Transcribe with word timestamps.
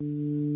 Verið 0.00 0.47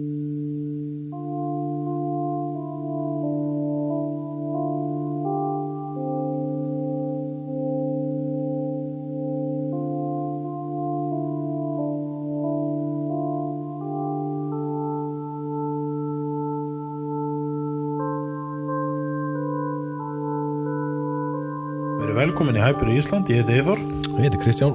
velkomin 22.33 22.57
í 22.57 22.63
Hæpur 22.65 22.89
í 22.89 22.95
Ísland, 22.97 23.29
ég 23.29 23.43
heiti 23.43 23.59
Eithor 23.59 23.81
Ég 24.17 24.23
heiti 24.25 24.39
Kristján. 24.41 24.73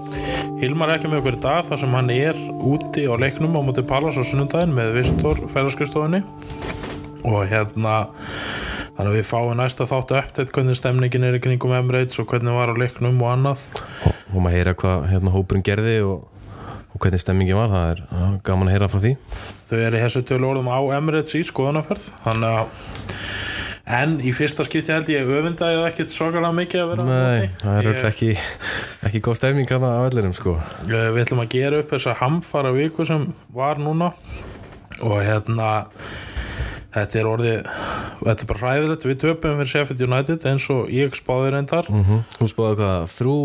Hilmar 0.62 0.92
er 0.92 1.00
ekki 1.00 1.10
með 1.10 1.24
okkur 1.24 1.38
í 1.38 1.40
dag 1.42 1.64
þar 1.66 1.80
sem 1.82 1.96
hann 1.98 2.12
er 2.14 2.38
úti 2.54 3.06
á 3.10 3.18
leiknum 3.18 3.56
á 3.58 3.66
móti 3.66 3.82
Pallas 3.88 4.20
á 4.22 4.22
sunnundaginn 4.22 4.76
með 4.78 4.92
Vistor 5.00 5.42
ferðarskristofunni 5.50 6.20
og 7.26 7.40
hérna 7.50 7.96
þannig 8.94 9.10
að 9.10 9.16
við 9.16 9.26
fáum 9.32 9.58
næsta 9.58 9.90
þáttu 9.90 10.20
upptætt 10.20 10.54
hvernig 10.54 10.78
stemningin 10.78 11.26
er 11.26 11.40
í 11.40 11.42
kringum 11.42 11.74
Emirates 11.80 12.22
og 12.22 12.30
hvernig 12.30 12.54
var 12.60 12.70
á 12.70 12.76
leiknum 12.78 13.18
og 13.26 13.34
annað. 13.34 13.66
Og, 14.06 14.22
og 14.36 14.38
maður 14.38 14.58
heyra 14.60 14.78
hvað 14.78 15.10
hérna, 15.16 15.34
hópurinn 15.34 15.66
gerði 15.66 15.98
og, 16.06 16.30
og 16.94 17.02
hvernig 17.02 17.26
stemmingin 17.26 17.58
var 17.58 17.74
það 17.74 17.90
er 17.96 18.40
gaman 18.46 18.70
að 18.70 18.78
heyra 18.78 18.92
frá 18.94 19.02
því. 19.02 19.16
Þau 19.72 19.78
eru 19.80 19.98
í 19.98 20.06
þessu 20.06 20.28
tölu 20.30 20.54
orðum 20.54 20.70
á 20.70 20.80
Emirates 21.00 21.40
í 21.42 21.46
skoðanaferð 21.48 22.12
þannig 22.22 22.62
að 22.62 23.07
en 23.88 24.18
í 24.20 24.34
fyrsta 24.36 24.66
skipti 24.68 24.92
held 24.92 25.10
ég 25.12 25.30
öfunda 25.32 25.70
ég 25.72 25.86
ekkert 25.88 26.12
svakalega 26.12 26.54
mikið 26.58 26.82
að 26.84 26.90
vera 26.92 27.06
Nei, 27.08 27.16
móti. 27.16 27.52
það 27.64 27.90
er 27.92 28.08
ekki, 28.10 28.32
ekki 29.08 29.22
góð 29.24 29.38
stemming 29.40 29.72
hana 29.72 29.94
á 29.96 30.00
vellirum 30.08 30.36
sko. 30.36 30.58
Við 30.90 31.22
ætlum 31.24 31.44
að 31.46 31.54
gera 31.56 31.80
upp 31.84 31.94
þessa 31.96 32.18
hamfara 32.20 32.74
viku 32.76 33.08
sem 33.08 33.30
var 33.56 33.80
núna. 33.80 34.12
Og 35.06 35.22
hérna 35.22 35.70
þetta 36.98 37.20
er 37.22 37.30
orðið 37.30 37.72
þetta 38.26 38.44
er 38.44 38.50
bara 38.52 38.62
hræðilegt, 38.64 39.08
við 39.08 39.20
töpum 39.24 39.60
fyrir 39.62 39.72
Sheffield 39.72 40.06
United 40.08 40.48
eins 40.50 40.68
og 40.74 40.92
ég 40.92 41.16
spáði 41.16 41.54
reyndar. 41.56 41.88
Mm 41.92 42.24
Þú 42.40 42.52
spáði 42.52 42.80
hvað, 42.82 43.12
þrjú 43.14 43.38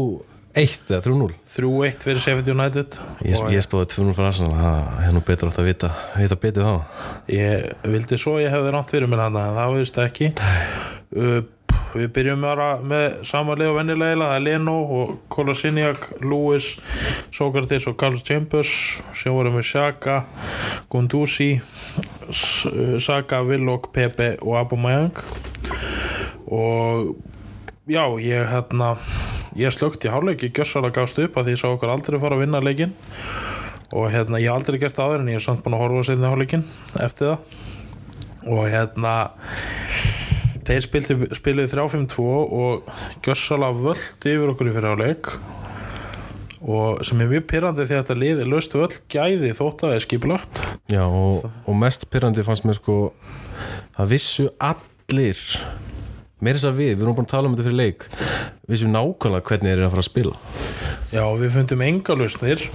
eitt 0.58 0.90
eða 0.90 1.00
þrjú 1.06 1.16
núl 1.16 1.32
3-1 1.54 2.04
fyrir 2.04 2.20
Sheffield 2.20 2.50
United 2.52 2.98
Ég, 3.24 3.40
ég 3.54 3.66
tvö 3.68 4.04
núl 4.04 4.16
fyrir 4.16 4.28
Arsenal. 4.28 4.52
Það 4.58 5.06
er 5.06 5.16
nú 5.16 5.22
betur 5.24 5.48
átt 5.48 5.60
að 5.62 5.68
vita, 5.70 5.90
vita 6.18 6.38
betið 6.42 6.68
þá. 6.68 7.00
Ég 7.32 7.88
vildi 7.94 8.18
svo 8.20 8.36
ég 8.42 8.52
hefði 8.52 8.74
rámt 8.74 8.92
fyrir 8.92 9.10
mér 9.10 9.26
hana 9.26 9.48
en 9.48 9.58
það 9.58 9.76
veist 9.78 10.00
ekki. 10.02 10.30
Uh, 11.12 11.40
við 11.92 12.08
byrjum 12.16 12.44
með 12.88 13.18
sama 13.28 13.56
leið 13.56 13.72
og 13.72 13.78
vennilega 13.80 14.20
það 14.20 14.36
er 14.36 14.44
Leno 14.46 14.76
og 14.98 15.10
Kolasiniak 15.32 16.08
Lewis, 16.24 16.70
Sokrates 17.34 17.88
og 17.90 17.98
Carlos 18.00 18.24
Chambers 18.24 18.72
sem 19.16 19.34
vorum 19.34 19.58
við 19.60 19.68
Shaka 19.74 20.22
Gunduzi 20.92 21.50
uh, 21.60 22.96
Saka, 23.00 23.42
Willock, 23.48 23.92
Pepe 23.92 24.34
og 24.40 24.56
Aubameyang. 24.60 25.24
Og 26.52 27.14
já, 27.88 28.04
ég 28.20 28.48
hérna 28.52 28.96
ég 29.58 29.74
slögt 29.74 30.04
í 30.06 30.12
hálfleik, 30.12 30.44
ég 30.46 30.54
gjössalega 30.56 31.02
gást 31.02 31.20
upp 31.22 31.36
að 31.36 31.48
því 31.48 31.56
ég 31.56 31.60
sá 31.60 31.68
okkur 31.70 31.92
aldrei 31.92 32.20
fara 32.22 32.38
að 32.38 32.44
vinna 32.46 32.62
leikin 32.64 32.94
og 33.92 34.08
hérna, 34.12 34.40
ég 34.40 34.48
hef 34.48 34.56
aldrei 34.56 34.80
gert 34.80 35.00
áður 35.00 35.20
en 35.20 35.32
ég 35.32 35.40
er 35.40 35.44
samt 35.44 35.64
búin 35.64 35.76
að 35.76 35.84
horfa 35.84 36.04
á 36.04 36.08
setni 36.08 36.28
hálfleikin 36.30 36.64
eftir 37.04 37.32
það. 37.32 37.58
Og 38.52 38.62
hérna 38.72 39.14
þeir 40.66 40.86
spiluði 41.36 41.68
3-5-2 41.74 42.24
og 42.24 42.94
gjössalega 43.24 43.82
völdi 43.82 44.36
yfir 44.36 44.54
okkur 44.54 44.70
í 44.70 44.76
fyrir 44.76 44.92
hálfleik 44.92 45.32
og 46.62 47.02
sem 47.02 47.20
er 47.20 47.30
mjög 47.32 47.46
pyrrandi 47.50 47.84
því 47.88 47.96
að 47.96 48.02
þetta 48.04 48.18
liði 48.20 48.44
löstu 48.46 48.82
öll 48.84 48.98
gæði 49.10 49.50
þótt 49.58 49.82
að 49.82 49.88
það 49.88 49.96
er 49.96 50.04
skipulagt. 50.04 50.60
Já, 50.92 51.02
og, 51.04 51.48
og 51.66 51.78
mest 51.78 52.06
pyrrandi 52.12 52.44
fannst 52.46 52.66
mér 52.68 52.78
sko 52.78 52.98
það 53.96 54.12
vissu 54.14 54.46
allir 54.62 55.40
meira 56.42 56.58
þess 56.58 56.68
að 56.72 56.80
við, 56.80 56.92
við 56.96 57.04
erum 57.06 57.16
búin 57.18 57.28
að 57.28 57.32
tala 57.32 57.48
um 57.48 57.54
þetta 57.56 57.68
fyrir 57.68 57.78
leik. 57.78 58.06
Vissu 58.70 58.90
nákvæmlega 58.90 59.48
hvernig 59.48 59.68
þeir 59.68 59.76
eru 59.78 59.86
að 59.86 59.94
fara 59.94 60.04
að 60.04 60.08
spila. 60.10 60.34
Já, 61.12 61.24
við 61.38 61.54
fundum 61.56 61.84
enga 61.86 62.18
lausnir 62.18 62.66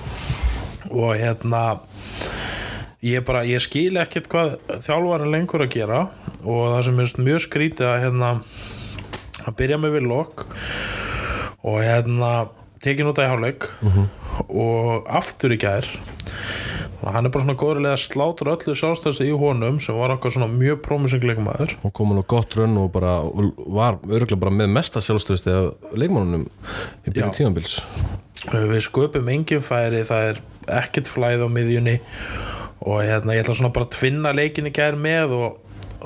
og 0.87 1.13
hérna 1.19 1.63
ég 3.05 3.25
bara, 3.27 3.43
ég 3.47 3.61
skil 3.61 3.99
ekkert 4.01 4.29
hvað 4.31 4.55
þjálfarinn 4.85 5.33
lengur 5.33 5.65
að 5.65 5.73
gera 5.75 6.03
og 6.43 6.63
það 6.73 6.85
sem 6.87 7.01
er 7.03 7.13
mjög 7.27 7.43
skrítið 7.47 7.89
að 7.91 7.99
hérna 8.05 8.31
að 9.47 9.57
byrja 9.59 9.81
með 9.81 9.97
villokk 9.99 10.45
og 11.67 11.81
hérna 11.83 12.31
tekin 12.83 13.09
út 13.09 13.19
af 13.19 13.31
hálfleik 13.33 13.67
og 14.47 15.07
aftur 15.19 15.53
í 15.55 15.59
gær 15.61 15.87
og 15.87 16.66
hann 17.05 17.27
er 17.27 17.33
bara 17.33 17.45
svona 17.45 17.57
góðurlega 17.59 17.95
að 17.97 18.03
slátra 18.03 18.53
öllu 18.55 18.73
sjálfstæðstu 18.77 19.27
í 19.27 19.33
honum 19.37 19.77
sem 19.83 19.97
var 19.97 20.15
okkar 20.15 20.33
svona 20.33 20.49
mjög 20.51 20.79
promising 20.85 21.25
leikmaður. 21.27 21.75
Og 21.85 21.93
kom 21.93 22.13
hann 22.13 22.23
á 22.23 22.31
gott 22.33 22.57
rönn 22.57 22.77
og 22.81 22.89
bara 22.95 23.19
og 23.21 23.53
var 23.77 23.99
örgulega 24.07 24.39
bara 24.41 24.55
með 24.55 24.73
mesta 24.79 25.03
sjálfstöðusti 25.05 25.53
af 25.53 25.93
leikmannunum 25.97 26.47
í 26.47 27.11
byrjun 27.11 27.29
Já. 27.29 27.37
tímanbils 27.37 27.77
við 28.47 28.83
sköpum 28.85 29.29
engin 29.33 29.63
færi 29.65 30.03
það 30.07 30.31
er 30.31 30.41
ekkert 30.79 31.09
flæð 31.11 31.45
á 31.45 31.49
miðjunni. 31.51 31.97
Og 32.87 33.01
hérna 33.03 33.35
ég 33.35 33.43
ætla 33.43 33.57
svona 33.57 33.73
bara 33.75 33.87
að 33.87 33.95
tvinna 33.97 34.31
leikin 34.35 34.69
í 34.69 34.73
gær 34.75 34.95
með 34.95 35.33
og, 35.35 35.57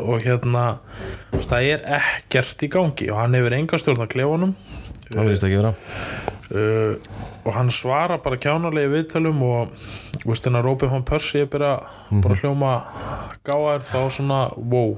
og 0.01 0.23
hérna 0.23 0.65
það 1.37 1.67
er 1.75 1.83
ekkert 1.99 2.65
í 2.65 2.71
gangi. 2.71 3.11
Og 3.11 3.19
hann 3.21 3.37
hefur 3.37 3.57
enga 3.57 3.81
stjórn 3.81 4.05
að 4.07 4.13
klefunum 4.15 4.55
það 5.11 5.27
vilist 5.27 5.45
ekki 5.45 5.59
vera 5.59 5.73
uh, 6.55 6.95
og 7.41 7.53
hann 7.55 7.71
svara 7.73 8.19
bara 8.21 8.37
kjánalegi 8.37 8.91
viðtölum 8.91 9.41
og 9.47 9.75
veist 10.27 10.45
hérna 10.45 10.61
Róbin 10.61 10.91
von 10.91 11.05
Persie 11.07 11.45
er 11.45 11.49
bara, 11.49 11.77
bara 12.11 12.37
hljóma 12.37 12.73
gáðar 13.47 13.81
þá 13.81 13.99
svona 14.13 14.41
wow. 14.55 14.93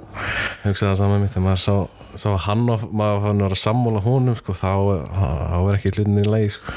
Hugsaði 0.65 0.89
það 0.89 0.97
saman 0.99 1.23
mitt 1.23 1.31
þegar 1.31 1.45
maður 1.45 1.61
sá, 1.63 2.03
sá 2.19 2.27
hann 2.47 2.65
og 2.73 2.83
maður 2.91 3.23
fann 3.27 3.43
að 3.45 3.55
að 3.55 3.61
sammála 3.61 4.03
honum 4.03 4.35
sko, 4.39 4.55
þá, 4.59 4.73
þá 5.15 5.57
er 5.61 5.77
ekki 5.77 5.93
hlutinni 5.93 6.25
í 6.25 6.29
lagi 6.33 6.51
sko. 6.57 6.75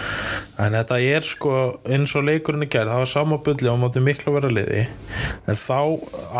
En 0.63 0.79
þetta 0.79 1.01
er 1.03 1.27
sko 1.27 1.57
eins 1.91 2.15
og 2.19 2.27
leikurinn 2.29 2.67
í 2.67 2.71
gerð, 2.71 2.95
það 2.95 3.03
var 3.03 3.13
sama 3.13 3.41
bulli 3.43 3.71
á 3.71 3.77
móti 3.79 4.03
miklu 4.05 4.33
að 4.33 4.39
vera 4.39 4.55
liði. 4.55 4.87
En 5.51 5.59
þá 5.59 5.79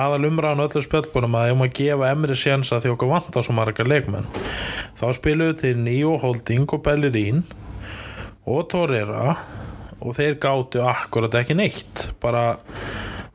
aðal 0.05 0.31
umræðan 0.31 0.67
öllu 0.69 0.87
spjallbúnum 0.87 1.39
að 1.39 1.53
ef 1.53 1.61
maður 1.61 1.77
gefa 1.81 2.11
emri 2.15 2.39
sjensa 2.39 2.81
því 2.81 2.95
okkur 2.95 3.15
vant 3.17 3.39
á 3.39 3.41
svo 3.43 3.59
marga 3.59 3.87
leikmenn. 3.87 4.31
Þá 4.97 5.07
spiluðu 5.19 5.59
til 5.65 5.79
Nýjo 5.83 6.17
Holding 6.23 6.71
og 6.71 6.87
Bellerín 6.87 7.43
og 8.47 8.67
Torreira 8.71 9.35
og 10.01 10.15
þeir 10.17 10.39
gátu 10.41 10.83
akkurat 10.87 11.35
ekki 11.41 11.57
neitt 11.59 12.11
bara 12.23 12.53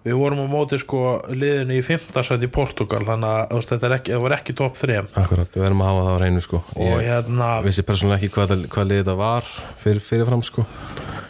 við 0.02 0.18
vorum 0.18 0.44
á 0.46 0.48
móti 0.50 0.80
sko 0.82 1.02
liðinu 1.30 1.78
í 1.78 1.82
15. 1.86 2.24
sæti 2.26 2.48
í 2.48 2.54
Portugal 2.54 3.04
þannig 3.06 3.54
að 3.54 3.68
þetta 3.70 3.92
ekki, 3.98 4.16
var 4.24 4.36
ekki 4.40 4.56
top 4.58 4.78
3 4.78 5.02
akkurat, 5.22 5.52
við 5.54 5.66
verðum 5.66 5.84
að 5.84 5.92
hafa 5.92 6.06
það 6.06 6.16
á 6.18 6.22
reynu 6.24 6.46
sko. 6.46 6.62
og 6.74 6.88
ég 6.88 7.10
hérna 7.10 7.50
vissi 7.66 7.86
persónulega 7.86 8.22
ekki 8.22 8.34
hvað, 8.38 8.56
hvað 8.72 8.90
liðið 8.90 9.04
þetta 9.04 9.18
var 9.20 9.52
fyrir, 9.84 10.02
fyrirfram 10.08 10.46
sko. 10.48 10.66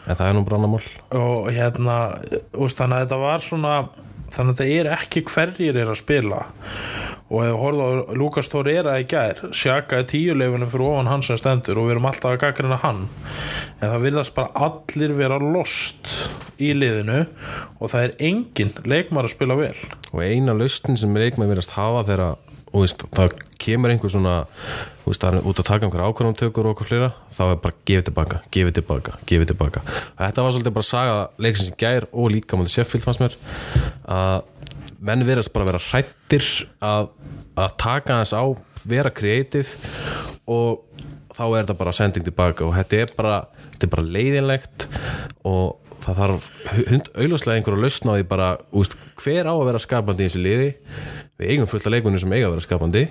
en 0.05 0.15
það 0.15 0.27
er 0.27 0.37
nú 0.37 0.45
brannamál 0.47 0.83
og 1.19 1.51
hérna 1.51 1.97
úst, 2.53 2.79
þannig 2.79 3.01
að 3.01 3.05
þetta 3.05 3.21
var 3.25 3.45
svona 3.47 3.75
þannig 4.31 4.53
að 4.53 4.61
þetta 4.61 4.79
er 4.79 4.91
ekki 4.95 5.25
hverjir 5.27 5.81
er 5.81 5.91
að 5.91 5.99
spila 5.99 6.45
og 7.31 7.45
ef 7.45 7.53
þú 7.53 7.59
horfðu 7.61 7.87
á 7.87 7.91
Lukas 8.19 8.51
Torreira 8.51 8.97
í 8.99 9.07
gær, 9.09 9.39
sjaka 9.55 10.01
er 10.01 10.07
tíuleifunum 10.11 10.69
fyrir 10.71 10.87
ofan 10.89 11.09
hans 11.11 11.29
sem 11.31 11.39
stendur 11.39 11.79
og 11.79 11.87
við 11.87 11.95
erum 11.95 12.09
alltaf 12.09 12.33
að 12.33 12.41
gaggrina 12.43 12.79
hann. 12.83 13.05
En 13.79 13.87
það 13.87 14.05
virðast 14.05 14.35
bara 14.35 14.67
allir 14.67 15.15
vera 15.15 15.39
lost 15.39 16.11
í 16.61 16.73
liðinu 16.75 17.23
og 17.79 17.91
það 17.93 18.03
er 18.03 18.15
engin 18.27 18.73
leikmar 18.83 19.29
að 19.29 19.35
spila 19.37 19.57
vel. 19.59 19.75
Og 20.11 20.23
eina 20.25 20.55
lausnin 20.57 20.99
sem 20.99 21.15
leikmenn 21.15 21.51
verðast 21.51 21.77
hafa 21.77 22.03
þegar 22.09 22.27
það 22.71 23.33
kemur 23.61 23.91
einhver 23.91 24.11
svona 24.11 24.35
veist, 25.03 25.23
út 25.23 25.59
að 25.59 25.67
taka 25.67 25.87
einhver 25.87 26.05
ákvörðumtökur 26.07 26.67
og 26.67 26.75
okkur 26.75 26.87
flera, 26.87 27.09
þá 27.31 27.41
er 27.49 27.59
bara 27.63 27.75
gefið 27.87 28.05
tilbaka 28.09 28.39
gefið 28.51 28.77
tilbaka, 28.79 29.17
gefið 29.27 29.51
tilbaka. 29.51 29.83
Þetta 30.19 30.45
var 30.45 30.55
svolítið 30.55 30.77
bara 30.77 30.87
saga 30.87 31.17
leiksins 31.41 31.73
í 31.73 31.75
gær 31.79 32.07
og 32.11 32.31
líka 32.31 32.59
mútið 32.59 32.77
Sheffield 32.77 33.07
fannst 33.07 33.23
mér 33.23 33.35
að 34.07 34.47
menn 35.01 35.25
verðast 35.25 35.53
bara 35.53 35.71
vera 35.71 35.81
hrættir 35.81 36.45
að, 36.83 37.09
að 37.57 37.75
taka 37.81 38.21
þess 38.21 38.37
á 38.37 38.43
vera 38.87 39.11
kreatív 39.13 39.73
og 40.49 40.85
þá 41.31 41.43
er 41.45 41.61
þetta 41.61 41.77
bara 41.79 41.95
sending 41.95 42.25
tilbaka 42.27 42.65
og 42.67 42.75
þetta 42.77 42.99
er 43.01 43.13
bara, 43.17 43.35
þetta 43.73 43.87
er 43.87 43.93
bara 43.95 44.11
leiðinlegt 44.17 44.87
og 45.47 45.81
það 46.01 46.21
þarf 46.21 46.47
auðvarslega 47.15 47.57
einhver 47.57 47.77
að 47.77 47.83
lausna 47.85 48.13
á 48.13 48.17
því 48.17 48.27
bara 48.29 48.49
úst, 48.77 48.95
hver 49.21 49.49
á 49.49 49.53
að 49.53 49.67
vera 49.69 49.81
skapandi 49.81 50.25
í 50.25 50.29
þessu 50.29 50.41
liði? 50.41 50.71
Við 51.41 51.53
eigum 51.53 51.69
fullt 51.69 51.87
af 51.87 51.95
leikunum 51.95 52.21
sem 52.21 52.33
eiga 52.35 52.49
að 52.49 52.55
vera 52.55 52.65
skapandi 52.65 53.03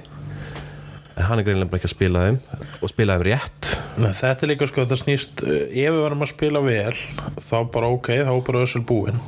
en 1.21 1.27
hann 1.29 1.41
er 1.41 1.45
greinlega 1.45 1.77
ekki 1.77 1.89
að 1.91 1.93
spila 1.93 2.25
þeim 2.25 2.39
og 2.81 2.91
spila 2.93 3.17
þeim 3.19 3.27
rétt. 3.29 3.71
Men 4.01 4.15
þetta 4.17 4.47
er 4.47 4.51
líka 4.55 4.69
sko, 4.71 4.87
það 4.89 5.01
snýst 5.03 5.43
uh, 5.45 5.55
ef 5.69 5.95
við 5.95 6.01
varum 6.01 6.25
að 6.25 6.33
spila 6.33 6.63
vel 6.65 6.97
þá 7.37 7.57
bara 7.75 7.93
ok, 7.93 8.13
þá 8.25 8.33
bara 8.47 8.65
össur 8.65 8.85
búin 8.89 9.21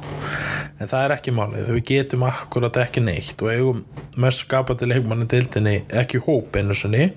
en 0.80 0.90
það 0.90 1.04
er 1.04 1.14
ekki 1.14 1.34
málið, 1.36 1.68
við 1.76 1.84
getum 1.92 2.24
akkurat 2.26 2.78
ekki 2.82 3.02
neitt 3.04 3.42
og 3.44 3.52
eigum 3.52 3.82
mest 4.22 4.46
skapandi 4.46 4.88
leikmanni 4.88 5.28
dildinni 5.30 5.76
ekki 6.02 6.22
hóp 6.24 6.56
einu 6.58 6.74
sinni. 6.74 7.10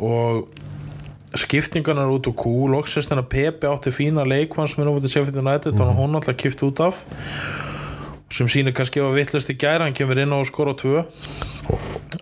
Og 0.00 0.46
skiptingarnar 1.34 2.12
út 2.14 2.30
úr 2.30 2.36
kú 2.38 2.54
loksist 2.70 3.10
hennar 3.10 3.26
Pepe 3.30 3.68
átti 3.68 3.92
fína 3.94 4.24
leikmann 4.28 4.70
sem 4.70 4.84
er 4.84 4.88
nú 4.88 4.96
út 4.96 5.06
í 5.06 5.10
Sheffield 5.10 5.42
United 5.42 5.74
þannig 5.74 5.90
að 5.90 6.00
hún 6.00 6.18
alltaf 6.20 6.38
kipt 6.38 6.62
út 6.62 6.82
af 6.84 7.02
sem 8.34 8.48
sýnir 8.50 8.74
kannski 8.74 9.02
að 9.02 9.18
vittlust 9.18 9.52
í 9.52 9.58
gæra 9.58 9.86
hann 9.86 9.94
kemur 9.94 10.18
inn 10.18 10.34
á 10.34 10.38
og 10.40 10.48
skora 10.48 10.74
tvö. 10.78 11.04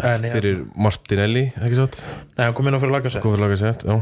En, 0.02 0.24
ja, 0.26 0.32
fyrir 0.32 0.64
Martinelli, 0.76 1.46
ekki 1.56 1.78
satt? 1.78 2.00
Nei, 2.36 2.46
hann 2.46 2.56
kom 2.56 2.68
inn 2.68 2.76
á 2.76 2.80
fyrir 2.82 2.94
laga 2.96 3.12
Góður 3.22 3.44
laga 3.46 3.58
sett, 3.60 3.84
já. 3.86 4.00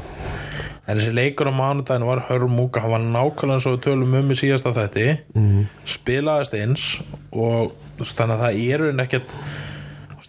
En 0.88 0.98
þessi 0.98 1.12
leikur 1.14 1.50
á 1.50 1.54
mánudaginu 1.54 2.08
var 2.08 2.24
hörmúka 2.26 2.82
hann 2.82 2.90
var 2.90 3.02
nákvæmlega 3.04 3.58
eins 3.58 3.66
og 3.68 3.76
við 3.76 3.82
tölum 3.84 4.16
um 4.18 4.32
í 4.32 4.36
síðasta 4.38 4.72
þetti 4.74 5.04
mm. 5.38 5.66
spilaðist 5.86 6.56
eins 6.58 6.86
og 7.30 7.76
þannig 8.00 8.34
að 8.34 8.42
það 8.42 8.62
eru 8.64 8.88
en 8.90 9.04
ekkert 9.04 9.36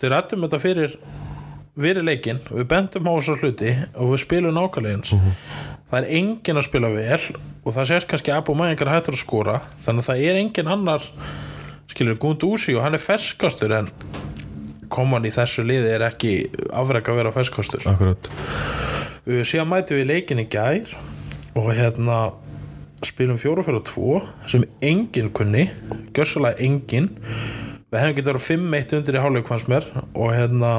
við 0.01 0.11
rættum 0.13 0.45
þetta 0.45 0.59
fyrir 1.81 2.05
leikinn. 2.05 2.41
Og 2.49 2.61
við 2.61 2.67
bendum 2.73 3.09
á 3.09 3.13
þessu 3.15 3.37
hluti 3.41 3.71
og 3.95 4.13
við 4.13 4.23
spilum 4.25 4.57
nákvæmlega 4.57 4.99
eins. 4.99 5.15
Það 5.91 5.97
er 5.99 6.11
enginn 6.19 6.61
að 6.61 6.67
spila 6.67 6.91
vel 6.93 7.21
og 7.61 7.75
það 7.75 7.89
sést 7.89 8.09
kannski 8.09 8.33
að 8.33 8.41
Abu 8.41 8.55
Mæingar 8.57 8.91
hættur 8.91 9.17
að 9.17 9.23
skora. 9.23 9.57
Þannig 9.81 10.05
að 10.05 10.09
það 10.09 10.23
er 10.27 10.39
enginn 10.41 10.71
annar 10.71 11.09
skilur 12.01 12.17
Gund 12.17 12.41
Úsi 12.41 12.73
og 12.73 12.81
hann 12.81 12.97
er 12.97 13.01
ferskastur 13.01 13.75
en 13.77 13.89
koman 14.91 15.25
í 15.27 15.31
þessu 15.31 15.61
liði 15.67 15.91
er 15.93 16.05
ekki 16.07 16.31
afreg 16.73 17.11
að 17.11 17.19
vera 17.19 17.33
ferskastur. 17.35 17.83
Akkurat. 17.91 18.29
Síðan 19.45 19.69
mætum 19.69 19.99
við 19.99 20.09
leikin 20.09 20.41
í 20.41 20.47
gær 20.49 20.95
og 21.53 21.69
hérna 21.77 22.31
spilum 23.05 23.37
4-4-2 23.37 24.17
sem 24.49 24.65
enginn 24.81 25.29
kunni 25.29 25.67
gjössalega 26.15 26.57
enginn. 26.65 27.11
Við 27.91 28.01
hefum 28.01 28.17
getið 28.17 28.31
verið 28.31 28.47
5-1 28.49 28.97
undir 28.97 29.19
í 29.19 29.21
hálfleik 29.21 29.51
fannst 29.51 29.69
mér 29.69 29.87
og 30.15 30.33
hérna 30.33 30.73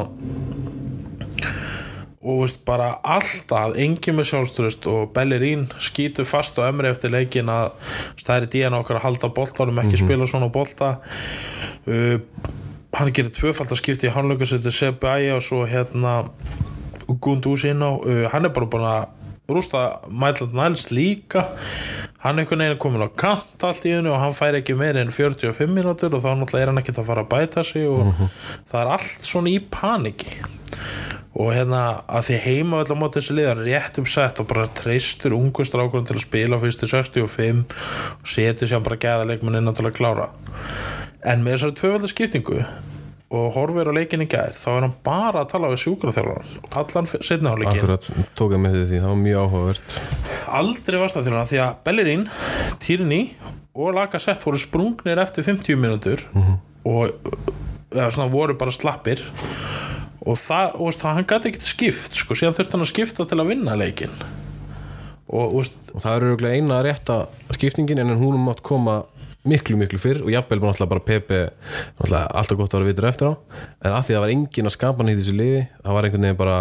og 2.23 2.45
veist 2.45 2.61
bara 2.67 2.93
alltaf 3.03 3.75
enginn 3.83 4.15
með 4.19 4.29
sjálfsturist 4.31 4.87
og 4.91 5.11
Bellerín 5.15 5.65
skýtu 5.83 6.27
fast 6.29 6.59
á 6.63 6.69
ömri 6.69 6.93
eftir 6.93 7.11
leikin 7.11 7.51
að 7.51 7.73
það 8.23 8.37
er 8.37 8.47
díðan 8.55 8.79
okkar 8.79 9.01
að 9.01 9.07
halda 9.09 9.33
boltanum 9.35 9.81
ekki 9.83 9.99
spila 10.05 10.29
svona 10.31 10.51
bolta. 10.55 10.93
Uh, 11.83 12.23
hann 12.95 13.11
gerir 13.17 13.35
tvöfald 13.35 13.75
að 13.75 13.83
skipta 13.83 14.07
í 14.07 14.15
hálfleikusötu 14.15 14.71
Sepp 14.71 15.03
Æja 15.03 15.35
og 15.41 15.43
svo 15.43 15.65
hérna 15.67 16.21
Gundúsin 17.11 17.83
og 17.83 18.07
uh, 18.07 18.29
hann 18.31 18.47
er 18.47 18.55
bara 18.55 18.71
búin 18.71 18.87
að 18.87 19.11
rústa 19.51 19.83
Mætland 20.07 20.55
Næls 20.55 20.93
líka. 20.95 21.49
Hann 22.23 22.39
er 22.39 22.45
einhvern 22.45 22.63
veginn 22.63 22.83
komin 22.87 23.03
á 23.03 23.11
kant 23.11 23.67
allt 23.67 23.83
í 23.91 23.97
hennu 23.97 24.15
og 24.15 24.23
hann 24.23 24.37
fær 24.37 24.63
ekki 24.63 24.79
meir 24.79 24.95
en 25.03 25.11
45 25.11 25.67
mínútur 25.75 26.15
og 26.15 26.23
þá 26.23 26.37
náttúrulega 26.39 26.69
er 26.69 26.71
hann 26.71 26.83
ekkert 26.87 27.03
að 27.03 27.11
fara 27.11 27.27
að 27.27 27.33
bæta 27.35 27.67
sig 27.67 27.91
og 27.91 28.15
það 28.71 28.83
er 28.85 28.93
allt 28.95 29.27
svona 29.27 29.51
í 29.51 29.59
paniki 29.67 30.39
og 31.33 31.53
hérna 31.55 31.83
að 32.13 32.27
því 32.29 32.39
heima 32.45 32.83
öll 32.83 32.93
á 32.93 32.97
móti 33.01 33.21
þessi 33.21 33.37
liðan 33.39 33.63
rétt 33.65 34.01
um 34.03 34.09
sett 34.09 34.41
og 34.43 34.49
bara 34.51 34.69
treystur 34.77 35.37
ungu 35.37 35.65
strákurinn 35.65 36.09
til 36.09 36.19
að 36.19 36.27
spila 36.27 36.61
fyrstu 36.61 36.89
65 36.91 37.63
og 38.19 38.33
setur 38.35 38.69
sér 38.69 38.83
bara 38.85 39.01
gæða 39.01 39.29
leikmenn 39.31 39.61
innan 39.63 39.77
til 39.77 39.87
að 39.89 39.97
klára. 39.97 40.29
En 41.25 41.45
með 41.45 41.57
þessari 41.57 41.79
tvöfaldi 41.79 42.11
skiptingu 42.13 42.59
og 43.33 43.47
horfir 43.55 43.89
á 43.89 43.93
leikin 43.97 44.25
í 44.27 44.29
gær 44.29 44.53
þá 44.53 44.69
er 44.75 44.85
hann 44.85 44.95
bara 45.07 45.45
að 45.47 45.53
tala 45.55 45.71
við 45.73 45.81
sjúkraþjálfan 45.87 46.67
allan 46.83 47.09
setna 47.15 47.55
á 47.55 47.57
leikin 47.57 47.81
Akkurat, 47.81 48.09
tók 48.37 48.53
ég 48.53 48.61
með 48.61 48.77
því, 48.83 48.99
það 48.99 49.09
var 49.09 49.23
mjög 49.23 49.47
áhugavert. 49.47 49.97
Aldrei 50.61 50.99
vastaþjálfana 51.01 51.49
því 51.49 51.63
að 51.65 51.79
Bellerín, 51.87 52.27
Tierney 52.83 53.31
og 53.73 53.97
Lacazette 53.97 54.45
voru 54.45 54.61
sprungnir 54.61 55.23
eftir 55.23 55.49
50 55.49 55.81
mínútur 55.81 56.27
og 56.85 57.17
eða 57.93 58.11
svona 58.13 58.29
voru 58.33 58.59
bara 58.61 58.75
slappir 58.75 59.25
og 60.23 60.39
það, 60.39 60.77
og 60.79 60.89
veist, 60.89 61.05
hann 61.07 61.29
gæti 61.29 61.51
ekkert 61.51 61.67
skipt 61.67 62.23
sko, 62.23 62.39
síðan 62.39 62.57
þurfti 62.57 62.77
hann 62.77 62.87
að 62.87 62.93
skipta 62.93 63.27
til 63.29 63.41
að 63.43 63.53
vinna 63.53 63.79
leikin 63.79 64.13
og 65.33 65.57
veist, 65.57 65.79
og 65.95 66.05
það 66.05 66.17
eru 66.17 66.31
örugglega 66.31 66.61
eina 66.61 66.83
rétta 66.85 67.23
skiptingin 67.57 68.03
en 68.03 68.17
hún 68.21 68.39
mátt 68.45 68.63
koma 68.65 69.03
miklu 69.49 69.77
miklu 69.79 69.99
fyrr. 69.99 70.23
Og 70.23 70.31
jafnvel 70.33 70.61
bara 70.63 70.73
náttúrulega 70.73 70.93
bara 70.93 71.05
Pepe 71.07 71.41
náttúrulega 71.99 72.27
alltaf 72.41 72.59
gott 72.59 72.75
að 72.75 72.83
vera 72.83 72.91
vitur 72.91 73.09
eftir 73.11 73.31
á. 73.31 73.35
En 73.83 73.97
að 73.97 74.05
því 74.07 74.17
það 74.17 74.25
var 74.25 74.35
engin 74.37 74.71
að 74.71 74.77
skapa 74.77 75.03
hann 75.03 75.13
í 75.13 75.17
þessu 75.19 75.35
liði 75.39 75.65
það 75.73 75.97
var 75.97 76.09
einhvern 76.09 76.29
veginn 76.29 76.41
bara 76.43 76.59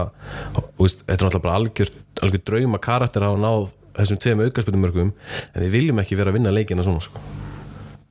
og 0.56 0.82
veist, 0.82 1.06
þetta 1.06 1.18
er 1.18 1.28
náttúrulega 1.28 1.46
bara 1.46 1.60
algjör, 1.60 1.94
algjör 2.26 2.44
drauma 2.50 2.82
karakter 2.88 3.26
að 3.26 3.36
hafa 3.36 3.46
náð 3.46 3.70
þessum 4.00 4.22
tveim 4.24 4.44
aukarspöldumörkum 4.48 5.14
en 5.52 5.66
við 5.66 5.78
viljum 5.78 6.04
ekki 6.04 6.20
vera 6.20 6.32
að 6.32 6.40
vinna 6.40 6.56
leikina 6.56 6.86
svona 6.86 7.04
sko. 7.04 7.41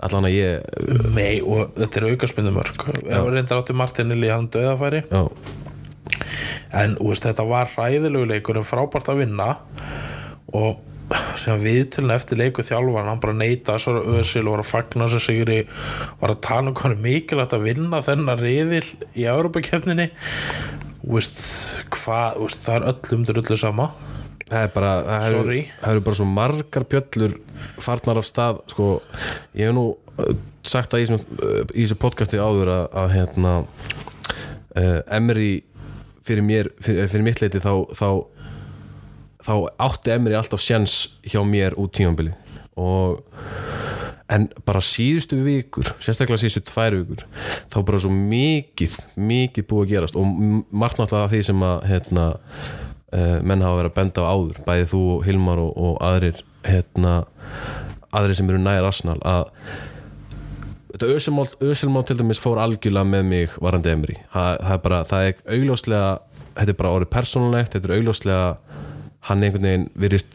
Allan 0.07 0.29
að 0.29 0.37
ég 0.37 1.09
mei, 1.15 1.41
og 1.45 1.75
þetta 1.77 2.01
er 2.01 2.09
aukarspinnumörk 2.11 2.87
ef 2.91 3.31
reyndar 3.31 3.61
áttu 3.61 3.77
Martinelli 3.77 4.31
hann 4.33 4.49
döðafæri 4.53 5.03
já, 5.07 5.23
en 6.81 6.95
veist, 7.01 7.27
þetta 7.27 7.47
var 7.49 7.73
ræðilegu 7.75 8.29
leikur 8.31 8.61
en 8.61 8.67
frábært 8.67 9.11
að 9.11 9.25
vinna. 9.25 9.51
Og 10.57 10.79
sem 11.41 11.59
viðtilin 11.59 12.15
eftir 12.15 12.39
leiku 12.39 12.63
þjálfan 12.67 13.09
hann 13.11 13.23
bara 13.23 13.35
neyta 13.35 13.75
þessara 13.75 14.03
öðsil 14.19 14.45
og 14.45 14.55
var 14.55 14.63
að 14.63 14.69
fagna 14.69 15.09
þess 15.09 15.19
að 15.19 15.25
sigri 15.25 15.57
var 16.21 16.35
að 16.35 16.43
tala 16.47 16.71
um 16.71 16.77
hvað 16.79 16.95
er 16.95 17.03
mikilvægt 17.07 17.57
að 17.57 17.67
vinna 17.67 18.03
þennan 18.07 18.43
riðil 18.43 18.85
í 19.19 19.27
Europakefninni 19.31 20.07
veist, 21.01 21.43
hvað, 21.97 22.45
það 22.63 22.77
er 22.77 22.87
öllum 22.93 23.27
til 23.27 23.39
öllu 23.43 23.59
sama 23.59 23.89
það 24.51 24.67
er 24.67 24.73
bara 24.75 24.93
það 25.07 25.39
eru, 25.39 25.59
það 25.81 25.95
eru 25.95 26.05
bara 26.09 26.19
svo 26.19 26.29
margar 26.29 26.87
bjöllur 26.91 27.37
farnar 27.81 28.21
af 28.21 28.29
stað 28.29 28.61
sko, 28.73 28.91
ég 29.59 29.71
hef 29.71 29.77
nú 29.77 29.87
uh, 29.95 30.35
sagt 30.67 30.93
það 30.93 31.03
í 31.03 31.09
þessum, 31.09 31.41
uh, 31.41 31.63
í 31.73 31.85
þessu 31.85 31.99
podcasti 32.01 32.43
áður 32.43 32.73
að, 32.75 32.85
að 33.03 33.17
hérna 33.17 33.55
uh, 33.63 35.01
Emery 35.07 35.53
fyrir 36.27 36.47
mér 36.47 36.71
fyrir, 36.83 37.09
fyrir 37.11 37.27
mitt 37.27 37.43
leiti 37.43 37.63
þá, 37.63 37.73
þá 37.97 38.09
þá 39.41 39.55
átti 39.89 40.15
Emery 40.15 40.37
alltaf 40.37 40.63
sjens 40.63 41.01
hjá 41.25 41.41
mér 41.47 41.79
út 41.81 41.95
tímanbili 41.97 42.35
og 42.81 43.23
en 44.31 44.47
bara 44.67 44.83
síðustu 44.85 45.41
vikur 45.43 45.89
sérstaklega 45.99 46.39
síðustu 46.39 46.63
tvær 46.71 46.97
vikur 47.01 47.25
þá 47.73 47.79
bara 47.87 48.01
svo 48.03 48.13
mikið, 48.15 48.97
mikið 49.19 49.67
búið 49.71 49.87
að 49.87 49.93
gerast. 49.95 50.19
Og 50.19 50.27
margt 50.71 51.01
náttúrulega 51.01 51.33
því 51.33 51.43
sem 51.49 51.65
að 51.67 51.87
hérna, 51.91 52.27
menn 53.11 53.65
hafa 53.65 53.81
verið 53.81 53.91
að 53.91 53.97
benda 53.99 54.25
á 54.27 54.31
áður 54.31 54.59
bæði 54.67 54.89
þú 54.93 55.05
Hilmar 55.27 55.63
og, 55.63 55.71
og 55.75 55.97
aðrir 56.07 56.43
hérna, 56.67 57.15
aðrir 58.15 58.39
sem 58.39 58.51
eru 58.53 58.61
nær 58.63 58.87
Arsenal 58.87 59.19
að 59.27 59.49
Öselmál 61.01 62.05
til 62.05 62.19
dæmis 62.19 62.41
fór 62.43 62.59
algjörlega 62.61 63.07
með 63.09 63.29
mig 63.31 63.53
varandi 63.63 63.93
Emri 63.93 64.17
það, 64.35 64.57
það 64.59 64.75
er 64.75 64.83
bara, 64.85 65.03
það 65.09 65.27
er 65.27 65.45
augljóslega 65.57 66.09
þetta 66.59 66.73
er 66.73 66.79
bara 66.83 66.95
orðið 66.97 67.13
persónulegt, 67.15 67.75
þetta 67.75 67.89
er 67.89 67.97
augljóslega 67.97 68.43
hann 69.31 69.45
einhvern 69.47 69.69
veginn 69.69 69.89
virðist 70.01 70.35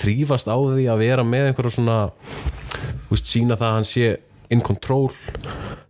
þrýfast 0.00 0.48
á 0.48 0.56
því 0.56 0.86
að 0.92 1.02
vera 1.02 1.26
með 1.26 1.50
einhverja 1.50 1.76
svona 1.76 1.98
þú 3.06 3.14
veist, 3.14 3.30
sína 3.30 3.58
það 3.58 3.68
að 3.68 3.76
hann 3.78 3.90
sé 3.90 4.12
in 4.54 4.62
control 4.64 5.10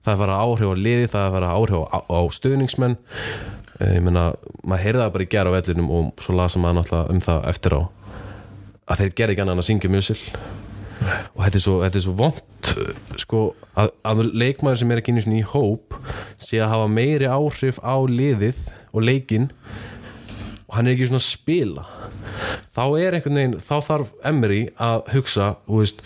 það 0.06 0.12
er 0.12 0.14
að 0.14 0.22
fara 0.22 0.40
áhrif 0.40 0.70
á 0.70 0.76
liði, 0.78 1.06
það 1.10 1.20
er 1.20 1.26
að 1.26 1.36
fara 1.36 1.52
áhrif 1.56 1.80
á, 1.82 1.98
á 2.06 2.20
stuðningsmenn. 2.36 2.96
Eh, 2.96 3.65
ég 3.80 4.04
meina, 4.04 4.30
maður 4.64 4.84
heyrði 4.84 5.02
það 5.02 5.14
bara 5.16 5.26
í 5.26 5.32
gera 5.32 5.52
á 5.52 5.56
vellinum 5.56 5.90
og 5.92 6.24
svo 6.24 6.36
lasa 6.36 6.60
maður 6.62 6.80
náttúrulega 6.80 7.14
um 7.16 7.24
það 7.26 7.48
eftir 7.52 7.76
á 7.76 7.80
að 8.86 9.02
þeir 9.02 9.16
gerði 9.18 9.34
ekki 9.34 9.44
annað 9.44 9.56
en 9.56 9.62
að 9.62 9.68
syngja 9.68 9.90
mjösil 9.92 10.20
og 11.36 11.40
þetta 11.42 11.58
er 11.58 11.62
svo, 11.62 11.74
þetta 11.82 11.98
er 11.98 12.04
svo 12.06 12.14
vond 12.16 12.70
sko, 13.20 13.42
að, 13.76 13.90
að 14.06 14.22
leikmaður 14.32 14.80
sem 14.80 14.94
er 14.94 15.02
ekki 15.02 15.16
í 15.36 15.42
hóp 15.52 15.96
sé 16.42 16.60
að 16.62 16.72
hafa 16.72 16.88
meiri 16.90 17.28
áhrif 17.28 17.80
á 17.84 17.96
liðið 18.08 18.62
og 18.92 19.04
leikinn 19.04 19.50
og 20.66 20.78
hann 20.78 20.88
er 20.88 20.96
ekki 20.96 21.06
svona 21.10 21.20
að 21.22 21.28
spila. 21.28 21.84
Þá 22.74 22.84
er 22.98 23.16
einhvern 23.16 23.38
veginn, 23.38 23.58
þá 23.62 23.76
þarf 23.86 24.08
Emery 24.26 24.62
að 24.82 25.12
hugsa, 25.14 25.52
þú 25.68 25.82
veist 25.82 26.02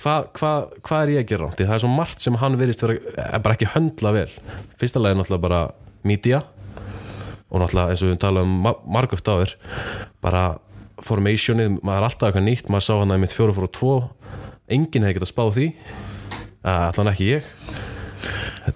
hvað 0.00 0.28
hva, 0.36 0.52
hva 0.84 0.98
er 1.02 1.12
ég 1.14 1.22
að 1.22 1.30
gera 1.30 1.46
rátt 1.46 1.60
það 1.60 1.74
er 1.76 1.82
svo 1.82 1.90
margt 1.92 2.24
sem 2.24 2.36
hann 2.40 2.56
verðist 2.60 2.84
vera 2.84 2.96
er 3.26 3.42
bara 3.44 3.56
ekki 3.56 3.72
höndla 3.74 4.14
vel. 4.16 4.28
Fyrsta 4.80 5.02
lagi 5.02 5.16
er 5.16 5.20
náttúrulega 5.20 5.46
bara 5.46 5.62
media 6.08 6.42
og 7.50 7.62
náttúrulega 7.62 7.92
eins 7.92 8.02
og 8.02 8.06
við 8.06 8.14
höfum 8.14 8.22
talað 8.24 8.46
um 8.46 8.56
ma 8.64 8.74
margöft 8.86 9.28
áður 9.30 9.54
bara 10.22 10.44
formationið, 11.04 11.78
maður 11.82 11.98
er 11.98 12.06
alltaf 12.08 12.28
eitthvað 12.28 12.46
nýtt 12.46 12.70
maður 12.70 12.86
sá 12.86 12.94
hann 13.00 13.14
að 13.14 13.22
mitt 13.24 13.36
4-4-2 13.36 13.92
enginn 14.70 15.06
hefði 15.06 15.18
getað 15.18 15.32
spáð 15.32 15.52
því. 15.56 15.68
Uh, 16.60 16.86
allan 16.90 17.10
ekki 17.10 17.28
ég. 17.30 17.52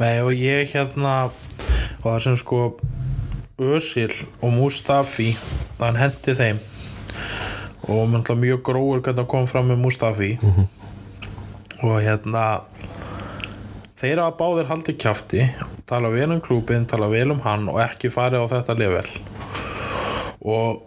Nei, 0.00 0.14
og 0.24 0.32
ég 0.34 0.70
hérna 0.72 1.14
og 1.28 2.06
það 2.06 2.22
sem 2.26 2.38
sko 2.40 2.60
Ösil 3.60 4.10
og 4.42 4.54
Mustafi 4.56 5.34
þann 5.78 6.00
hendi 6.00 6.34
þeim. 6.34 6.62
Og 7.84 8.16
ætla 8.16 8.36
mjög 8.40 8.64
gróður 8.66 9.04
hvernig 9.04 9.22
að 9.26 9.30
koma 9.30 9.50
fram 9.50 9.70
með 9.70 9.82
Mustafi. 9.84 10.32
Og 11.84 11.98
hérna 12.00 12.44
þeir 14.00 14.24
hafa 14.24 14.36
báðir 14.40 14.70
haldið 14.72 15.00
kjafti 15.04 15.46
tala 15.86 16.10
vel 16.12 16.32
um 16.32 16.40
klúbin, 16.40 16.86
tala 16.88 17.08
vel 17.12 17.30
um 17.34 17.40
hann 17.44 17.68
og 17.68 17.80
ekki 17.84 18.10
farið 18.12 18.44
á 18.44 18.52
þetta 18.56 18.78
level. 18.80 19.14
Og 20.44 20.82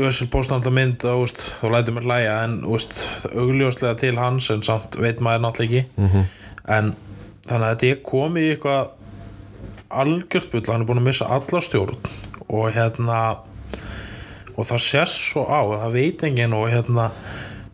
Ösil 0.00 0.30
bóst 0.32 0.48
náttúrulega 0.48 0.72
mynd 0.78 1.02
og 1.04 1.26
úst, 1.26 1.42
þá 1.60 1.66
lætur 1.68 1.94
mér 1.98 2.06
hlæja 2.08 2.36
en 2.46 2.54
augljóslega 2.64 3.92
til 4.00 4.16
hans 4.16 4.46
en 4.54 4.62
samt 4.64 4.96
veit 4.96 5.20
maður 5.20 5.42
náttúrulega 5.44 5.82
ekki. 5.82 6.22
En 6.64 6.94
þannig 7.44 7.66
að 7.66 7.82
þetta 7.82 8.02
komið 8.08 8.46
í 8.46 8.52
eitthvað 8.54 8.86
algjört 9.92 10.50
bull, 10.54 10.64
hann 10.70 10.80
er 10.80 10.88
búin 10.88 11.02
að 11.02 11.08
missa 11.10 11.28
alla 11.28 11.60
stjórn 11.60 11.98
og 12.48 12.70
hérna 12.72 13.18
og 14.56 14.64
það 14.68 14.82
sést 14.86 15.18
svo 15.28 15.44
á, 15.44 15.60
það 15.84 15.92
veit 15.98 16.24
enginn 16.24 16.56
og 16.56 16.70
hérna 16.72 17.10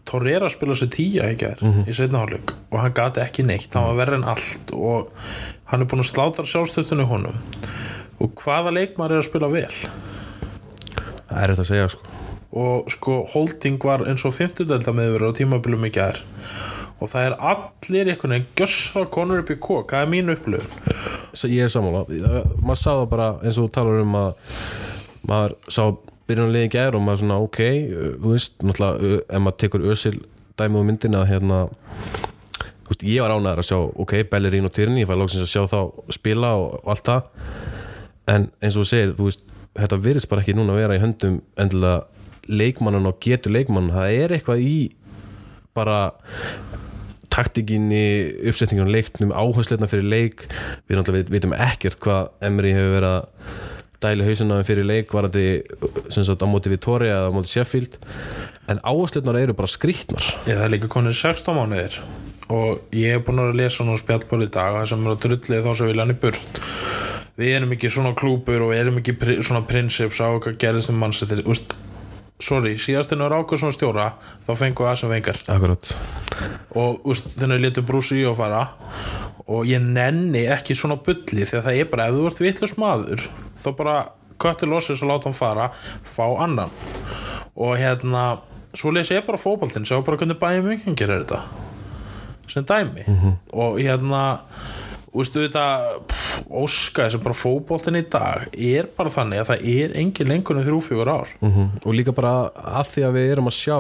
Torreira 0.09 0.49
spila 0.53 0.77
sér 0.79 0.91
tíja 0.95 1.29
í 1.33 1.37
gær 1.41 1.61
í 1.61 1.95
setna 1.97 2.23
hálfleik 2.23 2.55
og 2.71 2.79
hann 2.81 2.95
gati 2.97 3.21
ekki 3.23 3.45
neitt 3.47 3.75
hann 3.77 3.89
var 3.91 3.99
verið 4.01 4.21
en 4.21 4.29
allt 4.33 4.73
og 4.75 5.11
hann 5.69 5.85
er 5.85 5.91
búin 5.91 6.05
að 6.05 6.11
slátra 6.11 6.47
sjálfstöðstunni 6.49 7.05
honum. 7.09 7.37
Og 8.19 8.33
hvaða 8.41 8.73
leikmar 8.75 9.13
er 9.13 9.21
að 9.21 9.29
spila 9.29 9.51
vel? 9.53 9.69
Það 11.29 11.43
er 11.43 11.53
þetta 11.53 11.65
að 11.65 11.71
segja 11.71 11.91
sko. 11.93 12.17
Og 12.59 12.89
sko 12.91 13.19
Holding 13.35 13.77
var 13.85 14.07
eins 14.09 14.25
og 14.25 14.35
50 14.35 14.67
delta 14.71 14.95
meður 14.97 15.29
á 15.29 15.37
tímabilum 15.37 15.85
í 15.87 15.93
gær 15.95 16.23
og 16.99 17.13
það 17.13 17.29
er 17.29 17.35
allir 17.53 18.09
einhvern 18.11 18.33
veginn 18.35 18.49
gjössa 18.59 19.05
konur 19.15 19.45
upp 19.45 19.53
í 19.55 19.59
kók, 19.63 19.93
það 19.93 20.01
er 20.03 20.09
mín 20.11 20.33
upplöfun 20.33 20.89
ég 21.47 21.69
er 21.69 21.71
sammála. 21.71 22.07
Maður 22.65 22.81
sá 22.81 22.91
það 22.91 23.09
bara 23.13 23.29
eins 23.43 23.59
og 23.59 23.69
þú 23.69 23.73
talar 23.77 24.03
um 24.03 24.17
að 24.19 24.55
maður 25.29 25.55
sá 25.71 25.83
byrjunarliði 26.29 26.73
gær 26.75 26.97
og 26.99 27.05
maður 27.05 27.23
svona 27.23 27.39
ok 27.45 27.61
uh, 27.65 28.11
þú 28.23 28.35
veist, 28.35 28.59
náttúrulega 28.63 29.13
uh, 29.13 29.23
ef 29.29 29.45
maður 29.45 29.61
tekur 29.65 29.87
ösil 29.95 30.19
dæmið 30.59 30.83
á 30.83 30.89
myndina 30.89 31.25
hérna 31.29 31.61
þú 32.89 32.95
veist, 32.95 33.05
ég 33.05 33.25
var 33.25 33.35
ánæður 33.37 33.63
að 33.63 33.69
sjá 33.69 33.79
ok, 34.05 34.15
Bellerín 34.33 34.69
og 34.69 34.75
Tyrni, 34.75 35.03
ég 35.03 35.11
fæði 35.11 35.23
lóksins 35.23 35.45
að 35.45 35.53
sjá 35.53 35.63
þá 35.71 36.13
spila 36.17 36.55
og, 36.57 36.79
og 36.81 36.93
allt 36.95 37.09
það. 37.09 37.51
En 38.29 38.49
eins 38.65 38.77
og 38.77 38.85
þú 38.85 38.89
segir, 38.91 39.15
þú 39.19 39.29
veist 39.29 39.45
þetta 39.79 40.01
virðist 40.05 40.31
bara 40.31 40.45
ekki 40.45 40.57
núna 40.57 40.75
að 40.75 40.83
vera 40.83 40.97
í 40.97 41.03
höndum 41.03 41.41
endilega 41.61 42.07
leikmannan 42.49 43.09
og 43.11 43.21
getur 43.23 43.53
leikmannan 43.53 43.95
það 43.95 44.15
er 44.23 44.35
eitthvað 44.39 44.65
í 44.65 44.77
bara 45.77 45.99
taktikinni, 47.29 48.05
uppsetningunum 48.51 48.91
leiknum, 48.91 49.35
áhersleitna 49.37 49.87
fyrir 49.91 50.09
leik. 50.09 50.47
Við 50.89 50.99
náttúrulega 50.99 51.35
vitum 51.35 51.55
ekkert 51.55 52.01
hvað 52.03 52.33
Emery 52.49 52.73
hefur 52.75 52.97
verið 52.97 53.13
að 53.13 53.77
dæli 54.03 54.27
hausina 54.27 54.61
fyrir 54.67 54.87
leik 54.87 55.13
varandi 55.15 55.63
á 55.65 56.47
móti 56.47 56.71
Vittoria 56.71 57.17
eða 57.19 57.31
á 57.31 57.35
móti 57.35 57.53
Sheffield. 57.53 57.99
En 58.71 58.81
áhersleitnar 58.85 59.39
eru 59.41 59.57
bara 59.59 59.71
skrýtnar. 59.71 60.25
Ég, 60.47 60.55
það 60.55 60.65
er 60.67 60.75
líka 60.77 60.91
konið 60.93 61.19
16 61.19 61.57
mánuðir. 61.57 61.99
Og 62.49 62.95
ég 62.97 63.17
hef 63.17 63.27
búin 63.27 63.43
að 63.43 63.59
lesa 63.59 63.85
nú 63.85 63.97
spjallból 63.99 64.45
í 64.47 64.51
dag 64.53 64.77
og 64.77 64.83
það 64.83 64.91
sem 64.93 65.05
er 65.05 65.15
að 65.15 65.23
drullið 65.25 65.67
þá 65.67 65.71
sem 65.73 65.91
vilja 65.91 66.05
hann 66.05 66.15
í 66.15 66.21
burt. 66.23 66.63
Við 67.39 67.53
erum 67.57 67.75
ekki 67.77 67.91
svona 67.93 68.15
klúpur 68.19 68.65
og 68.65 68.73
við 68.73 68.83
erum 68.85 69.03
ekki 69.03 69.15
pri, 69.19 69.37
svona 69.47 69.67
prinsips 69.69 70.23
á 70.23 70.29
hvað 70.31 70.57
gerðist 70.63 70.93
um 70.93 70.99
mannsettir 71.03 71.45
sorry, 72.43 72.77
síðast 72.81 73.13
en 73.15 73.25
að 73.27 73.33
ráka 73.35 73.59
svona 73.59 73.75
stjóra 73.75 74.09
þá 74.47 74.53
fengu 74.59 74.87
það 74.87 75.01
sem 75.01 75.13
vengar 75.13 75.41
Akkurat. 75.51 75.95
Og 76.79 77.09
úst, 77.11 77.33
þennan 77.39 77.63
litur 77.63 77.87
brúsi 77.87 78.21
í 78.21 78.27
að 78.29 78.39
fara 78.39 78.63
og 79.49 79.65
ég 79.67 79.83
nenni 79.83 80.45
ekki 80.53 80.77
svona 80.77 80.99
bulli 81.01 81.47
því 81.49 81.59
að 81.59 81.67
það 81.67 81.81
er 81.81 81.91
bara, 81.91 82.09
ef 82.09 82.19
þú 82.19 82.29
ert 82.31 82.43
vitlust 82.45 82.81
maður 82.81 83.25
þá 83.59 83.69
bara 83.79 83.97
köttir 84.39 84.71
lossis 84.71 85.03
að 85.03 85.13
láta 85.13 85.31
hann 85.31 85.39
fara 85.39 85.71
fá 86.07 86.27
annan. 86.45 86.75
Og 87.59 87.75
hérna, 87.81 88.39
svo 88.77 88.93
lesi 88.95 89.17
ég 89.17 89.27
bara 89.27 89.41
fótboltinn 89.41 89.89
sjá 89.89 89.99
bara 90.07 90.21
hvernig 90.21 90.39
bæði 90.39 90.65
mjög 90.67 90.99
gerir 90.99 91.25
þetta. 91.25 91.41
Sem 92.49 92.65
dæmi. 92.69 93.07
Og 93.53 93.81
hérna 93.83 94.23
Ústu 95.17 95.41
þetta 95.41 95.63
pff, 96.11 96.43
óska 96.53 97.07
sem 97.11 97.23
bara 97.25 97.35
fótboltin 97.37 97.97
í 97.97 98.03
dag 98.13 98.49
er 98.55 98.89
bara 98.97 99.09
þannig 99.15 99.41
að 99.41 99.49
það 99.53 99.63
er 99.73 99.95
engin 100.03 100.29
lengur 100.29 100.59
en 100.61 100.67
þrjú 100.67 100.81
fjögur 100.85 101.11
ár. 101.15 101.31
Mm 101.41 101.71
og 101.89 101.95
líka 101.97 102.13
bara 102.13 102.35
að 102.53 102.91
því 102.93 103.05
að 103.09 103.17
við 103.17 103.31
erum 103.33 103.49
að 103.49 103.57
sjá 103.57 103.79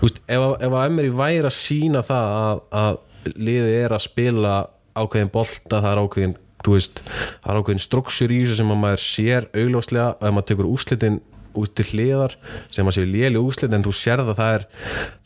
veist, 0.00 0.22
ef, 0.26 0.40
að- 0.40 0.56
ef 0.64 0.72
að 0.78 0.86
Emery 0.88 1.10
væri 1.12 1.44
að 1.50 1.56
sína 1.58 2.02
það 2.06 2.32
að, 2.40 2.64
að 2.72 2.98
liðið 3.36 3.76
er 3.84 3.92
að 3.98 4.04
spila 4.06 4.54
ákveðin 4.96 5.32
bolta 5.34 5.80
það 5.84 5.90
er 5.92 6.02
ákveðin 6.06 6.36
veist, 6.66 7.00
það 7.44 7.52
er 7.52 7.60
ákveðin 7.60 7.82
struksjur 7.84 8.32
í 8.34 8.38
þessu 8.42 8.56
sem 8.62 8.70
að 8.74 8.80
maður 8.82 9.02
sér 9.04 9.44
augljóslega 9.54 10.08
ef 10.16 10.32
maður 10.34 10.48
tekur 10.50 10.70
úslitin 10.72 11.20
út 11.60 11.72
til 11.78 11.86
hliðar 11.92 12.36
sem 12.70 12.86
maður 12.86 12.98
séu 13.00 13.08
léli 13.10 13.40
úslit 13.40 13.72
en 13.76 13.84
þú 13.86 13.92
sérð 13.96 14.30
að 14.32 14.38
það 14.40 14.54
er, 14.58 14.64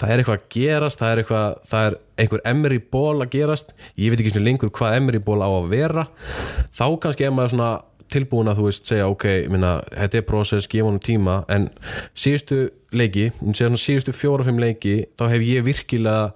það 0.01 0.11
er 0.15 0.23
eitthvað 0.23 0.39
að 0.41 0.49
gerast 0.57 1.03
það 1.03 1.13
er, 1.15 1.23
eitthvað, 1.25 1.61
það 1.73 1.87
er 1.91 1.99
einhver 2.25 2.43
Emery 2.53 2.81
ból 2.93 3.19
að 3.25 3.31
gerast. 3.37 3.73
Ég 3.97 4.13
veit 4.15 4.21
ekki 4.25 4.35
svona 4.35 4.49
lengur 4.49 4.73
hvað 4.77 4.97
Emery 5.01 5.23
ból 5.25 5.41
á 5.43 5.49
að 5.51 5.71
vera. 5.73 6.07
Þá 6.77 6.85
kannski 7.05 7.27
er 7.29 7.33
maður 7.37 7.55
svona 7.55 7.71
tilbúin 8.11 8.51
að 8.51 8.59
þú 8.59 8.65
veist 8.67 8.89
segja 8.91 9.07
ok, 9.07 9.25
minna, 9.53 9.77
þetta 9.95 10.19
er 10.19 10.25
process, 10.27 10.67
gefa 10.67 10.89
honum 10.89 10.99
tíma 11.07 11.37
en 11.55 11.69
síðustu 12.19 12.57
leiki 12.91 13.29
síðustu 13.55 14.11
fjóra-fimm 14.19 14.59
leiki 14.59 14.97
þá 15.15 15.29
hef 15.31 15.45
ég 15.47 15.63
virkilega 15.63 16.33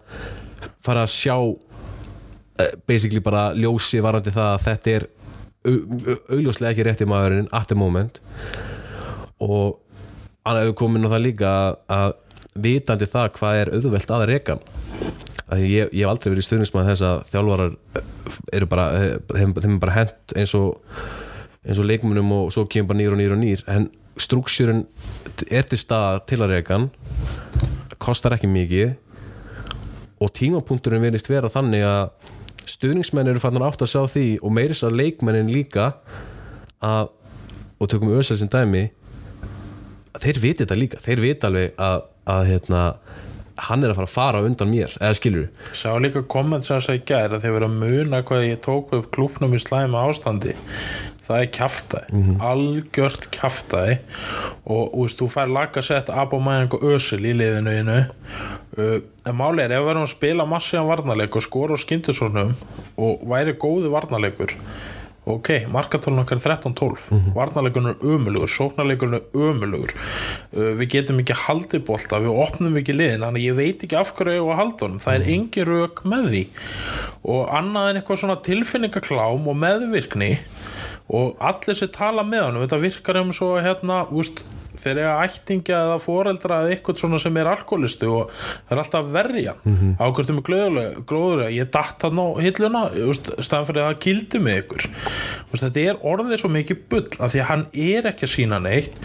fara 0.86 1.02
að 1.02 1.10
sjá 1.16 1.34
eh, 2.62 2.76
basically 2.86 3.18
bara 3.26 3.48
ljósi 3.58 3.98
varandi 4.04 4.30
það 4.36 4.52
að 4.52 4.62
þetta 4.68 4.94
er 5.00 5.06
au- 5.66 5.82
au- 6.14 6.20
augljóslega 6.36 6.70
ekki 6.76 6.86
rétti 6.86 7.08
maðurinn 7.10 7.50
at 7.50 7.66
the 7.66 7.74
moment. 7.74 8.20
Og 9.42 9.80
hann 10.44 10.60
hefur 10.60 10.78
komin 10.84 11.08
á 11.08 11.12
það 11.14 11.24
líka 11.24 11.50
að, 11.50 11.76
að 11.98 12.14
vitandi 12.64 13.10
það 13.10 13.30
hvað 13.38 13.60
er 13.62 13.74
auðvelt 13.78 14.14
að 14.14 14.26
að 15.44 15.60
því 15.60 15.70
ég, 15.70 15.90
ég 15.92 16.04
hef 16.04 16.10
aldrei 16.10 16.30
verið 16.32 16.46
stuðnismæð 16.46 16.90
þess 16.90 17.04
að 17.04 17.18
þjálfarar 17.30 17.74
eru 18.56 18.68
bara 18.70 18.86
þeim, 19.28 19.54
þeim 19.58 19.74
er 19.74 19.82
bara 19.82 19.96
hent 19.98 20.34
eins 20.40 20.54
og 20.56 20.96
eins 21.64 21.80
og 21.80 21.88
leikmunum 21.88 22.32
og 22.36 22.52
svo 22.54 22.66
kemur 22.70 22.92
bara 22.92 23.00
nýr 23.00 23.14
og 23.14 23.20
nýr 23.20 23.34
og 23.36 23.40
nýr. 23.40 23.64
En 23.72 23.88
struksjúrin 24.20 24.84
er 25.50 25.66
til 25.68 25.80
stað 25.80 26.22
til 26.30 26.40
að 26.44 26.54
reka 26.54 26.78
hann 26.78 26.90
kostar 28.02 28.36
ekki 28.36 28.50
mikið 28.50 28.94
og 30.24 30.32
tímapunkturinn 30.36 31.04
verðist 31.04 31.28
vera 31.30 31.50
þannig 31.52 31.84
að 31.88 32.30
stuðningsmenn 32.74 33.30
eru 33.32 33.42
fannar 33.42 33.66
átt 33.68 33.84
að 33.84 33.92
sjá 33.92 34.02
því 34.08 34.26
og 34.40 34.54
meiris 34.56 34.84
að 34.86 34.98
leikmennin 35.00 35.52
líka 35.52 35.92
að, 36.84 37.10
og 37.80 37.90
tökum 37.90 38.12
við 38.12 38.22
össar 38.22 38.40
sem 38.40 38.50
dæmi 38.52 38.86
að 38.88 39.03
þeir 40.22 40.42
viti 40.42 40.64
þetta 40.64 40.78
líka, 40.78 41.00
þeir 41.04 41.22
viti 41.24 41.48
alveg 41.48 41.80
að, 41.82 42.04
að 42.30 42.44
hérna, 42.50 42.82
hann 43.68 43.86
er 43.86 43.92
að 43.92 43.98
fara 44.00 44.08
að 44.08 44.14
fara 44.14 44.42
á 44.42 44.46
undan 44.46 44.70
mér, 44.70 44.94
eða 45.00 45.16
skilur 45.18 45.72
Sá 45.76 45.88
líka 46.02 46.24
komment 46.30 46.66
sem 46.66 46.78
að 46.78 46.86
segja 46.88 47.08
gæra 47.10 47.40
þegar 47.40 47.58
verið 47.58 47.68
að 47.70 47.82
muna 47.82 48.22
hvað 48.28 48.46
ég 48.48 48.62
tók 48.64 48.94
upp 48.98 49.10
klúpnum 49.14 49.54
í 49.54 49.60
slæma 49.62 50.06
ástandi. 50.08 50.54
Það 51.24 51.40
er 51.40 51.52
kjaftaði, 51.56 52.22
algjört 52.44 53.30
kjaftaði 53.32 53.94
og 54.68 54.90
þú 54.92 55.04
veist, 55.06 55.22
þú 55.22 55.28
fær 55.32 55.52
lagasett 55.56 56.10
Abomæðing 56.12 56.74
og 56.76 56.84
Ösil 56.92 57.22
í 57.24 57.32
liðinu 57.32 57.72
einu. 57.78 58.00
Uh, 58.76 58.98
en 59.24 59.38
máli 59.38 59.64
er 59.64 59.72
ef 59.72 59.86
við 59.86 59.94
erum 59.94 60.04
að 60.04 60.12
spila 60.12 60.44
massíðan 60.50 60.90
varnarleik 60.90 61.38
og 61.38 61.46
skora 61.46 61.78
á 61.78 61.80
skyndisónum 61.80 62.52
og 63.00 63.24
væri 63.30 63.54
góði 63.56 63.92
varnarleikur 63.94 64.52
ok, 65.24 65.50
markatólun 65.72 66.22
okkar 66.24 66.40
er 66.40 66.44
13-12 66.44 67.08
mm 67.14 67.32
varnarleikurinn 67.34 67.92
er 67.94 68.02
ömulugur 68.14 68.50
sóknarleikurinn 68.52 69.18
er 69.18 69.38
ömulugur 69.48 69.94
uh, 69.96 70.72
við 70.80 70.90
getum 70.98 71.22
ekki 71.22 71.36
haldið 71.46 71.84
bolta, 71.88 72.20
við 72.22 72.42
opnum 72.44 72.76
ekki 72.80 72.96
liðin 72.96 73.24
þannig 73.24 73.46
ég 73.48 73.58
veit 73.58 73.84
ekki 73.86 73.98
af 73.98 74.12
hverju 74.18 74.36
ég 74.36 74.44
á 74.44 74.52
að 74.52 74.60
halda 74.60 74.86
honum. 74.86 75.02
Það 75.02 75.18
er 75.18 75.28
engin 75.34 75.68
rauk 75.68 76.02
með 76.08 76.28
því. 76.32 76.42
Og 77.34 77.54
annað 77.58 77.90
en 77.90 78.00
eitthvað 78.00 78.20
svona 78.22 78.40
tilfinningaklám 78.44 79.48
og 79.50 79.60
meðvirkni 79.64 80.32
og 81.14 81.40
allir 81.44 81.76
sem 81.76 81.92
tala 81.92 82.24
með 82.26 82.46
honum 82.48 82.64
þetta 82.64 82.80
virkar 82.80 83.20
um 83.20 83.32
svo 83.36 83.50
hérna 83.60 84.04
úst, 84.12 84.44
þeir 84.80 84.96
eru 84.96 85.24
ættingja 85.24 85.80
eða 85.88 85.98
foreldra 86.02 86.60
eða 86.62 86.74
eitthvað 86.74 87.02
svona 87.02 87.20
sem 87.22 87.36
er 87.40 87.50
alkoholistu 87.50 88.10
og 88.10 88.32
það 88.34 88.74
er 88.76 88.82
alltaf 88.84 89.10
verja. 89.14 89.54
Mm 89.64 89.76
-hmm. 89.76 89.96
ákvörðum 90.00 90.40
með 90.40 90.98
glóðulega 91.08 91.50
ég 91.50 91.70
datt 91.70 92.02
hann 92.02 92.18
á 92.18 92.26
hilluna 92.40 92.82
staðan 93.40 93.66
fyrir 93.68 93.82
að 93.82 93.90
það 93.90 94.02
kildi 94.06 94.38
mig 94.38 94.58
ykkur 94.64 94.88
þetta 95.64 95.84
er 95.84 96.00
orðið 96.04 96.40
svo 96.42 96.50
mikið 96.52 96.80
bull 96.90 97.08
af 97.18 97.32
því 97.32 97.42
að 97.42 97.48
hann 97.50 97.64
er 97.72 98.08
ekki 98.10 98.26
að 98.26 98.32
sína 98.34 98.60
neitt 98.62 98.98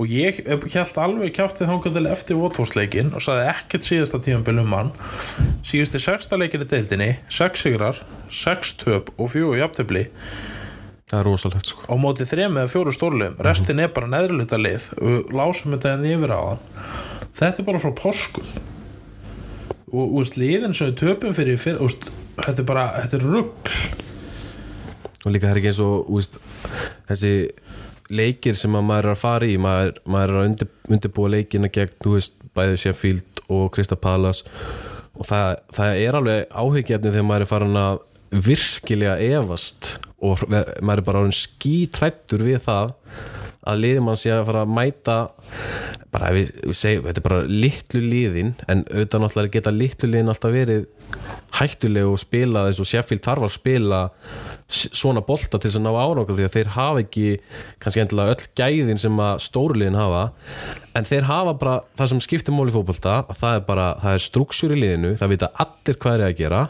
og 0.00 0.10
ég 0.10 0.40
held 0.46 1.00
alveg 1.04 1.34
kjáftið 1.36 1.70
þangar 1.70 2.10
eftir 2.10 2.38
votfórsleikin 2.40 3.12
og 3.14 3.24
saði 3.24 3.48
ekkert 3.52 3.86
síðasta 3.86 4.20
tímanbíl 4.24 4.62
um 4.62 4.76
hann. 4.76 4.92
Síðusti 5.66 6.00
sexta 6.02 6.38
leikin 6.40 6.64
í 6.64 6.70
deildinni 6.70 7.10
sex 7.28 7.66
sigrar, 7.66 8.00
sex 8.30 8.74
töp 8.80 9.12
og 9.18 9.32
fjögur 9.34 9.60
jafntefli 9.60 10.08
það 11.10 11.20
er 11.20 11.26
rosalegt 11.26 11.72
sko. 11.72 11.86
Á 11.90 11.94
móti 12.00 12.26
þrem 12.28 12.58
eða 12.60 12.72
fjóru 12.72 12.94
stórlegum 12.94 13.40
restin 13.44 13.82
er 13.82 13.92
bara 13.94 14.10
neðruluta 14.10 14.60
lið. 14.60 14.90
Og 15.02 15.32
lásum 15.34 15.74
þetta 15.74 15.96
enn 15.96 16.10
yfir 16.12 16.34
á 16.34 16.40
hann. 16.40 16.62
Þetta 17.40 17.62
er 17.62 17.66
bara 17.66 17.82
frá 17.82 17.94
páskum 17.98 18.46
og 19.90 20.20
úst, 20.20 20.36
liðin 20.38 20.74
sem 20.76 20.92
við 20.92 21.00
töpum 21.00 21.34
fyrir, 21.34 21.58
fyrir 21.58 21.82
úst, 21.82 22.06
þetta 22.38 22.62
er 22.62 22.68
bara, 22.68 22.84
þetta 23.02 23.18
er 23.18 23.24
rugg 23.26 23.72
og 25.20 25.34
líka 25.34 25.48
það 25.48 25.52
er 25.52 25.60
ekki 25.60 25.70
eins 25.72 25.80
og 25.84 26.12
úst, 26.16 26.36
þessi 27.08 27.32
leikir 28.10 28.58
sem 28.58 28.76
að 28.76 28.86
maður 28.88 29.08
er 29.08 29.14
að 29.14 29.22
fara 29.22 29.48
í 29.48 29.56
maður, 29.60 29.98
maður 30.10 30.32
er 30.32 30.40
að 30.40 30.46
undir, 30.48 30.70
undirbúa 30.90 31.32
leikina 31.34 31.70
gegn, 31.72 31.98
þú 32.00 32.14
veist, 32.16 32.38
bæði 32.56 32.78
Sheffield 32.84 33.42
og 33.50 33.66
Krista 33.74 33.98
Palace. 34.00 34.46
Og 35.20 35.26
það, 35.28 35.60
það 35.76 36.00
er 36.06 36.18
alveg 36.18 36.54
áhyggjefni 36.62 37.12
þegar 37.12 37.28
maður 37.28 37.44
er 37.44 37.50
farin 37.50 37.78
að 37.78 38.00
virkilega 38.46 39.18
efast 39.36 39.92
og 40.20 40.42
maður 40.48 41.00
er 41.00 41.06
bara 41.06 41.22
orðin 41.24 41.36
skítrættur 41.36 42.44
við 42.46 42.60
það 42.66 42.94
að 43.70 43.82
liðum 43.82 44.08
hann 44.08 44.20
sé 44.20 44.30
að 44.32 44.46
fara 44.48 44.62
að 44.64 44.72
mæta 44.72 45.16
bara 46.10 46.30
ef 46.30 46.36
við, 46.36 46.52
við 46.64 46.76
segjum, 46.78 47.04
þetta 47.06 47.20
er 47.20 47.26
bara 47.26 47.40
litlu 47.46 48.00
liðin 48.02 48.54
en 48.72 48.84
auðvitað 48.88 49.22
náttúrulega 49.22 49.54
geta 49.56 49.72
litlu 49.74 50.08
liðin 50.08 50.32
alltaf 50.32 50.54
verið 50.54 50.86
hættuleg 51.58 52.08
og 52.08 52.18
spila 52.22 52.64
eins 52.68 52.80
og 52.82 52.88
Sheffield 52.88 53.22
þarf 53.26 53.46
að 53.46 53.52
spila 53.54 54.00
svona 54.70 55.22
bolta 55.26 55.58
til 55.58 55.68
þess 55.68 55.80
að 55.80 55.84
ná 55.84 55.90
árangur 55.92 56.38
því 56.38 56.46
að 56.46 56.56
þeir 56.56 56.72
hafa 56.76 57.04
ekki 57.04 57.26
kannski 57.82 58.02
endilega 58.04 58.34
öll 58.34 58.48
gæðin 58.60 59.02
sem 59.02 59.22
að 59.26 59.44
stóruliðin 59.44 59.98
hafa 59.98 60.24
en 60.96 61.10
þeir 61.10 61.28
hafa 61.28 61.54
bara 61.60 61.76
það 62.00 62.12
sem 62.14 62.24
skiptir 62.26 62.56
mál 62.56 62.70
í 62.70 62.74
fótbolta 62.74 63.20
það 63.34 63.58
er 63.58 63.66
bara, 63.68 63.90
það 64.00 64.16
er 64.16 64.26
struksjur 64.26 64.74
í 64.74 64.80
liðinu 64.84 65.14
það 65.20 65.34
vita 65.34 65.52
allir 65.66 66.00
hvað 66.00 66.16
er 66.16 66.26
að 66.26 66.36
gera. 66.40 66.64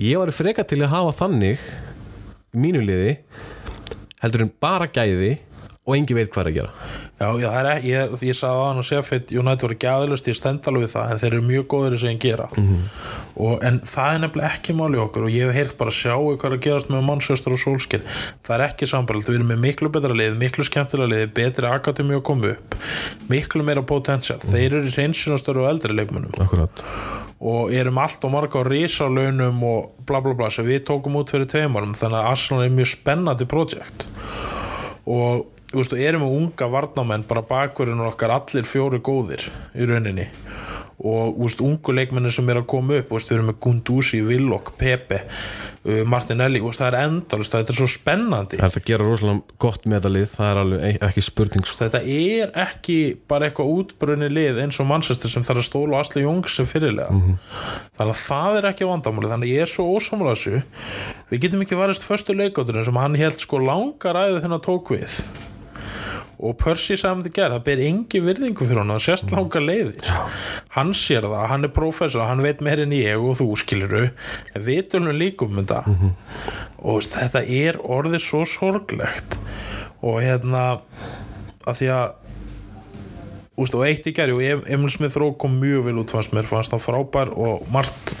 Ég 0.00 0.16
var 0.16 0.32
freka 0.32 0.64
til 0.64 0.80
að 0.80 0.94
hafa 0.94 1.16
þannig 1.18 1.64
mínu 2.56 2.82
liði 2.84 3.18
heldur 4.20 4.46
en 4.46 4.52
bara 4.60 4.88
gæði 4.90 5.38
og 5.90 5.96
engi 5.96 6.14
veit 6.14 6.28
hvað 6.30 6.44
er 6.44 6.50
að 6.50 6.56
gera. 6.58 6.72
Já, 7.20 7.26
já, 7.40 7.48
er 7.56 7.84
ég, 7.84 8.12
ég 8.24 8.36
sagði 8.36 8.60
á 8.60 8.64
hann 8.68 8.80
og 8.80 8.86
Sheffield 8.86 9.32
United 9.36 9.64
voru 9.64 9.76
gæðalust, 9.80 10.28
ég 10.30 10.36
stend 10.36 10.66
alveg 10.68 10.86
við 10.86 10.92
það 10.92 11.12
en 11.12 11.20
þeir 11.20 11.30
eru 11.30 11.46
mjög 11.48 11.66
góður 11.72 11.96
í 11.96 12.00
sem 12.00 12.12
ég 12.14 12.20
gera. 12.22 12.46
Og, 13.34 13.54
en 13.66 13.80
það 13.88 14.14
er 14.14 14.22
nefnilega 14.24 14.50
ekki 14.54 14.76
máli 14.76 15.00
okkur 15.02 15.26
og 15.26 15.34
ég 15.34 15.48
hef 15.48 15.58
heyrt 15.58 15.78
bara 15.80 15.94
sjáu 15.94 16.30
hvað 16.30 16.46
er 16.50 16.56
að 16.56 16.64
gerast 16.66 16.92
með 16.92 17.06
Manchester 17.08 17.56
og 17.56 17.62
Solskjaer. 17.64 18.04
Það 18.46 18.56
er 18.56 18.66
ekki 18.68 18.90
sambarlegt, 18.92 19.32
við 19.32 19.40
erum 19.40 19.52
með 19.54 19.62
miklu 19.66 19.92
betra 19.96 20.16
lið 20.20 20.36
miklu 20.40 20.68
skemmtilega 20.68 21.12
lið, 21.14 21.26
betri 21.40 21.70
akademi 21.70 22.18
að 22.18 22.26
koma 22.30 22.52
upp 22.54 22.78
miklu 23.32 23.64
meira 23.66 23.84
potential. 23.84 24.38
Þeir 24.44 24.80
eru 24.82 24.94
reynsinastöru 24.94 25.64
og 25.64 25.72
eldri 25.74 25.96
leikmunum 25.96 26.36
Akkurat 26.40 26.84
og 27.40 27.72
erum 27.72 27.98
allt 28.02 28.24
og 28.26 28.34
marga 28.34 28.60
á 28.60 28.68
risalönum 28.68 29.62
og 29.64 30.04
bla 30.06 30.20
bla 30.20 30.34
bla 30.36 30.50
sem 30.52 30.66
við 30.68 30.84
tókum 30.90 31.16
út 31.20 31.32
fyrir 31.32 31.48
tveimarum 31.48 31.96
þannig 31.96 32.18
að 32.20 32.28
Arsenal 32.34 32.66
er 32.66 32.74
mjög 32.74 32.90
spennandi 32.92 33.48
projekt. 33.48 34.04
Og 35.08 35.46
veist, 35.72 35.94
og 35.94 36.02
erum 36.02 36.26
við 36.26 36.36
unga 36.36 36.68
varnamenn 36.74 37.24
bara 37.28 37.46
bakverðin 37.46 38.04
okkar 38.10 38.36
allir 38.36 38.68
fjóri 38.68 39.00
góðir 39.00 39.48
í 39.72 39.88
rauninni 39.88 40.28
og 41.00 41.38
veist, 41.40 41.62
ungu 41.64 41.94
leikmennir 41.96 42.32
sem 42.34 42.48
er 42.52 42.60
að 42.60 42.66
koma 42.68 42.98
upp 43.00 43.12
veist, 43.14 43.30
við 43.30 43.38
erum 43.38 43.48
með 43.48 43.58
Gunduzi, 43.64 44.20
Willock, 44.26 44.74
Pepe 44.80 45.22
uh, 45.22 46.02
Martinelli, 46.08 46.60
veist, 46.60 46.82
það 46.82 46.90
er 46.90 47.06
endalist 47.06 47.54
þetta 47.54 47.72
er 47.72 47.78
svo 47.78 47.88
spennandi. 47.88 48.58
Það 48.60 48.66
er 48.66 48.74
það 48.74 48.82
að 48.82 48.90
gera 48.90 49.06
rosalega 49.08 49.58
gott 49.64 49.86
með 49.86 49.96
þetta 49.96 50.12
lið 50.16 50.26
það 50.34 50.50
er 50.50 50.60
alveg 50.64 50.84
e- 50.88 51.02
ekki 51.08 51.24
spurning 51.24 51.66
sko. 51.66 51.78
þetta 51.84 52.02
er 52.16 52.54
ekki 52.66 52.98
bara 53.32 53.48
eitthvað 53.48 53.72
útbrunni 53.78 54.30
lið 54.32 54.60
eins 54.64 54.80
og 54.82 54.90
Manchester 54.90 55.32
sem 55.32 55.46
þarf 55.46 55.62
að 55.64 55.68
stóla 55.70 56.02
Asli 56.04 56.24
Jung 56.26 56.50
sem 56.52 56.68
fyrirlega. 56.68 57.36
Þannig 57.96 58.14
að 58.14 58.24
það 58.26 58.58
er 58.60 58.70
ekki 58.72 58.90
vandamáli 58.90 59.32
þannig 59.32 59.48
að 59.48 59.56
ég 59.56 59.64
er 59.64 59.72
svo 59.72 59.88
ósamlega 59.94 60.36
þessu. 60.36 60.62
Við 61.30 61.46
getum 61.46 61.64
ekki 61.64 61.80
varist 61.80 62.04
förstu 62.04 62.36
leikátturinn 62.36 62.84
sem 62.88 63.00
hann 63.00 63.16
held 63.16 63.40
sko 63.40 63.62
langa 63.64 64.12
ræði 64.16 64.44
þennan 64.44 64.64
tók 64.66 64.92
við 64.92 65.22
og 66.40 66.54
Percy 66.60 66.96
sagði 66.96 67.12
um 67.18 67.22
þetta 67.24 67.34
gerð, 67.36 67.54
það 67.58 67.64
ber 67.68 67.82
engi 67.84 68.20
virðingu 68.24 68.66
fyrir 68.68 68.80
hann, 68.80 68.92
það 68.94 69.02
sést 69.04 69.32
langa 69.34 69.60
leiðir. 69.60 70.12
Hann 70.76 70.92
sér 70.96 71.26
það, 71.28 71.42
hann 71.52 71.66
er 71.68 71.72
prófessor 71.76 72.24
hann 72.28 72.40
veit 72.44 72.62
meir 72.64 72.80
en 72.86 72.94
ég 72.96 73.20
og 73.20 73.36
þú 73.40 73.48
skiluru 73.60 74.06
en 74.08 74.64
við 74.64 74.80
tölum 74.94 75.18
líka 75.20 75.44
um 75.44 75.58
þetta. 75.60 75.82
Og 76.80 76.96
veist, 77.00 77.18
þetta 77.20 77.42
er 77.44 77.80
orðið 77.84 78.24
svo 78.24 78.44
sorglegt. 78.48 79.36
Og 80.00 80.22
hérna 80.24 80.64
að 81.68 81.76
því 81.82 81.90
að 81.92 82.16
úst, 83.60 83.74
og 83.76 83.84
eitt 83.84 84.06
í 84.08 84.14
gerði 84.16 84.38
og 84.38 84.46
Em- 84.48 84.62
Emil 84.78 84.90
Smith 84.94 85.18
Rowe 85.20 85.36
kom 85.36 85.58
mjög 85.60 85.84
vel 85.90 85.98
út 86.00 86.14
fannst 86.14 86.32
mér, 86.32 86.48
fannst 86.48 86.72
það 86.72 86.86
frábær 86.86 87.34
og 87.36 87.66
margt 87.74 88.14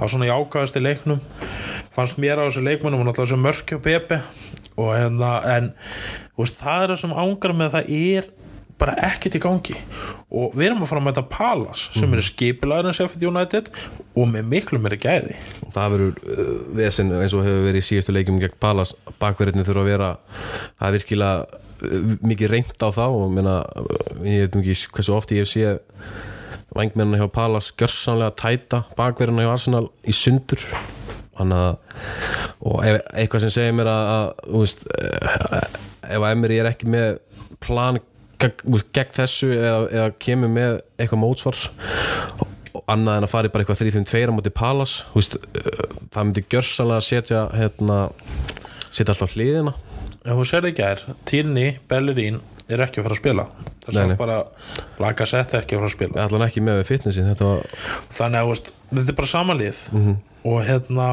á 0.00 0.04
svona 0.08 0.30
jákaðast 0.30 0.78
í 0.80 0.84
leiknum. 0.86 1.20
Fannst 1.92 2.16
mér 2.22 2.40
á 2.40 2.48
þessu 2.48 2.64
leikmennum 2.64 3.02
og 3.02 3.10
náttúrulega 3.10 3.28
þessu 3.28 3.42
mörkja 3.44 3.80
Pepe 3.84 4.22
og 4.80 4.92
hérna 4.96 5.32
en 5.56 5.72
úst, 6.40 6.60
það 6.60 6.84
er 6.84 6.92
það 6.94 7.02
sem 7.04 7.16
ángar 7.22 7.56
með 7.56 7.74
það 7.76 7.96
er 8.00 8.30
bara 8.80 8.96
ekkert 9.10 9.36
í 9.36 9.42
gangi. 9.42 9.76
Og 10.32 10.54
við 10.56 10.70
erum 10.70 10.84
að 10.84 10.90
fara 10.90 11.02
að 11.02 11.08
mæta 11.10 11.24
Palas 11.28 11.86
sem 11.96 12.12
eru 12.14 12.24
skipilagur 12.24 12.88
en 12.88 12.96
Sheffield 12.96 13.26
United 13.28 13.70
og 14.16 14.30
með 14.30 14.48
miklu 14.54 14.80
meiri 14.80 14.96
gæði. 15.00 15.36
Það 15.74 15.96
verður 15.96 16.20
uh, 16.24 16.52
vesen 16.78 17.12
eins 17.18 17.36
og 17.36 17.44
hefur 17.44 17.66
verið 17.66 17.82
í 17.82 17.88
síðustu 17.90 18.14
leikjum 18.16 18.40
gegn 18.40 18.56
Palas 18.62 18.94
bakverðinni 19.20 19.66
þurfa 19.68 19.84
að 19.84 19.90
vera 19.92 20.10
það 20.32 20.86
er 20.88 20.96
virkilega 20.96 21.44
uh, 21.44 22.10
mikið 22.32 22.54
reynt 22.54 22.80
á 22.80 22.88
þá. 22.88 23.04
Og 23.08 23.36
meina, 23.36 23.60
uh, 23.60 23.94
ég 24.24 24.48
veit 24.48 24.60
ekki 24.62 24.78
hversu 24.96 25.16
oft 25.18 25.36
ég 25.36 25.50
séð 25.50 25.82
vangmennina 26.76 27.20
hjá 27.20 27.28
Palas 27.34 27.72
gjörsanlega 27.74 28.36
tæta 28.38 28.84
bakverðina 28.96 29.44
hjá 29.44 29.54
Arsenal 29.56 29.86
í 30.06 30.14
sundur 30.14 30.62
þannig 31.40 31.64
að 31.64 32.38
og 32.60 32.84
ef, 32.84 33.00
eitthvað 33.16 33.44
sem 33.46 33.54
segir 33.54 33.76
mér 33.76 33.90
að, 33.90 34.12
að 34.14 34.54
veist, 34.60 34.86
uh, 34.92 35.82
ef 36.04 36.20
að 36.20 36.30
Emery 36.34 36.60
er 36.60 36.70
ekki 36.70 36.90
með 36.92 37.10
plan 37.62 37.98
gegn, 38.40 38.80
gegn 38.92 39.14
þessu 39.16 39.50
eða, 39.56 39.82
eða 39.88 40.08
kemur 40.20 40.52
með 40.52 40.80
eitthvað 41.00 41.22
mótsvar 41.24 41.62
annað 42.90 43.16
en 43.18 43.26
að 43.26 43.32
fara 43.32 43.48
í 43.48 43.52
bara 43.52 43.64
eitthvað 43.64 43.82
3-5-2 43.86 44.22
á 44.30 44.36
móti 44.36 44.54
Palas 44.54 44.96
veist, 45.14 45.38
uh, 45.40 45.84
það 46.12 46.28
myndi 46.28 46.46
gjörsanlega 46.52 47.06
setja 47.08 47.44
hérna, 47.54 48.00
setja 48.90 49.14
alltaf 49.14 49.36
hliðina. 49.36 49.76
Þú 50.20 50.44
sér 50.44 50.66
ekki 50.68 50.84
er, 50.84 51.02
Tierney, 51.28 51.78
Bellerín 51.88 52.42
er 52.76 52.84
ekki 52.86 53.00
að 53.00 53.08
fara 53.08 53.16
að 53.16 53.22
spila. 53.22 53.46
Það 53.84 53.98
sást 53.98 54.18
bara 54.20 54.38
laga 55.00 55.26
sett 55.28 55.56
ekki 55.58 55.76
að 55.76 55.82
fara 55.82 55.90
að 55.90 55.96
spila. 55.96 56.24
Ætlan 56.24 56.46
ekki 56.46 56.64
með 56.64 56.80
við 56.80 56.88
fitnessin 56.92 57.28
þetta 57.30 57.50
var, 57.50 57.76
þannig 58.18 58.40
að 58.40 58.50
veist, 58.52 58.72
þetta 58.92 59.12
er 59.14 59.18
bara 59.20 59.32
samanlið 59.34 59.82
og 60.50 60.58
hérna 60.68 61.10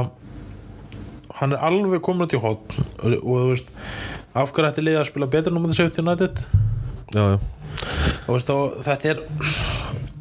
hann 1.37 1.53
er 1.53 1.65
alveg 1.67 2.01
komin 2.05 2.31
í 2.33 2.39
hot 2.41 2.79
og, 2.79 3.13
og 3.17 3.43
þú 3.43 3.49
veist, 3.51 3.69
af 4.37 4.53
hverju 4.53 4.71
ætti 4.71 4.85
liða 4.85 5.03
að 5.03 5.11
spila 5.11 5.29
betur 5.29 5.53
nú 5.55 5.63
með 5.63 5.99
United? 6.01 6.43
Já, 7.15 7.23
já, 7.23 7.37
og, 8.25 8.31
veist, 8.33 8.49
og 8.53 8.79
þetta 8.85 9.11
er 9.13 9.21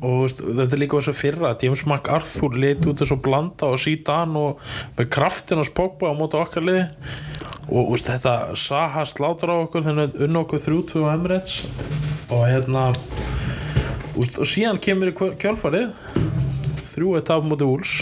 og 0.05 0.27
veist, 0.27 0.43
þetta 0.45 0.77
er 0.77 0.83
líka 0.83 1.01
þessu 1.01 1.17
fyrra 1.17 1.55
James 1.63 1.85
MacArthur 1.89 2.59
liti 2.61 2.91
út 2.91 3.01
þessu 3.01 3.19
blanda 3.25 3.71
og 3.73 3.81
síðan 3.81 4.37
og 4.39 4.61
með 4.99 5.11
kraftin 5.17 5.63
að 5.63 5.71
spókba 5.71 6.13
á 6.13 6.19
móti 6.19 6.39
okkar 6.39 6.67
liði 6.67 6.85
og 7.67 7.93
veist, 7.93 8.09
þetta 8.09 8.57
Saha 8.59 9.05
slátur 9.09 9.53
á 9.53 9.57
okkur 9.59 9.85
þannig 9.87 10.17
unn 10.27 10.41
okkur 10.43 10.63
3-2 10.63 11.05
á 11.07 11.15
Emirates. 11.15 11.65
Og 12.31 12.45
hérna 12.47 12.89
veist, 14.17 14.39
og 14.39 14.49
síðan 14.49 14.81
kemur 14.83 15.13
í 15.13 15.17
kjálfarið 15.17 15.95
þrjú 16.87 17.17
eitt 17.19 17.33
af 17.35 17.45
móti 17.45 17.67
Úls 17.69 17.99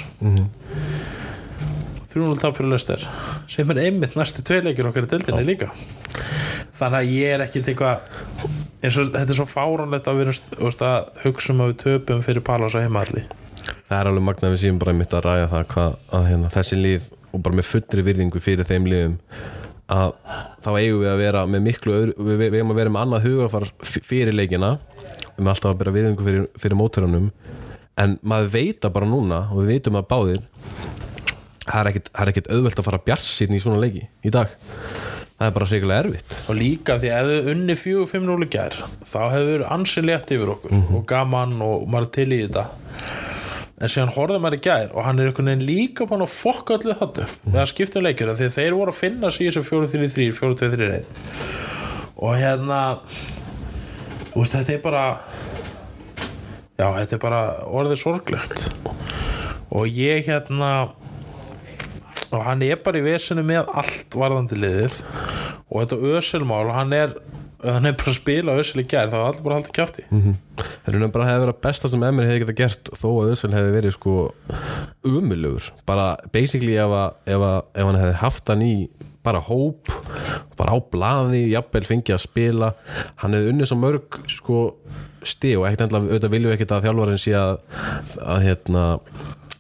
3-0 2.13 2.37
tap 2.39 2.55
fyrir 2.55 2.71
Lester 2.71 3.07
sem 3.51 3.71
er 3.75 3.81
einmitt 3.89 4.15
næstu 4.15 4.45
tveileikir 4.47 4.87
okkar 4.91 5.09
í 5.09 5.11
deildinni 5.11 5.47
líka. 5.49 5.73
Þannig 6.75 7.01
að 7.01 7.15
ég 7.15 7.35
er 7.35 7.47
ekkit 7.47 7.73
eitthvað 7.73 8.05
eins 8.85 8.99
og 9.01 9.11
þetta 9.15 9.33
er 9.33 9.39
svo 9.39 9.49
fáránlegt 9.49 10.11
að, 10.11 10.21
vera, 10.21 10.37
veist, 10.61 10.85
að 10.85 11.25
hugsa 11.25 11.55
um 11.55 11.65
að 11.65 11.73
við 11.73 11.81
töpum 11.87 12.23
fyrir 12.23 12.45
Palas 12.47 12.77
á 12.77 12.85
heimaðalli 12.85 13.25
það 13.89 13.99
er 13.99 14.11
alveg 14.11 14.27
magnað 14.29 14.55
við 14.55 14.63
síðan 14.63 14.81
bara 14.83 14.97
mitt 14.97 15.15
að 15.15 15.27
ræða 15.29 15.51
það 15.53 15.69
hvað, 15.75 15.97
að 16.17 16.27
hérna, 16.31 16.51
þessi 16.55 16.81
lið 16.81 17.09
og 17.35 17.45
bara 17.45 17.59
með 17.59 17.69
fullri 17.73 18.07
virðingu 18.07 18.43
fyrir 18.43 18.69
þeim 18.69 18.89
liðum 18.91 19.19
að 19.95 20.15
þá 20.65 20.71
eigum 20.79 21.03
við 21.03 21.11
að 21.11 21.21
vera 21.21 21.45
með 21.51 21.67
miklu 21.67 21.95
öðru, 21.99 22.15
við, 22.17 22.39
við 22.41 22.59
eigum 22.59 22.73
að 22.73 22.81
vera 22.81 22.95
með 22.95 23.05
annað 23.05 23.27
hugafar 23.29 23.69
fyrir 23.85 24.33
leikina 24.33 24.77
erum 25.35 25.51
alltaf 25.51 25.75
að 25.75 25.81
bera 25.83 25.95
virðingu 25.99 26.27
fyrir, 26.29 26.47
fyrir 26.63 26.79
móturunum 26.79 27.31
en 28.01 28.17
maður 28.27 28.53
veita 28.55 28.91
bara 28.95 29.09
núna 29.09 29.45
og 29.51 29.63
við 29.63 29.75
veitum 29.75 29.99
að 30.01 30.09
báðir 30.11 30.45
það 31.65 31.91
er 31.91 31.99
er 32.13 32.31
ekkit 32.33 32.51
auðvelt 32.53 32.81
að 32.81 32.87
fara 32.89 33.03
bjarsinn 33.05 33.57
í 33.57 33.61
svona 33.63 33.81
leiki 33.83 34.05
í 34.25 34.33
dag. 34.33 34.53
Það 35.35 35.47
er 35.49 35.55
bara 35.57 35.69
sérkulega 35.69 36.03
erfitt. 36.05 36.35
Og 36.49 36.59
líka 36.59 36.97
því 37.03 37.11
að 37.11 37.31
ef 37.31 37.45
þau 37.45 37.53
unni 37.55 37.77
4-5-0 37.81 38.45
í 38.47 38.51
gær 38.55 38.77
þá 39.03 39.21
hefur 39.33 39.65
ansi 39.75 40.05
létt 40.05 40.35
yfir 40.35 40.53
okkur 40.55 40.77
og 40.95 41.07
gaman 41.11 41.57
og 41.65 41.89
maður 41.91 42.11
til 42.19 42.29
í 42.31 42.43
þetta 42.45 42.67
en 43.81 43.91
síðan 43.91 44.15
horfði 44.15 44.41
maður 44.43 44.59
í 44.59 44.65
gær 44.69 44.93
og 44.95 45.07
hann 45.07 45.19
er 45.19 45.31
einhvern 45.31 45.51
veginn 45.51 45.69
líka 45.69 46.07
búin 46.11 46.25
að 46.25 46.35
fokka 46.35 46.79
öllu 46.79 46.95
þarna 47.01 47.29
við 47.45 47.61
að 47.63 47.71
skipta 47.73 48.01
um 48.01 48.07
leikjur 48.07 48.35
því 48.39 48.51
þeir 48.59 48.77
voru 48.79 48.95
að 48.95 49.01
finna 49.01 49.31
sig 49.35 49.47
í 49.47 49.51
þessu 49.51 49.65
4-3-3, 49.71 50.29
4-2-3-1 50.39 52.15
og 52.25 52.37
hérna 52.39 52.81
veist 54.35 54.55
þetta 54.55 54.77
er 54.77 54.85
bara 54.85 55.07
já 56.75 56.89
þetta 56.97 57.17
er 57.17 57.23
bara 57.23 57.43
orðið 57.71 58.01
sorglegt. 58.03 58.69
Og 59.75 59.87
ég 59.91 60.27
hérna 60.27 60.71
og 62.35 62.43
hann 62.43 62.65
er 62.67 62.81
bara 62.83 62.99
í 62.99 63.05
vesinu 63.05 63.45
með 63.47 63.71
allt 63.79 64.17
varðandi 64.19 64.59
liðið. 64.59 64.99
Og 65.71 65.85
þetta 65.85 66.15
öselmál 66.19 66.73
hann 66.75 66.95
er 66.97 67.15
hann 67.65 67.87
er 67.89 67.95
bara 67.97 68.13
að 68.13 68.19
spila 68.19 68.57
ösel 68.61 68.83
í 68.83 68.87
gær 68.91 69.09
þá 69.13 69.17
er 69.19 69.27
allir 69.29 69.45
bara 69.47 69.59
haldið 69.61 69.75
kjátti 69.79 70.05
Það 70.85 70.99
er 70.99 71.09
bara 71.15 71.27
hefði 71.31 71.43
verið 71.45 71.55
að 71.55 71.63
besta 71.65 71.89
sem 71.89 72.03
Emir 72.05 72.27
hefði 72.29 72.43
geta 72.45 72.57
gert 72.59 72.91
þó 73.01 73.09
að 73.23 73.31
Össel 73.35 73.53
hefði 73.55 73.73
verið 73.75 73.95
sko 73.97 74.15
umulegur, 75.05 75.71
bara 75.89 76.07
basically 76.33 76.77
ef, 76.77 76.93
að, 76.93 77.17
ef, 77.27 77.41
að, 77.49 77.59
ef 77.75 77.89
hann 77.89 78.01
hefði 78.01 78.19
haft 78.21 78.53
hann 78.53 78.65
í 78.65 78.75
bara 79.25 79.41
hóp 79.41 79.89
bara 80.59 80.77
á 80.77 80.79
blaði, 80.93 81.47
jafnvel 81.55 81.85
fengið 81.89 82.15
að 82.19 82.23
spila. 82.27 82.69
Hann 83.23 83.33
hefði 83.37 83.55
unnið 83.55 83.71
svo 83.71 83.79
mörg 83.81 84.19
sko 84.31 84.59
stig 85.25 85.57
og 85.57 85.65
ekkert 85.67 85.87
endla 85.87 86.03
auðvitað 86.05 86.35
viljum 86.35 86.51
við 86.53 86.57
ekkert 86.59 86.75
að 86.77 86.85
þjálfarinn 86.85 87.23
sé 87.25 87.33
að, 87.41 87.55
að 88.21 88.43
hérna 88.45 88.85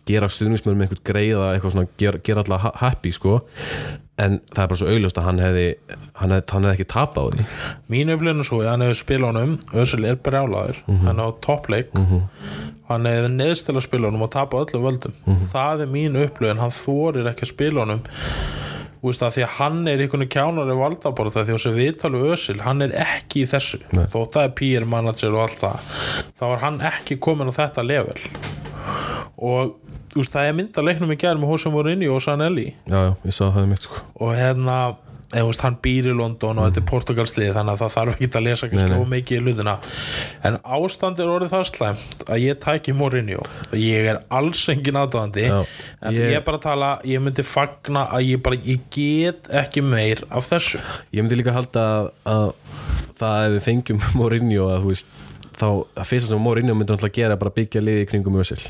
gera 0.04 0.28
stuðnismörum 0.28 0.82
með 0.82 0.90
einhvern 0.90 1.04
eitthvað 1.54 1.72
svona, 1.72 1.88
gera, 1.96 2.20
gera 2.26 2.44
alla 2.44 2.58
ha- 2.66 2.74
happy 2.82 3.14
sko 3.16 3.38
en 4.20 4.36
það 4.52 4.62
er 4.62 4.68
bara 4.70 4.78
svo 4.78 4.90
augljóst 4.92 5.18
að 5.18 5.26
hann 5.28 5.40
hefði 5.42 5.66
hann 6.20 6.34
hefði, 6.34 6.52
hann 6.52 6.66
hefði 6.68 6.74
ekki 6.76 6.90
tapað 6.92 7.24
á 7.26 7.30
því. 7.34 7.46
Mín 7.90 8.12
upplifinu 8.14 8.46
svo, 8.46 8.60
hann 8.66 8.84
hefur 8.84 9.00
spila 9.00 9.30
honum 9.32 9.56
Ösel 9.74 10.06
er 10.06 10.20
brjálaður, 10.22 10.80
hann 10.86 11.18
er 11.18 11.26
á 11.26 11.30
toppleik. 11.44 11.94
Hann 12.88 13.08
hefur 13.08 13.32
neðst 13.32 13.66
til 13.68 13.74
að 13.78 13.86
spila 13.86 14.10
honum 14.10 14.26
og 14.26 14.30
tapa 14.34 14.60
öllum 14.60 14.84
völdum. 14.84 15.16
Það 15.50 15.86
er 15.86 15.90
mín 15.94 16.20
upplifin, 16.20 16.62
hann 16.62 16.74
þorir 16.74 17.30
ekki 17.32 17.48
að 17.48 17.54
spila 17.54 17.84
honum. 17.86 18.04
Þú 19.04 19.10
veist 19.10 19.24
að 19.26 19.34
því 19.34 19.42
að 19.44 19.56
hann 19.58 19.80
er 19.90 20.00
einhvern 20.00 20.28
kjánari 20.32 20.74
valdaborð 20.78 21.34
því 21.34 21.40
að 21.42 21.48
þessi 21.50 21.72
viðtalu 21.76 22.20
Ösil, 22.32 22.54
hann 22.64 22.80
er 22.86 22.94
ekki 23.02 23.42
í 23.42 23.48
þessu. 23.50 23.82
Nei. 23.92 24.06
þótt 24.08 24.38
það 24.38 24.46
er 24.46 24.54
peer 24.60 24.86
manager 24.88 25.36
og 25.36 25.42
allt 25.44 25.60
það 25.60 25.90
þá 26.38 26.44
er 26.46 26.62
hann 26.62 26.78
ekki 26.88 27.18
komin 27.26 27.52
á 27.52 27.58
þetta 27.58 27.84
level. 27.84 28.16
Og 29.44 29.74
veist, 30.20 30.34
það 30.34 30.50
er 30.50 30.58
mynda 30.60 30.84
leiknum 30.86 31.14
í 31.14 31.20
gerð 31.24 31.40
með 31.42 31.50
Hosea 31.54 31.72
Mourinho 31.74 32.14
og 32.18 32.22
Sanelli. 32.24 32.68
Já, 32.90 32.98
já, 33.08 33.10
ég 33.26 33.34
sá 33.38 33.44
það 33.50 33.66
mitt 33.72 33.86
sko. 33.88 34.02
Og 34.22 34.34
hérna 34.38 34.76
eða, 35.34 35.46
veist, 35.48 35.62
hann 35.66 35.76
býr 35.82 36.06
í 36.12 36.14
London 36.14 36.60
og 36.62 36.68
þetta 36.68 36.78
er 36.82 36.86
Portugalslið 36.92 37.48
þannig 37.56 37.72
að 37.74 37.80
það 37.82 37.94
þarf 37.96 38.12
ekki 38.14 38.28
að 38.38 38.44
lesa 38.46 38.68
kannski 38.70 38.98
of 39.00 39.08
mikið 39.10 39.38
í 39.40 39.42
hlutina. 39.42 39.74
En 40.46 40.58
ástand 40.76 41.22
er 41.24 41.32
orðið 41.32 41.54
það 41.56 41.64
slæmt 41.72 42.22
að 42.28 42.44
ég 42.44 42.60
tæki 42.62 42.94
Mourinho. 42.94 43.40
Og 43.72 43.74
ég 43.80 44.10
er 44.12 44.20
alls 44.38 44.62
engin 44.70 45.00
aðdáðandi 45.00 45.48
Já, 45.48 45.56
en 45.64 46.14
því 46.14 46.22
ég- 46.28 46.36
er 46.38 46.46
bara 46.46 46.60
að 46.60 46.66
tala 46.68 46.92
ég 47.10 47.24
myndi 47.26 47.46
fagna 47.50 48.06
að 48.14 48.28
ég 48.30 48.44
bara 48.46 48.60
ég 48.62 48.86
get 48.94 49.50
ekki 49.64 49.82
meir 49.82 50.22
af 50.30 50.46
þessu. 50.52 50.78
Ég 51.10 51.24
myndi 51.26 51.40
líka 51.42 51.56
halda 51.56 51.84
að, 51.98 52.10
að 52.30 52.48
það 53.18 53.44
ef 53.48 53.52
við 53.58 53.62
fengjum 53.68 54.06
Mourinho 54.20 54.70
að 54.70 54.82
þú 54.86 54.94
veist 54.94 55.20
þá 55.54 55.66
að 55.72 56.08
fyrsta 56.10 56.30
sem 56.34 56.40
Mourinho 56.42 56.74
myndi 56.78 56.92
náttúrulega 56.94 57.14
gera 57.24 57.34
er 57.36 57.42
bara 57.42 57.54
byggja 57.58 57.82
liði 57.82 58.06
í 58.06 58.10
kringum 58.10 58.38
Ösil 58.42 58.62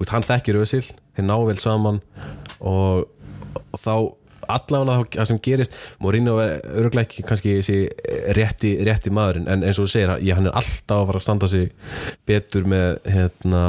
veist, 0.00 0.12
hann 0.12 0.26
þekkir 0.26 0.60
Ösil, 0.62 0.84
þeir 1.16 1.28
ná 1.28 1.36
vel 1.46 1.58
saman 1.60 2.02
og, 2.60 3.08
og 3.70 3.80
þá 3.80 3.94
allavega 4.50 5.06
það 5.14 5.28
sem 5.30 5.40
gerist 5.44 5.78
Mourinho 6.02 6.36
er 6.42 6.58
öruglega 6.74 7.06
ekki 7.06 7.24
kannski 7.26 7.54
rétti, 8.36 8.74
rétti 8.84 9.12
maðurinn 9.14 9.48
en 9.50 9.64
eins 9.64 9.80
og 9.80 9.88
þú 9.88 9.94
segir, 9.94 10.12
ég, 10.20 10.36
hann 10.36 10.50
er 10.50 10.58
alltaf 10.58 11.00
að 11.00 11.08
fara 11.10 11.22
að 11.22 11.26
standa 11.26 11.50
sig 11.50 11.70
betur 12.28 12.68
með 12.68 12.98
hérna 13.14 13.62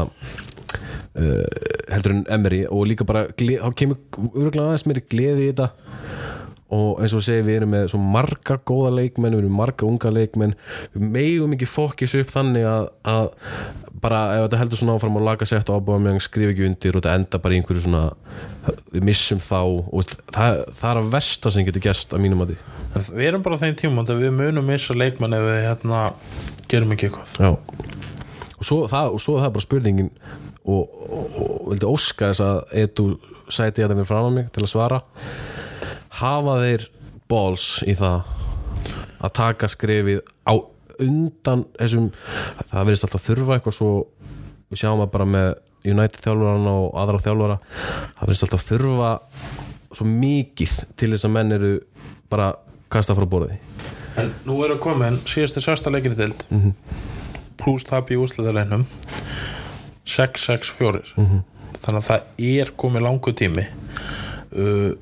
uh, 1.15 1.45
heldur 1.93 2.17
en 2.17 2.25
Emery 2.37 2.63
og 2.67 2.87
líka 2.89 3.07
bara, 3.07 3.27
þá 3.31 3.69
kemur 3.77 4.01
öruglega 4.33 4.67
aðeins 4.69 4.87
meiri 4.89 5.05
gleði 5.11 5.47
í 5.47 5.51
þetta 5.53 5.71
og 6.75 7.01
eins 7.01 7.15
og 7.15 7.23
þú 7.23 7.25
segir 7.29 7.47
við 7.47 7.59
erum 7.61 7.73
með 7.75 7.87
svo 7.93 8.01
marga 8.03 8.59
góða 8.67 8.91
leikmenn, 8.99 9.37
við 9.37 9.45
erum 9.45 9.57
marga 9.61 9.87
unga 9.87 10.11
leikmenn. 10.13 10.55
Við 10.93 11.09
megum 11.15 11.55
ekki 11.55 11.71
fókis 11.71 12.15
upp 12.19 12.35
þannig 12.35 12.67
að, 12.69 12.87
að 13.07 13.29
bara 14.03 14.21
ef 14.35 14.45
þetta 14.45 14.61
heldur 14.61 14.81
svona 14.81 14.99
áfram 14.99 15.19
að 15.19 15.27
laga 15.29 15.49
sett 15.49 15.71
og 15.71 15.81
ábúða 15.81 16.03
meðan 16.03 16.23
skrifa 16.23 16.53
ekki 16.53 16.67
undir 16.67 16.97
og 16.97 17.01
þetta 17.01 17.17
enda 17.21 17.41
bara 17.41 17.55
í 17.55 17.61
einhverju 17.61 17.85
svona 17.85 18.05
við 18.91 19.05
missum 19.07 19.41
þá 19.41 19.59
og 19.63 20.15
það, 20.35 20.63
það 20.75 20.89
er 20.91 20.99
að 21.01 21.11
versta 21.15 21.53
sem 21.53 21.65
getur 21.67 21.85
gerst 21.85 22.13
að 22.13 22.25
mínum 22.25 22.43
að 22.45 22.53
því 22.53 22.59
við 22.95 23.27
erum 23.27 23.43
bara 23.43 23.59
á 23.59 23.63
þeim 23.63 23.75
tíma 23.79 24.05
að 24.05 24.23
við 24.23 24.33
munum 24.35 24.67
missa 24.69 24.95
leikmann 24.95 25.35
ef 25.35 25.43
við 25.43 25.61
hérna 25.65 26.01
gerum 26.71 26.95
ekki 26.95 27.09
eitthvað. 27.09 27.33
Já. 27.39 27.49
Og 28.55 28.67
svo, 28.67 28.77
það, 28.91 29.15
og 29.15 29.23
svo 29.23 29.35
er 29.35 29.45
það 29.45 29.55
bara 29.57 29.65
spurningin 29.65 30.11
og, 30.63 30.83
og, 30.85 31.25
og, 31.25 31.55
vildi 31.73 31.89
óska 31.89 32.31
þess 32.31 32.45
að 32.45 32.61
eða 32.81 33.07
sæti 33.51 33.83
þetta 33.83 33.97
mér 33.99 34.07
fram 34.09 34.29
á 34.31 34.35
mig 34.37 34.47
til 34.55 34.63
að 34.63 34.71
svara 34.71 35.01
hafa 36.21 36.55
þeir 36.63 36.87
balls 37.31 37.67
í 37.87 37.95
það 37.97 38.23
að 39.25 39.35
taka 39.39 39.69
skrefið 39.71 40.21
á 40.45 40.53
undan 41.01 41.65
þessum 41.75 42.09
það 42.69 42.87
verðist 42.87 43.07
alltaf 43.07 43.25
þurfa 43.25 43.57
eitthvað 43.57 43.77
svo 43.79 43.91
við 44.71 44.81
sjáum 44.81 45.01
það 45.03 45.13
bara 45.15 45.29
með 45.29 45.49
United 45.85 46.21
þjálfurana 46.23 46.75
og 46.81 46.99
aðra 47.01 47.23
þjálfura 47.25 47.57
það 47.65 48.23
verðist 48.23 48.45
alltaf 48.47 48.67
þurfa 48.69 49.11
svo 49.95 50.07
mikið 50.09 50.77
til 50.99 51.11
þess 51.13 51.27
að 51.27 51.35
menn 51.35 51.55
eru 51.55 51.73
bara 52.31 52.53
kasta 52.91 53.15
frá 53.17 53.25
borði. 53.29 53.57
En 54.19 54.31
nú 54.47 54.57
erum 54.65 54.79
komin 54.81 55.19
síðustu 55.27 55.63
sérsta 55.63 55.91
leikir 55.91 56.15
í 56.15 56.19
dild 56.19 56.47
mm 56.49 56.61
-hmm. 56.61 56.73
pluss 57.59 57.83
tap 57.87 58.11
í 58.11 58.19
úsliðarlegnum 58.19 58.85
6-6-4 60.05 61.03
þannig 61.81 61.99
að 62.01 62.07
það 62.07 62.21
er 62.37 62.71
komið 62.75 63.01
langu 63.01 63.33
tími. 63.33 63.65
Uh, 64.55 64.95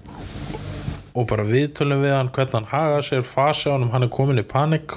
og 1.13 1.28
bara 1.30 1.45
viðtölum 1.45 2.02
við 2.04 2.15
hann 2.17 2.32
hvernig 2.34 2.58
hann 2.58 2.71
haga 2.71 3.02
sér 3.06 3.26
fasi 3.28 3.69
á 3.69 3.78
hann 3.78 3.91
hann 3.93 4.08
er 4.08 4.13
komin 4.13 4.41
í 4.41 4.45
panik 4.47 4.95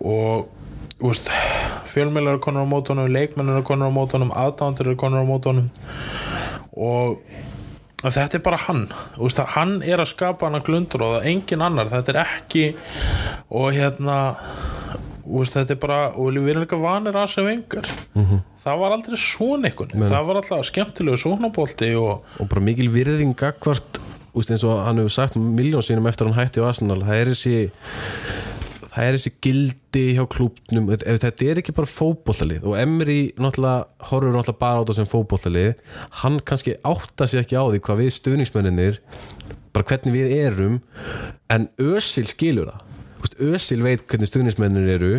og 0.00 0.48
fjölmjölar 1.90 2.36
er 2.36 2.42
konar 2.44 2.66
á 2.66 2.72
mótunum 2.72 3.08
leikmennir 3.10 3.60
er 3.60 3.66
konar 3.66 3.90
á 3.90 3.94
mótunum 3.94 4.34
aðdándur 4.36 4.92
er 4.92 4.98
konar 5.00 5.24
á 5.24 5.26
mótunum 5.28 5.70
og 6.76 7.22
þetta 8.08 8.38
er 8.38 8.44
bara 8.44 8.56
hann. 8.56 8.86
Úst, 9.20 9.40
hann 9.54 9.80
er 9.84 10.00
að 10.00 10.12
skapa 10.14 10.48
hann 10.48 10.56
að 10.56 10.68
glundur 10.70 11.04
og 11.04 11.14
það 11.14 11.24
er 11.24 11.30
engin 11.34 11.64
annar, 11.64 11.90
þetta 11.92 12.14
er 12.14 12.20
ekki 12.22 12.62
og 13.50 13.72
hérna 13.76 14.18
úst, 15.30 15.54
þetta 15.56 15.74
er 15.76 15.80
bara, 15.82 15.98
og 16.16 16.32
við 16.32 16.52
erum 16.54 16.64
líka 16.64 16.78
vanir 16.80 17.18
að 17.20 17.28
sem 17.34 17.46
vengar 17.46 17.90
það 18.60 18.80
var 18.80 18.94
aldrei 18.96 19.18
svona 19.20 19.68
einhvern, 19.68 20.06
það 20.08 20.28
var 20.30 20.40
alltaf 20.40 20.64
skemmtilegu 20.70 21.20
sóknabólti 21.20 21.92
og 22.00 22.24
og 22.40 22.48
bara 22.48 22.64
mikil 22.64 22.88
virðing 22.92 23.36
gagvart 23.36 24.00
úst, 24.34 24.52
eins 24.52 24.64
og 24.66 24.84
hann 24.86 25.00
hefur 25.02 25.16
sagt 25.16 25.38
miljón 25.40 25.84
sínum 25.86 26.08
eftir 26.10 26.28
hann 26.28 26.38
hætti 26.38 26.62
á 26.62 26.68
Arsenal 26.70 27.02
það 27.02 27.20
er 27.20 27.32
þessi 27.32 27.56
það 28.90 29.04
er 29.06 29.16
þessi 29.16 29.32
gildi 29.46 30.04
hjá 30.16 30.24
klúbnum 30.34 30.90
ef 30.94 31.22
þetta 31.22 31.46
er 31.46 31.62
ekki 31.62 31.74
bara 31.76 31.90
fótbollalið 31.90 32.66
og 32.66 32.78
Emery 32.80 33.20
náttúrulega 33.38 34.08
horfur 34.10 34.34
náttúrulega 34.34 34.62
bara 34.62 34.80
á 34.80 34.82
þetta 34.82 34.98
sem 34.98 35.10
fótbollalið 35.10 35.72
hann 36.22 36.40
kannski 36.46 36.76
átta 36.82 37.30
sig 37.30 37.44
ekki 37.44 37.58
á 37.58 37.64
því 37.70 37.82
hvað 37.86 38.02
við 38.02 38.14
stuðningsmenninir 38.18 39.00
bara 39.74 39.86
hvernig 39.86 40.16
við 40.16 40.36
erum 40.40 40.78
en 41.50 41.68
Ösil 41.78 42.26
skilur 42.28 42.70
það. 42.72 42.86
Ösil 43.40 43.82
veit 43.84 44.02
hvernig 44.08 44.28
stuðningsmennir 44.28 44.88
eru 44.96 45.12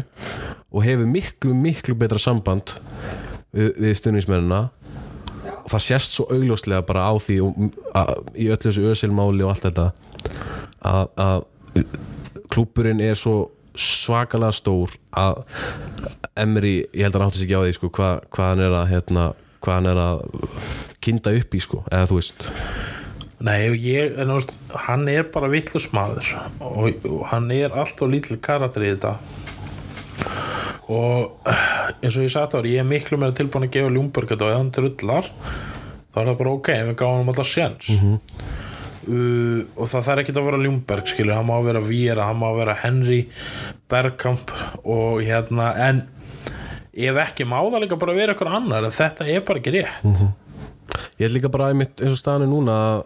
og 0.71 0.83
hefur 0.85 1.09
miklu 1.09 1.55
miklu 1.57 1.95
betra 1.97 2.19
samband 2.21 2.75
við, 3.53 3.71
við 3.77 3.95
stuðningsmennina 3.99 4.61
og 5.61 5.71
það 5.71 5.85
sést 5.85 6.15
svo 6.17 6.27
augljóslega 6.33 6.85
bara 6.87 7.07
á 7.07 7.13
því 7.21 7.37
og, 7.45 7.63
að, 7.97 8.13
í 8.35 8.49
öllu 8.51 8.67
þessu 8.67 8.85
ösilmáli 8.91 9.45
og 9.45 9.53
allt 9.53 9.67
þetta 9.69 9.87
að, 10.91 11.09
að 11.21 11.85
klúpurinn 12.51 13.03
er 13.03 13.17
svo 13.19 13.35
svakalega 13.77 14.55
stór 14.55 14.95
að 15.15 15.43
Emri, 16.39 16.81
ég 16.91 17.05
held 17.05 17.15
að 17.15 17.21
hann 17.21 17.31
átti 17.31 17.41
sig 17.41 17.47
ekki 17.49 17.59
á 17.59 17.63
því 17.63 17.75
sko, 17.77 17.91
hvað, 17.97 18.25
hvað 18.33 18.49
hann 18.49 18.63
er 18.65 18.75
að 18.75 18.89
hérna, 18.91 19.27
hvað 19.63 19.77
hann 19.77 19.91
er 19.91 20.01
að 20.01 20.23
kinda 21.03 21.33
upp 21.39 21.55
í 21.55 21.61
sko, 21.63 21.83
eða 21.91 22.09
þú 22.09 22.19
veist. 22.19 22.47
Nei, 23.41 23.59
og 23.71 23.77
ég, 23.81 24.17
en 24.21 24.33
veist, 24.35 24.55
hann 24.87 25.07
er 25.11 25.25
bara 25.33 25.49
vittlusmaður 25.51 26.33
og, 26.61 27.07
og 27.09 27.23
hann 27.31 27.49
er 27.55 27.73
alltaf 27.73 28.11
lítill 28.11 28.37
karakter 28.43 28.85
í 28.85 28.91
þetta. 28.93 29.15
Og 30.91 31.31
eins 31.99 32.17
og 32.17 32.25
ég 32.25 32.33
sagði 32.33 32.59
ári, 32.61 32.73
ég 32.75 32.83
er 32.83 32.89
miklu 32.89 33.19
meira 33.19 33.35
tilbúin 33.37 33.67
að 33.67 33.75
gefa 33.75 33.93
Ljúmberg 33.95 34.31
þetta 34.31 34.47
og 34.47 34.51
ef 34.53 34.59
hann 34.61 34.73
drullar 34.77 35.31
þá 36.11 36.19
er 36.21 36.29
það 36.29 36.39
bara 36.41 36.53
ok, 36.57 36.69
við 36.91 37.03
hann 37.07 37.31
alltaf 37.31 37.49
séns. 37.49 37.91
Uh, 39.01 39.63
og 39.81 39.87
það 39.89 40.03
þarf 40.05 40.21
ekki 40.21 40.33
að 40.35 40.45
vera 40.45 40.61
Ljúmberg 40.61 41.07
skilur, 41.09 41.33
hann 41.33 41.47
má 41.49 41.55
vera 41.65 41.81
Víera, 41.81 42.27
hann 42.27 42.37
má 42.37 42.49
vera 42.53 42.75
Henry 42.83 43.23
Bergkamp 43.89 44.51
og 44.83 45.23
hérna, 45.25 45.71
en 45.87 46.03
ef 46.93 47.17
ekki 47.23 47.47
má 47.49 47.57
það 47.63 47.85
líka 47.85 47.97
bara 48.01 48.13
vera 48.17 48.35
eitthvað 48.35 48.57
annar 48.59 48.89
þetta 48.93 49.25
er 49.31 49.41
bara 49.47 49.61
ekki 49.61 49.73
rétt. 49.77 50.05
Ég 51.17 51.25
held 51.25 51.37
líka 51.37 51.49
bara 51.53 51.71
einmitt 51.71 52.01
eins 52.03 52.13
og 52.13 52.19
staðan 52.19 52.45
er 52.45 52.51
núna 52.51 52.77
að 52.91 53.01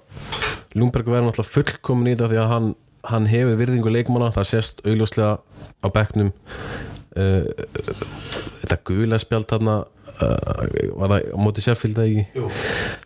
Lundberg 0.75 1.07
verður 1.07 1.29
náttúrulega 1.29 1.53
fullkomin 1.53 2.09
í 2.11 2.15
þetta 2.17 2.31
því 2.33 2.41
að 2.41 2.51
hann, 2.51 2.69
hann 3.13 3.29
hefur 3.31 3.59
virðingu 3.61 3.93
leikmanna, 3.95 4.33
það 4.35 4.49
sést 4.51 4.83
augljóslega 4.83 5.37
á 5.79 5.87
bekknum. 5.95 6.33
uh, 6.33 6.84
þetta 7.15 8.77
gula 8.87 9.19
spjald 9.21 9.47
þarna 9.49 9.75
uh, 9.83 10.63
var 10.99 11.13
það 11.13 11.27
á 11.31 11.37
móti 11.39 11.63
eða 11.63 12.05
ekki 12.05 12.25
Jú. 12.35 12.49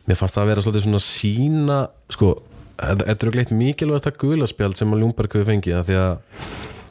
mér 0.10 0.20
fannst 0.20 0.38
það 0.38 0.44
að 0.44 0.52
vera 0.52 0.64
svolítið 0.66 0.86
svona 0.88 1.04
sína 1.06 1.80
sko, 2.12 2.32
þetta 2.80 3.10
þetta 3.10 3.28
er 3.28 3.36
gleitt 3.36 3.54
mikilvægast 3.60 4.10
að 4.10 4.20
gula 4.24 4.50
spjald 4.50 4.80
sem 4.80 4.96
að 4.96 5.04
Lundberg 5.04 5.38
hefur 5.38 5.50
fengið 5.52 5.78
af 5.80 5.90
því 5.90 6.00
að 6.00 6.16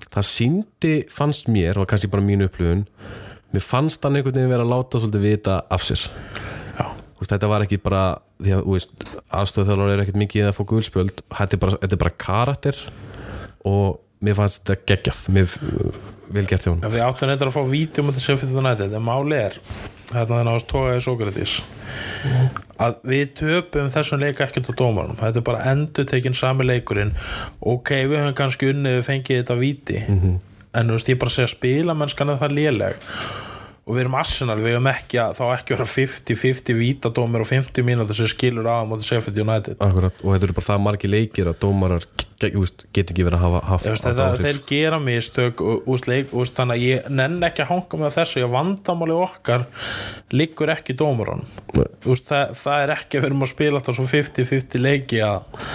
það 0.08 0.28
síndi 0.30 0.94
fannst 1.12 1.50
mér 1.52 1.80
og 1.80 1.88
kannski 1.90 2.10
bara 2.12 2.24
mínu 2.24 2.48
upplifun 2.48 2.86
mér 3.54 3.64
fannst 3.64 4.04
hann 4.04 4.18
einhvern 4.18 4.36
veginn 4.36 4.52
vera 4.52 4.66
að 4.66 4.72
láta 4.74 5.02
svolítið 5.02 5.26
vita 5.26 5.60
af 5.68 5.84
sér 5.86 6.06
Já. 6.78 6.86
Þetta 7.18 7.48
var 7.50 7.64
ekki 7.64 7.80
bara 7.82 8.02
því 8.38 8.52
að 8.54 8.68
aðstofþjálfur 9.34 9.90
er 9.90 10.04
ekkert 10.04 10.20
mikið 10.20 10.48
að 10.48 10.54
fá 10.54 10.62
gulspjöld 10.70 11.24
þetta 11.34 11.56
er 11.56 11.62
bara, 11.64 11.80
þetta 11.82 11.96
er 11.96 12.02
bara 12.04 12.18
karakter 12.24 12.82
og 13.66 13.98
mér 14.22 14.38
fannst 14.38 14.62
þetta 14.62 14.86
geggjað 14.92 15.24
mér 15.34 15.56
vel 16.34 16.46
gert 16.48 16.66
hjá 16.66 16.72
hún 16.72 16.82
við 16.84 17.04
áttum 17.04 17.32
eitthvað 17.32 17.52
að 17.52 17.58
fá 17.58 17.72
vídeo 17.72 18.04
um 18.04 18.12
þetta 18.12 18.38
þetta 18.44 18.66
nættið 18.68 18.98
en 18.98 19.06
máli 19.08 19.42
er 19.48 19.60
hérna 20.12 20.38
þannig 20.38 20.54
að 20.54 20.68
tókaði 20.72 21.04
Sókratis 21.04 21.58
að 22.78 23.00
við 23.10 23.24
töpum 23.38 23.90
þessum 23.92 24.22
leik 24.22 24.40
ekkert 24.44 24.70
á 24.70 24.74
dómarum 24.78 25.18
þetta 25.18 25.40
er 25.40 25.46
bara 25.46 25.64
endur 25.72 26.06
tekinn 26.08 26.36
sami 26.36 26.66
leikurinn. 26.66 27.14
Ok, 27.58 27.94
við 28.06 28.22
höfum 28.22 28.38
kannski 28.38 28.70
unnið 28.72 29.00
við 29.00 29.04
fengið 29.08 29.42
þetta 29.42 29.58
víti 29.58 29.98
en 30.78 30.90
þú 30.90 30.96
veist, 30.96 31.10
ég 31.10 31.20
bara 31.20 31.34
segja 31.34 31.50
spilamennskan 31.50 32.32
er 32.32 32.40
það 32.42 32.56
léleg. 32.58 33.04
Og 33.88 33.96
við 33.96 34.02
erum 34.04 34.18
Arsenal, 34.20 34.58
við 34.60 34.74
erum 34.74 34.88
ekki 34.90 35.18
að 35.22 35.38
þá 35.38 35.44
ekki 35.54 35.72
að 35.72 35.78
vera 35.78 35.90
50-50 35.94 36.76
vítadómir 36.76 37.44
og 37.44 37.48
50 37.48 37.86
mínútur 37.88 38.18
sem 38.18 38.28
skilur 38.28 38.68
á 38.68 38.84
á 38.84 38.88
móti 38.88 39.08
Sheffield 39.08 39.40
United. 39.40 39.78
Akkurat, 39.80 40.18
og 40.20 40.34
þetta 40.34 40.48
eru 40.50 40.56
bara 40.58 40.68
það 40.68 40.82
margi 40.84 41.10
leikir 41.10 41.48
að 41.48 41.62
dómarar 41.64 42.04
get 42.94 43.10
ekki 43.12 43.24
verið 43.26 43.38
að 43.38 43.44
hafa 43.44 43.60
haft 43.66 43.88
haft 43.88 44.04
þetta, 44.06 44.26
áhrif. 44.30 44.44
þeir 44.46 44.60
gera 44.70 44.98
mistök 45.02 45.62
þannig 46.58 46.76
að 46.76 46.84
ég 46.84 47.08
nenn 47.10 47.38
ekki 47.48 47.64
að 47.64 47.72
hanga 47.72 48.00
með 48.02 48.14
þessu 48.18 48.42
ég 48.42 48.52
vandamáli 48.52 49.16
okkar 49.16 49.64
liggur 50.34 50.72
ekki 50.74 50.94
Nei. 51.74 51.86
úst, 52.06 52.28
það, 52.30 52.54
það 52.60 52.84
er 52.84 52.94
ekki 52.94 53.18
að 53.18 53.24
við 53.24 53.30
erum 53.30 53.46
að 53.46 53.52
spila 53.54 53.80
alltaf 53.80 53.98
svo 53.98 54.06
50-50 54.12 54.84
leiki 54.84 55.22
að, 55.26 55.66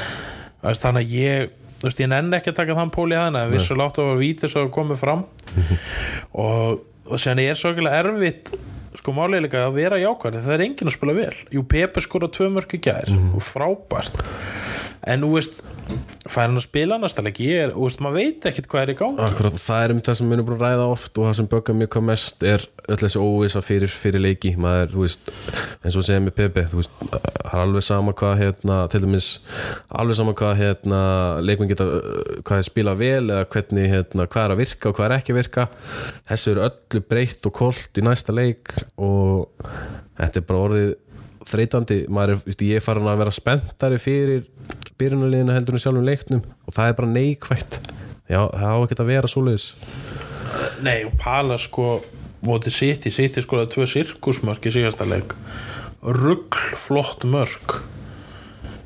þannig 0.86 1.04
að 1.04 1.18
ég 1.18 1.52
veist, 1.84 2.00
ég 2.00 2.12
nenn 2.12 2.38
ekki 2.38 2.54
að 2.54 2.60
taka 2.62 2.78
þann 2.80 2.94
pól 2.96 3.10
í 3.12 3.20
hana 3.20 3.46
en 3.46 3.54
vissu 3.54 3.78
látt 3.78 4.00
að 4.00 4.12
vera 4.12 4.22
vítið 4.22 4.54
svo 4.54 4.64
að 4.68 4.74
komið 4.78 5.02
fram. 5.02 5.26
Og, 6.44 6.86
og 7.10 7.20
sér 7.22 7.42
er 7.44 7.60
svo 7.60 7.74
ekki 7.74 7.90
erfitt 7.92 8.54
sko 8.94 9.14
er 9.26 9.42
líka 9.44 9.66
að 9.66 9.76
vera 9.76 10.00
jákvæð 10.00 10.40
það 10.46 10.54
er 10.56 10.64
enginn 10.68 10.92
að 10.92 10.96
spila 10.96 11.16
vel. 11.18 11.36
Jú 11.52 11.64
Pepe 11.68 12.04
skora 12.04 12.30
tvö 12.32 12.50
mörg 12.54 12.76
í 12.78 12.80
gær 12.84 13.10
og 13.34 13.44
frábært. 13.44 14.20
En 15.10 15.26
þú 15.26 15.32
veist 15.34 15.64
fær 16.28 16.48
hann 16.48 16.60
að 16.60 16.66
spila 16.68 17.00
næsta 17.02 17.24
leik 17.26 17.42
ég 17.44 17.66
er, 17.68 17.76
veist, 17.76 18.02
maður 18.04 18.22
veit 18.22 18.48
ekkit 18.50 18.70
hvað 18.72 18.86
er 18.86 18.94
í 18.94 18.98
gang 19.00 19.20
Akkurat, 19.24 19.58
það 19.60 19.84
er 19.84 19.94
um 19.96 20.02
það 20.06 20.20
sem 20.20 20.30
við 20.30 20.38
erum 20.38 20.48
búin 20.50 20.60
að 20.60 20.66
ræða 20.68 20.88
oft 20.94 21.20
og 21.20 21.28
það 21.28 21.38
sem 21.40 21.50
böggar 21.52 21.78
mjög 21.80 21.92
hvað 21.96 22.06
mest 22.10 22.46
er 22.48 22.68
öll 22.92 23.00
þessi 23.00 23.22
óvisa 23.22 23.62
fyrir, 23.64 23.92
fyrir 23.92 24.24
leiki. 24.24 24.54
Maður, 24.60 24.96
veist, 25.04 25.32
eins 25.84 25.98
og 26.00 26.06
segja 26.06 26.24
með 26.24 26.36
Pepe 26.40 26.66
veist, 26.72 26.96
það 27.04 27.54
er 27.54 27.62
alveg 27.64 27.86
sama 27.86 28.16
hvað 28.20 28.36
hérna, 28.42 28.80
til 28.92 29.04
dæmis, 29.06 29.30
alveg 30.02 30.20
sama 30.20 30.36
hvað 30.40 30.56
hérna, 30.60 31.02
leikmenn 31.44 31.72
geta, 31.72 31.88
hvað 32.44 32.60
er 32.62 32.68
spila 32.68 32.96
vel 33.00 33.24
eða 33.30 33.48
hvernig, 33.56 33.90
hérna, 33.94 34.28
hvað 34.28 34.48
er 34.48 34.56
að 34.56 34.64
virka 34.64 34.92
og 34.92 35.00
hvað 35.00 35.10
er 35.10 35.18
ekki 35.18 35.36
að 35.36 35.40
virka. 35.42 35.68
Þessu 36.32 36.54
eru 36.54 36.66
öllu 36.70 37.04
breytt 37.14 37.50
og 37.50 37.58
kolt 37.60 38.00
í 38.00 38.06
næsta 38.06 38.36
leik 38.36 38.76
og 38.96 39.68
þetta 40.20 40.40
er 40.40 40.48
bara 40.50 40.66
orðið 40.68 40.94
þreytandi, 41.50 42.00
maður 42.14 42.38
er, 42.38 42.56
ég 42.68 42.80
er 42.80 42.84
farin 42.84 43.10
að 43.12 43.22
vera 43.24 43.34
spenntari 43.36 44.00
fyrir 44.02 44.46
byrjunarliðina 45.00 45.56
heldur 45.58 45.78
en 45.78 45.84
sjálfum 45.84 46.08
leiknum 46.08 46.44
og 46.44 46.76
það 46.76 46.90
er 46.90 46.98
bara 47.00 47.14
neikvætt. 47.14 47.80
Já, 48.32 48.40
það 48.48 48.70
á 48.70 48.78
ekki 48.80 49.00
að 49.00 49.10
vera 49.12 49.32
svoleiðis. 49.32 49.66
Nei 50.86 51.00
og 51.08 51.16
Pala 51.20 51.58
sko 51.62 51.88
mótið 52.44 52.78
City, 52.78 53.12
City 53.14 53.44
sko 53.44 53.64
tvö 53.66 53.88
sirkusmörk 53.90 54.68
í 54.68 54.74
síðasta 54.76 55.08
leik. 55.08 55.36
Ruggl 56.04 56.78
flott 56.80 57.26
mörk. 57.28 57.80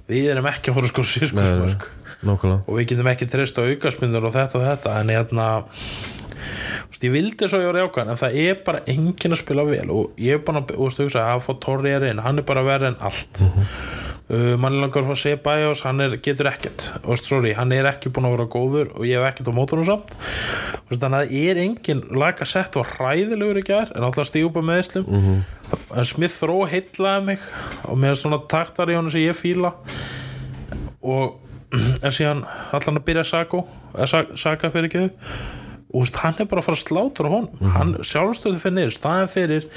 Við 0.07 0.31
erum 0.31 0.47
ekki 0.49 0.71
að 0.71 0.79
fóra 0.79 0.91
sko 0.91 1.05
sirkusmörk. 1.05 1.89
Nákvæmlega. 2.25 2.63
Og 2.65 2.79
við 2.79 2.93
getum 2.93 3.09
ekki 3.11 3.27
treyst 3.29 3.59
á 3.61 3.65
aukaspindur 3.67 4.25
og 4.25 4.33
þetta 4.33 4.57
og 4.57 4.65
þetta 4.65 4.93
en 5.01 5.11
hérna 5.13 5.47
ég 7.05 7.13
vildi 7.13 7.47
svo 7.49 7.59
ég 7.61 7.69
var 7.69 7.79
jákvæðan 7.83 8.11
en 8.13 8.19
það 8.19 8.35
er 8.41 8.59
bara 8.65 8.83
enginn 8.89 9.35
að 9.35 9.41
spila 9.41 9.65
vel 9.67 9.87
og 9.93 10.19
ég 10.21 10.37
er 10.37 10.43
bara 10.47 10.63
að 10.63 11.17
að 11.21 11.41
fá 11.45 11.51
Torri 11.61 11.93
er 11.93 12.07
inn 12.09 12.21
hann 12.25 12.41
er 12.41 12.45
bara 12.47 12.65
verið 12.65 12.93
en 12.93 13.01
allt. 13.05 13.43
Uh, 14.27 14.57
mann 14.59 14.75
er 14.75 14.81
langar 14.83 15.05
að 15.05 15.13
fá 15.13 15.21
Sebajos 15.21 15.85
hann 15.87 16.03
er, 16.03 16.17
getur 16.23 16.49
ekkert. 16.51 16.89
Og 17.03 17.13
veist, 17.13 17.29
sorry, 17.29 17.53
hann 17.55 17.71
er 17.71 17.87
ekki 17.87 18.11
búin 18.11 18.27
að 18.27 18.33
vera 18.35 18.47
góður 18.51 18.89
og 18.97 19.05
ég 19.07 19.21
hef 19.21 19.29
ekkert 19.29 19.51
á 19.51 19.59
mótunum 19.59 19.87
samt. 19.87 20.11
Þú 20.17 20.91
veist, 20.91 21.03
þannig 21.03 21.17
að 21.17 21.31
það 21.31 21.47
er 21.51 21.61
enginn 21.63 22.03
laga 22.23 22.47
sett 22.49 22.75
og 22.79 22.91
hræðilegur 22.97 23.61
ekki 23.61 23.75
er 23.77 23.93
en 23.95 24.07
alltaf 24.07 24.27
stíupa 24.27 24.63
meðslum 24.65 25.07
en 25.07 26.07
Smith 26.07 26.43
Rowe 26.47 26.67
heitlaði 26.71 27.27
mig 27.29 27.45
og 27.87 27.99
með 28.03 28.17
svona 28.19 28.41
taktar 28.51 28.91
í 28.91 28.97
honum 28.97 29.13
sem 29.13 29.23
ég 29.23 29.37
fíla. 29.37 29.71
Og 31.07 31.37
en 31.75 32.13
síðan 32.13 32.43
allan 32.75 32.99
að 32.99 33.05
byrja 33.07 33.23
Sako 33.27 33.65
Saka 34.39 34.71
fyrir 34.71 34.87
ekki 34.87 35.07
og 35.93 36.03
veist, 36.03 36.17
hann 36.19 36.35
er 36.39 36.47
bara 36.51 36.61
að 36.61 36.67
fara 36.67 36.77
að 36.77 36.83
slátra 36.83 37.29
honum. 37.31 37.49
Mhm. 37.59 37.71
hann 37.77 37.93
sjálfstöðu 38.03 38.59
fyrir 38.59 38.75
niður, 38.75 38.93
staðan 38.97 39.29
fyrir 39.31 39.67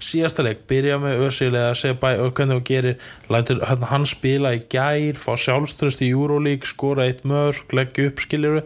síðasta 0.00 0.44
leik, 0.46 0.62
byrja 0.70 0.98
með 1.02 1.24
ösilega 1.26 1.74
segja 1.76 1.98
bæ, 2.00 2.08
og 2.24 2.32
hvernig 2.34 2.56
þú 2.56 2.64
gerir 2.70 2.96
lætur 3.28 3.60
hann, 3.64 4.06
spila 4.06 4.54
í 4.56 4.62
gær, 4.72 5.18
fá 5.20 5.32
sjálfstöðust 5.36 6.00
í 6.00 6.10
Euroleague, 6.12 6.64
skora 6.64 7.04
eitt 7.04 7.24
mörg 7.28 7.74
leggja 7.76 8.08
upp, 8.08 8.22
skiljuru 8.24 8.62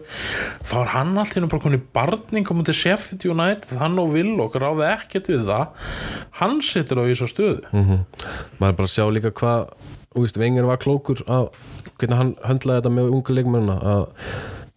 þá 0.63 0.75
er 0.79 0.93
hann 0.95 1.17
allt 1.17 1.35
hérna 1.35 1.51
bara 1.51 1.65
konið 1.67 1.83
barning 1.93 2.47
á 2.47 2.53
mútið 2.55 2.79
Sheffield 2.79 3.27
United, 3.27 3.77
hann 3.77 3.99
og 3.99 4.13
Willock 4.15 4.55
ráði 4.55 4.87
ekkert 4.93 5.27
við 5.27 5.45
það, 5.51 5.67
hann 6.39 6.61
situr 6.61 7.03
á 7.03 7.05
svo 7.13 7.27
stöðu. 7.27 7.63
Mm 7.73 8.05
maður 8.59 8.71
er 8.71 8.77
bara 8.77 8.91
sjá 8.91 9.05
líka 9.11 9.31
hvað 9.35 9.67
þú 10.13 10.23
veist, 10.23 10.39
Wenger 10.39 10.67
var 10.67 10.81
klókur 10.81 11.23
að 11.27 11.49
hvernig 11.97 12.19
hann 12.19 12.33
höndlaði 12.45 12.81
þetta 12.81 12.93
með 12.93 13.13
ungu 13.15 13.37
leikmörna 13.37 13.77
að, 13.93 14.03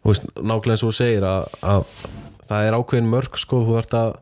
þú 0.06 0.12
veist, 0.12 0.28
nákvæmlega 0.38 0.76
og 0.76 0.82
þú 0.84 0.92
segir 0.94 1.24
að, 1.26 1.46
að 1.66 1.86
það 2.46 2.66
er 2.66 2.76
ákveðin 2.78 3.08
mörg 3.10 3.38
sko, 3.40 3.62
þú 3.66 3.78
þarft 3.80 3.96
að, 3.98 4.12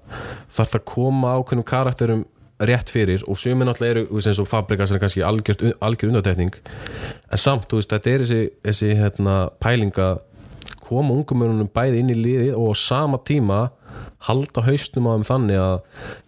þarft 0.57 0.79
að 0.79 0.87
koma 0.89 1.35
ákveðnum 1.37 1.69
karakterum 1.69 2.23
rétt 2.65 2.93
fyrir 2.95 3.25
og 3.29 3.37
sumir 3.37 3.69
náttúrulega 3.69 3.99
eru, 3.99 4.05
veist, 4.15 4.31
eins 4.31 4.41
og 4.41 4.49
Fabrikas 4.49 4.95
er 4.95 5.03
kannski 5.03 5.25
algjör, 5.27 5.75
algjör 5.85 6.13
undartekning 6.13 6.57
en 6.57 7.43
samt, 7.43 7.67
þú 7.69 7.81
veist, 7.81 7.93
þetta 7.93 8.13
er 8.13 8.25
þessi, 8.25 8.41
þessi 8.65 8.93
hérna, 9.01 9.37
pælinga 9.61 10.09
koma 10.85 11.17
ungumörunum 11.17 11.69
bæði 11.75 12.01
inn 12.01 12.15
í 12.15 12.19
liðið 12.19 12.55
og 12.57 12.73
á 12.73 12.75
sama 12.79 13.21
tíma 13.27 13.61
halda 14.25 14.65
hausnum 14.65 15.09
á 15.09 15.13
þeim 15.15 15.27
þannig 15.29 15.61
að 15.61 15.75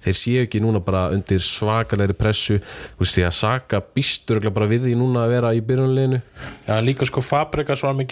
þeir 0.04 0.16
séu 0.20 0.40
ekki 0.44 0.60
núna 0.64 0.82
bara 0.84 1.06
undir 1.14 1.40
svakalegri 1.40 2.16
pressu. 2.18 2.58
Þú 2.96 3.04
veist 3.04 3.16
því 3.16 3.26
að 3.28 3.36
Saka 3.38 3.80
býstur 3.96 4.40
bara 4.52 4.68
við 4.70 4.88
því 4.88 4.96
núna 5.00 5.24
að 5.26 5.34
vera 5.36 5.52
í 5.56 5.62
byrjunleginu 5.64 6.20
Já, 6.66 6.74
líka 6.84 7.08
sko 7.08 7.24
Fabrikas 7.24 7.84
var 7.86 7.96
með 7.96 8.10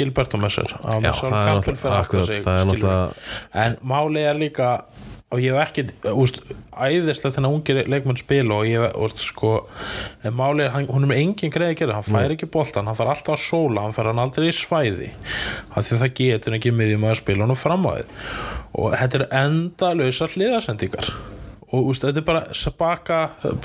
sér 0.57 0.77
á 0.81 0.93
með 0.99 1.11
Já, 1.11 1.13
það 1.33 1.51
er 1.51 2.71
náttúrulega- 2.71 3.11
en 3.65 3.77
málið 3.85 4.31
er 4.31 4.41
líka 4.41 4.71
og 5.35 5.41
ég 5.43 5.57
hef 5.57 5.69
ekki, 5.69 5.83
úst, 6.15 6.37
æðislega 6.79 7.35
þennan 7.35 7.55
ungir 7.57 7.81
leikmenn 7.91 8.19
spila 8.21 8.61
og 8.61 8.69
ég 8.69 8.85
hef, 8.85 9.15
sko, 9.19 9.55
málið 10.31 10.69
er, 10.69 10.87
hún 10.87 11.07
er 11.07 11.11
með 11.11 11.23
engin 11.25 11.51
greið 11.55 11.73
að 11.73 11.79
gera, 11.81 11.97
hann 11.99 12.07
fær 12.07 12.35
ekki 12.37 12.51
boltan 12.55 12.87
hann 12.87 12.99
þarf 12.99 13.15
alltaf 13.17 13.35
að 13.35 13.43
sóla, 13.43 13.83
hann 13.83 13.97
fær 13.97 14.11
hann 14.13 14.23
aldrei 14.23 14.47
í 14.53 14.55
svæði 14.55 15.11
það 15.75 16.05
getur 16.21 16.59
ekki 16.59 16.75
miðjum 16.77 17.09
að 17.09 17.19
spila 17.23 17.49
hann 17.49 17.59
fram 17.59 17.89
á 17.91 17.93
þið 17.99 18.07
og 18.75 18.95
þetta 18.99 19.21
er 19.21 19.27
enda 19.45 19.95
lausar 19.97 20.35
hliðarsendingar. 20.35 21.13
Og 21.75 21.89
úst, 21.91 22.05
þetta 22.05 22.21
er 22.21 22.27
bara 22.27 22.43
spaka 22.55 23.19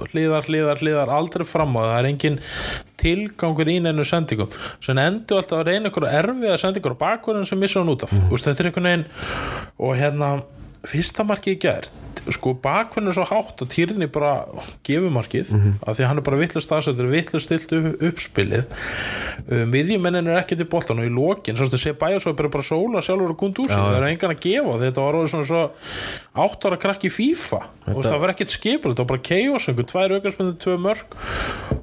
hliðar, 0.09 0.47
hliðar, 0.47 0.79
hliðar, 0.81 1.11
aldrei 1.13 1.45
fram 1.45 1.75
á 1.77 1.81
það. 1.81 1.89
Það 1.89 1.99
er 1.99 2.07
engin 2.09 2.37
tilgangur 2.99 3.69
í 3.69 3.75
neinu 3.83 4.05
sendingum. 4.07 4.55
Sem 4.81 5.01
endur 5.01 5.41
alltaf 5.41 5.59
að 5.59 5.67
reyna 5.69 5.91
ykkur 5.91 6.07
erfiða 6.09 6.57
sendingur 6.61 6.95
á 6.97 7.01
bakverðin 7.03 7.49
sem 7.49 7.61
missa 7.61 7.83
hann 7.83 7.91
út 7.93 8.07
af. 8.07 8.15
Mm. 8.15 8.31
úst, 8.33 8.47
þetta 8.47 8.63
er 8.63 8.71
einhvern 8.71 8.89
veginn 8.89 9.05
og 9.77 9.93
hérna, 9.99 10.31
fyrsta 10.87 11.25
markið 11.27 11.57
í 11.57 11.61
gær 11.65 11.89
sko 12.33 12.53
bakverðin 12.61 13.11
er 13.11 13.15
svo 13.17 13.25
hátt 13.29 13.63
að 13.63 13.71
týrinni 13.73 14.07
bara 14.11 14.33
gefur 14.85 15.11
markið 15.13 15.51
af 15.87 15.97
því 15.97 16.07
hann 16.09 16.21
er 16.21 16.25
bara 16.25 16.39
vittlust 16.39 16.73
aðsöndur, 16.75 17.09
vittlust 17.11 17.47
stilt 17.47 17.73
upp, 17.77 17.87
uppspilið. 18.09 18.65
Uh, 19.47 19.63
miðjumennin 19.69 20.29
er 20.29 20.41
ekki 20.41 20.57
til 20.59 20.67
boltan 20.69 21.01
og 21.01 21.07
í 21.07 21.13
lokin, 21.13 21.57
svo 21.57 21.69
að 21.69 21.81
sé 21.81 21.95
bæja 21.97 22.21
svo 22.23 22.35
bara 22.37 22.51
bara 22.53 22.65
sóla 22.65 23.03
sjálfur 23.05 23.33
og 23.33 23.39
kund 23.39 23.61
úr 23.63 23.71
sig, 23.71 23.79
það 23.79 23.97
er 23.97 24.07
engan 24.09 24.35
að 24.35 24.43
gefa 24.45 24.77
þetta 24.83 25.05
var 25.05 25.19
orðið 25.19 25.33
svona 25.33 25.49
svo 25.49 25.63
átt 26.45 26.69
ára 26.69 26.81
krakki 26.85 27.09
í 27.09 27.15
FIFA. 27.15 27.61
Og 27.95 28.03
það 28.05 28.21
var 28.23 28.35
ekkert 28.35 28.53
skipul 28.53 28.93
þetta 28.93 29.05
var 29.05 29.11
bara 29.15 29.39
einhver 29.39 29.89
tvær 29.89 30.15
aukarspindu, 30.17 30.57
tvö 30.61 30.77
mörg 30.81 31.15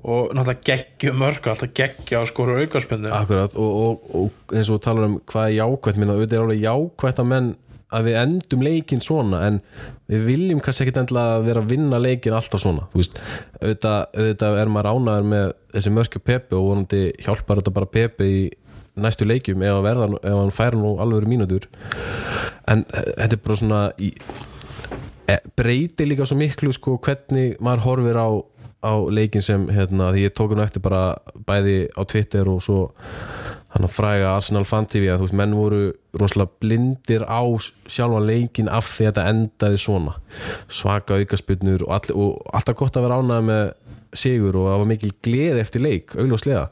og 0.07 0.35
náttúrulega 0.37 0.67
geggju 0.69 1.15
mörg 1.19 1.49
alltaf 1.51 1.73
geggja 1.75 2.21
að 2.21 2.29
skora 2.31 2.59
aukarspindu 2.63 3.11
Akkurat, 3.11 3.57
og, 3.59 3.79
og, 3.83 4.05
og 4.21 4.55
eins 4.55 4.71
og 4.71 4.79
talar 4.85 5.09
um 5.09 5.17
hvað 5.27 5.49
er 5.49 5.57
jákvætt, 5.57 5.99
minna, 5.99 6.15
auðvitað 6.15 6.37
er 6.39 6.45
alveg 6.45 6.63
jákvætt 6.63 7.23
að 7.23 7.31
menn 7.33 7.49
að 7.97 8.11
við 8.11 8.19
endum 8.21 8.65
leikin 8.67 9.03
svona 9.05 9.43
en 9.49 9.61
við 10.11 10.27
viljum 10.29 10.61
kannski 10.63 10.87
ekkit 10.87 11.01
endilega 11.03 11.41
vera 11.47 11.63
að 11.65 11.73
vinna 11.73 12.01
leikin 12.03 12.37
alltaf 12.37 12.63
svona 12.63 12.87
þú 12.93 13.03
veist, 13.03 13.19
auðvitað, 13.61 13.99
auðvitað 14.15 14.61
er 14.61 14.73
maður 14.75 14.91
ánaður 14.93 15.29
með 15.33 15.49
þessi 15.75 15.95
mörkju 15.97 16.23
Pepe 16.27 16.59
og 16.59 16.69
vonandi 16.71 17.03
hjálpar 17.25 17.63
þetta 17.63 17.77
bara 17.79 17.93
Pepe 17.97 18.31
í 18.31 18.41
næstu 18.97 19.29
leikjum 19.29 19.65
ef 19.67 19.81
verða, 19.85 20.11
ef 20.23 20.37
hann 20.41 20.55
fær 20.55 20.77
nú 20.79 20.97
alveg 21.03 21.21
verið 21.21 21.33
mínútur. 21.35 21.67
En 22.71 22.85
eh, 22.89 23.09
þetta 23.13 23.37
er 23.37 23.43
bara 23.45 23.59
svona 23.61 23.81
í, 24.01 24.13
e, 25.29 25.39
breyti 25.59 26.07
líka 26.09 26.27
svo 26.29 26.39
miklu 26.41 26.73
sko 26.75 26.97
hvernig 27.05 27.59
maður 27.61 27.85
horfir 27.91 28.21
á 28.21 28.29
á 28.87 28.93
leikin 29.11 29.43
sem 29.43 29.67
hérna, 29.73 30.13
því 30.15 30.27
ég 30.29 30.35
tók 30.37 30.53
hann 30.55 30.63
eftir 30.63 30.85
bara 30.85 31.17
bæði 31.49 31.89
á 31.97 32.03
Twitter 32.07 32.49
og 32.49 32.61
svo 32.63 32.81
hann 33.77 33.87
að 33.87 33.93
fræga 33.93 34.33
Arsenal 34.33 34.65
Fan 34.69 34.87
TV 34.89 35.11
að 35.13 35.21
þú 35.21 35.27
veist, 35.27 35.37
menn 35.37 35.57
voru 35.57 35.81
rosalega 36.17 36.61
blindir 36.65 37.25
á 37.29 37.45
sjálfa 37.93 38.23
leikin 38.25 38.71
af 38.73 38.89
því 38.89 39.09
að 39.09 39.11
þetta 39.11 39.27
endaði 39.33 39.81
svona. 39.83 40.15
Svaka 40.73 41.19
aukasputnur 41.21 41.85
og, 41.85 41.93
all, 41.97 42.15
og 42.17 42.55
alltaf 42.57 42.79
gott 42.81 42.97
að 42.97 43.09
vera 43.09 43.19
ánægð 43.21 43.51
með 43.51 43.65
sigur 44.17 44.57
og 44.57 44.71
það 44.71 44.81
var 44.81 44.91
mikil 44.93 45.13
gleði 45.27 45.65
eftir 45.65 45.85
leik 45.85 46.17
augljóslega. 46.17 46.65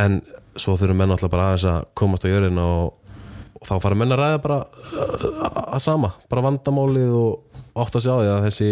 En 0.00 0.22
svo 0.56 0.78
þurfum 0.80 1.02
menn 1.02 1.12
alltaf 1.14 1.32
bara 1.32 1.50
aðeins 1.50 1.68
að 1.68 1.84
komast 1.98 2.24
á 2.24 2.32
jörðina 2.32 2.64
og, 2.64 3.12
og 3.60 3.68
þá 3.68 3.74
fara 3.84 4.00
menn 4.00 4.16
að 4.16 4.22
ræða 4.22 4.40
bara 4.46 4.60
uh, 4.64 5.28
að 5.76 5.84
sama, 5.84 6.14
bara 6.32 6.46
vandamálið 6.48 7.12
og 7.18 7.60
átt 7.80 7.96
að 7.96 8.06
sjá 8.06 8.14
því 8.16 8.30
að 8.30 8.46
þessi 8.48 8.70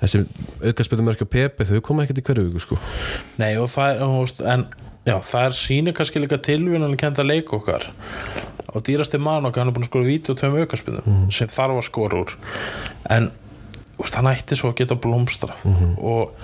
þessi 0.00 0.22
aukaspilumörkja 0.70 1.28
Pepe 1.30 1.68
þau 1.68 1.76
koma 1.84 2.04
ekkert 2.04 2.22
í 2.22 2.26
hverju 2.26 2.48
viku 2.48 2.64
sko. 2.64 2.80
Nei 3.40 3.52
og 3.60 3.68
það 3.72 4.00
er, 4.00 4.34
en 4.54 4.66
já, 5.04 5.16
það 5.20 5.46
er 5.46 5.56
síni 5.58 5.94
kannski 5.96 6.22
líka 6.22 6.40
tilvíðan 6.42 6.88
að 6.88 6.98
kenda 7.04 7.26
leik 7.26 7.52
okkar. 7.56 7.88
Og 8.74 8.82
dýrasti 8.86 9.20
mann 9.22 9.46
okkar 9.46 9.62
hann 9.62 9.70
er 9.70 9.76
búin 9.76 9.86
að 9.86 9.90
skora 9.92 10.08
víti 10.08 10.32
og 10.32 10.40
tveim 10.40 10.58
aukarspilum 10.64 11.26
sem 11.34 11.50
þarf 11.52 11.78
að 11.78 11.86
skora 11.88 12.22
úr. 12.24 12.34
En 13.14 13.30
úst, 14.00 14.16
hann 14.18 14.30
ætti 14.32 14.58
svo 14.58 14.72
að 14.72 14.80
geta 14.82 14.98
blómstraf 14.98 15.62
og 16.02 16.34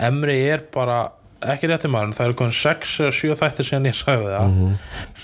Emri 0.00 0.38
er 0.48 0.62
bara 0.72 1.06
ekki 1.46 1.68
rétti 1.68 1.88
maður, 1.92 2.14
það 2.16 2.26
eru 2.26 2.36
komin 2.40 2.56
6 2.56 2.94
eða 3.04 3.12
7 3.16 3.36
þættir 3.40 3.68
síðan 3.68 3.88
ég 3.90 3.96
sagði 3.96 4.32
það. 4.32 4.56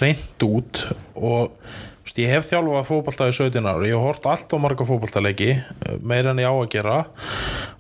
Reynd 0.01 0.45
út 0.47 0.83
og 1.17 1.57
úst, 2.05 2.19
ég 2.21 2.33
hef 2.33 2.47
þjálfað 2.49 2.89
fótbolta 2.89 3.29
í 3.29 3.35
17 3.37 3.69
ára 3.69 3.89
ég 3.89 3.97
hef 3.97 4.07
hort 4.07 4.29
allt 4.29 4.53
og 4.53 4.63
marga 4.65 4.87
fótboltalegi 4.89 5.57
meira 6.05 6.33
en 6.35 6.43
ég 6.43 6.49
á 6.49 6.55
að 6.55 6.71
gera. 6.77 6.99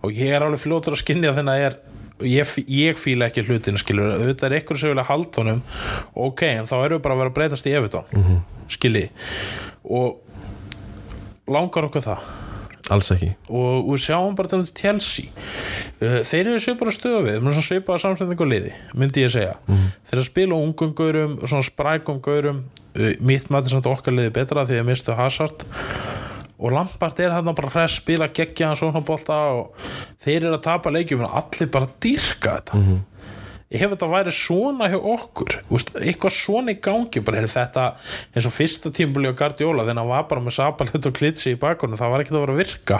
Og 0.02 0.16
ég 0.16 0.32
er 0.32 0.44
alveg 0.46 0.64
fljótur 0.64 0.96
að 0.96 1.02
skinja 1.04 1.34
þennan 1.36 1.66
er 1.68 1.78
ég, 2.28 2.52
ég 2.68 2.98
fíla 3.00 3.28
ekki 3.30 3.44
hlutin 3.46 3.80
skilur, 3.80 4.14
auðvitað 4.16 4.48
er 4.50 4.58
ykkur 4.60 4.80
sem 4.80 4.92
vilja 4.92 5.06
halda 5.08 5.42
honum 5.42 5.62
ok, 6.14 6.44
en 6.48 6.68
þá 6.70 6.76
erum 6.80 6.98
við 6.98 7.04
bara 7.06 7.16
að 7.16 7.22
vera 7.22 7.32
að 7.32 7.38
breytast 7.38 7.68
í 7.68 7.74
Evertón 7.78 8.08
mm 8.12 8.22
-hmm. 8.22 8.68
skilji. 8.76 9.08
Og 9.84 10.20
langar 11.50 11.88
okkur 11.88 12.06
það? 12.06 12.30
Alls 12.90 13.12
ekki. 13.14 13.30
Og 13.48 13.86
við 13.92 14.00
sjáum 14.02 14.34
bara 14.36 14.48
til 14.48 14.64
Chelsea. 14.66 15.30
Uh, 16.02 16.20
þeir 16.26 16.50
eru 16.50 16.60
svipara 16.60 16.94
stöðu 16.94 17.22
við 17.28 17.38
svona 17.38 17.66
svipaða 17.66 18.02
samsending 18.04 18.40
og 18.42 18.50
liði, 18.50 18.72
myndi 18.98 19.22
ég 19.22 19.32
segja. 19.32 19.54
Þeir 19.68 20.16
eru 20.16 20.24
að 20.24 20.30
spila 20.30 20.58
ungum 20.58 20.94
gaurum 20.98 21.38
sprækum 21.62 22.20
gaurum. 22.20 22.64
Uh, 22.96 23.14
mitt 23.20 23.48
maður 23.50 23.76
samt 23.76 23.86
okkar 23.86 24.12
liði 24.12 24.34
betra 24.34 24.66
því 24.66 24.82
að 24.82 24.88
mistu 24.90 25.14
Hazard 25.16 25.64
og 26.62 26.74
Lampard 26.76 27.18
er 27.20 27.32
þarna 27.34 27.56
bara 27.58 27.72
hress 27.74 27.98
spila 27.98 28.30
geggja 28.30 28.70
hann 28.70 28.78
svona 28.78 29.02
bólta 29.06 29.38
og 29.56 29.88
þeir 30.22 30.44
eru 30.44 30.58
að 30.58 30.66
tapa 30.68 30.92
leikjum 30.94 31.24
en 31.26 31.32
allir 31.42 31.72
bara 31.74 31.90
dýrka 32.02 32.60
þetta. 32.60 32.84
Ég 33.72 33.80
hef 33.80 33.94
þetta 33.94 34.06
væri 34.12 34.32
svona 34.36 34.84
hjá 34.92 34.98
okkur 35.00 35.54
úst, 35.72 35.94
eitthvað 35.96 36.34
svona 36.36 36.74
í 36.74 36.80
gangi 36.84 37.22
bara 37.24 37.40
er 37.40 37.46
þetta 37.48 37.86
eins 38.36 38.44
og 38.44 38.52
fyrsta 38.52 38.90
tímbuli 38.92 39.30
á 39.32 39.38
Guardiola 39.38 39.86
þegar 39.86 40.02
hann 40.02 40.10
var 40.10 40.26
bara 40.28 40.42
með 40.44 40.56
sapalit 40.58 41.08
og 41.08 41.14
klitsi 41.16 41.54
í 41.54 41.60
bakunum 41.60 41.96
það 41.96 42.12
var 42.12 42.24
ekki 42.24 42.34
að 42.34 42.42
vera 42.42 42.52
að 42.52 42.60
virka. 42.60 42.98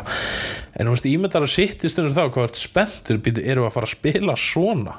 En 0.73 0.89
þú 0.89 0.95
veist, 0.95 1.11
ímyndar 1.11 1.45
að 1.45 1.53
sitt 1.53 1.85
í 1.85 1.93
stundum 1.93 2.17
þá 2.17 2.23
hvað 2.33 2.49
er 2.49 2.63
spenntur, 2.63 3.21
eru 3.45 3.67
að 3.69 3.75
fara 3.77 3.91
að 3.91 3.93
spila 3.99 4.39
svona? 4.41 4.97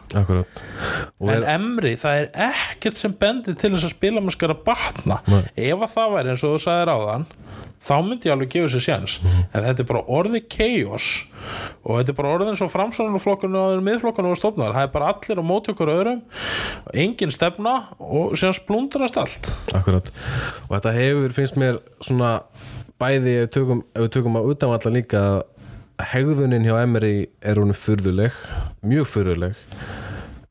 Og 1.18 1.34
en 1.34 1.48
Emri, 1.56 1.96
það 1.98 2.22
er 2.22 2.30
ekkert 2.52 3.02
sem 3.02 3.18
bendir 3.18 3.58
til 3.58 3.74
þess 3.74 3.90
að 3.90 3.96
spila 3.96 4.22
með 4.22 4.38
skara 4.38 4.60
batna. 4.70 5.24
Nei. 5.26 5.42
ef 5.58 5.82
að 5.88 5.96
það 5.98 6.18
væri 6.20 6.36
eins 6.36 6.46
og 6.46 6.54
þú 6.54 6.66
sagðir 6.68 6.94
áðan 6.94 7.26
þá 7.84 7.96
myndi 8.06 8.30
ég 8.30 8.36
alveg 8.36 8.52
gefa 8.54 8.72
sér 8.74 8.86
sjans 8.88 9.18
en 9.24 9.66
þetta 9.66 9.84
er 9.84 9.90
bara 9.90 10.04
orðið 10.18 10.46
chaos 10.56 11.08
og 11.84 12.00
þetta 12.00 12.14
er 12.14 12.20
bara 12.20 12.34
orðið 12.38 12.52
eins 12.54 12.64
og 12.64 12.72
framsvonarflokkurinn 12.72 13.60
og 13.60 13.84
miðflokkurinn 13.84 14.36
og 14.36 14.40
stofnar 14.40 14.76
það 14.76 14.88
er 14.88 14.94
bara 14.94 15.10
allir 15.12 15.42
á 15.44 15.46
móti 15.46 15.74
okkur 15.74 15.92
öðrum 15.94 16.22
engin 17.04 17.34
stefna 17.34 17.76
og 18.00 18.38
síðan 18.38 18.58
splundrast 18.58 19.18
allt. 19.20 19.50
Akkurat. 19.76 20.10
Og 20.68 20.76
þetta 20.78 20.94
hefur, 20.96 21.36
finnst 21.36 21.60
mér 21.60 21.80
svona 22.04 22.38
bæði, 23.02 23.40
ef 23.44 23.56
við 23.98 24.14
tökum, 24.16 24.38
að 24.40 24.54
utanvalla 24.54 24.94
líka 24.94 25.24
að 25.24 26.08
hegðunin 26.14 26.66
hjá 26.66 26.78
Emery 26.82 27.28
er 27.46 27.60
hún 27.62 27.76
furðuleg 27.78 28.36
mjög 28.84 29.10
furðuleg 29.12 29.60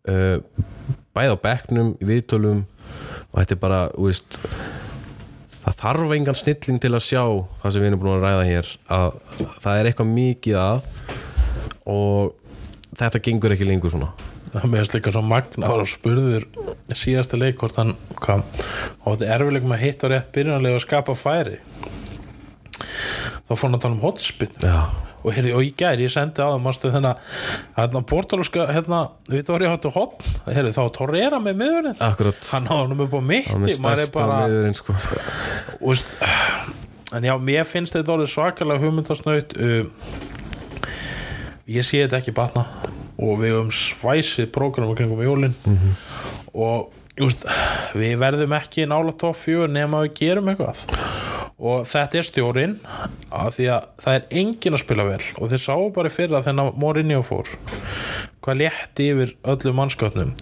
uh, 0.09 0.39
bæði 1.13 1.35
á 1.35 1.39
bekknum, 1.43 1.95
í 2.01 2.09
viðtölum 2.09 2.63
og 3.33 3.41
þetta 3.41 3.57
er 3.57 3.63
bara, 3.63 3.83
þú 3.97 4.09
veist 4.09 4.39
það 5.63 5.79
þarf 5.83 6.15
engan 6.17 6.39
snilling 6.39 6.83
til 6.83 6.93
að 6.93 7.05
sjá 7.07 7.23
það 7.63 7.75
sem 7.75 7.83
við 7.83 7.89
erum 7.91 8.03
búin 8.03 8.15
að 8.17 8.25
ræða 8.27 8.47
hér 8.49 8.71
að 8.97 9.19
það 9.63 9.79
er 9.79 9.89
eitthvað 9.91 10.13
mikið 10.17 10.59
að 10.63 10.89
og 11.93 12.35
þetta 12.99 13.23
gengur 13.25 13.55
ekki 13.55 13.69
lengur 13.69 13.95
svona. 13.95 14.11
Það 14.53 14.67
með 14.69 14.83
þess 14.83 14.95
líka 14.97 15.13
svo 15.15 15.23
magnaður 15.25 15.83
og 15.85 15.89
spurður 15.89 16.45
síðasta 16.93 17.39
leik 17.41 17.57
hvort 17.63 17.79
hann 17.81 17.95
hvað, 18.21 18.43
og 19.01 19.15
þetta 19.15 19.29
er 19.29 19.33
erfiðleikum 19.39 19.73
að 19.73 19.85
hitta 19.87 20.11
rétt 20.13 20.35
byrjunarlega 20.35 20.77
og 20.77 20.85
skapa 20.85 21.15
færi. 21.17 21.57
Þá 23.49 23.55
fór 23.55 23.65
hann 23.65 23.79
að 23.79 23.85
tala 23.87 23.97
um 23.97 24.05
hotspinn. 24.05 24.59
Já, 24.61 24.77
og, 25.23 25.31
heyrði, 25.35 25.53
og 25.57 25.67
í 25.67 25.73
gær 25.79 26.01
ég 26.03 26.11
sendi 26.13 26.43
á 26.43 26.51
það 26.51 26.63
mástu 26.65 26.91
þennan 26.93 27.21
hérna 27.77 28.03
portugalska 28.11 28.67
hérna, 28.73 29.03
við 29.31 29.53
erum 29.55 29.73
hættu 29.73 29.93
hotn 29.95 30.33
heyrði, 30.51 30.75
þá 30.77 30.83
Torreira 30.99 31.41
með 31.43 31.61
miðurinn. 31.63 31.99
Akkurat. 32.03 32.41
Hann 32.53 32.69
náði 32.69 32.81
hann 32.83 33.05
upp 33.07 33.17
á 33.17 33.23
mitti 33.33 33.77
maður 33.85 34.05
er 34.05 34.13
bara 34.15 34.39
miðurinn 34.47 34.79
sko. 34.79 34.97
Og 35.79 35.93
veist, 35.93 36.17
en 37.13 37.29
já, 37.29 37.35
mér 37.51 37.69
finnst 37.69 37.97
þetta 37.99 38.17
orðið 38.17 38.33
svakalega 38.35 38.83
hugmyndasnaut 38.83 39.55
uh, 39.59 39.85
ég 41.71 41.87
sé 41.87 42.03
þetta 42.05 42.23
ekki 42.23 42.35
batna. 42.37 42.67
Og 43.23 43.39
við 43.39 43.55
höfum 43.55 43.71
svæsið 43.77 44.51
prógramum 44.55 44.97
kringum 44.99 45.23
jólin. 45.23 45.55
Og 46.53 46.91
þú 47.15 47.29
veist, 47.29 47.45
við 47.95 48.17
verðum 48.19 48.57
ekki 48.57 48.89
nála 48.91 49.15
topp 49.15 49.39
fjögur 49.39 49.71
nema 49.71 50.03
við 50.07 50.17
gerum 50.19 50.51
eitthvað 50.51 50.83
og 51.63 51.85
þetta 51.87 52.19
er 52.19 52.27
stjórin 52.27 52.79
af 53.31 53.57
því 53.57 53.69
að 53.77 53.91
það 54.03 54.17
er 54.19 54.25
engin 54.43 54.77
að 54.77 54.83
spila 54.83 55.09
vel. 55.09 55.21
Og 55.39 55.53
þeir 55.53 55.63
sáu 55.63 55.91
bara 55.95 56.11
í 56.11 56.15
fyrra 56.15 56.43
þennan 56.45 56.73
Mourinho 56.83 57.23
fór 57.27 57.51
hvað 58.43 58.65
létti 58.65 59.13
yfir 59.13 59.37
öllu 59.53 59.75
mannskapnum 59.79 60.33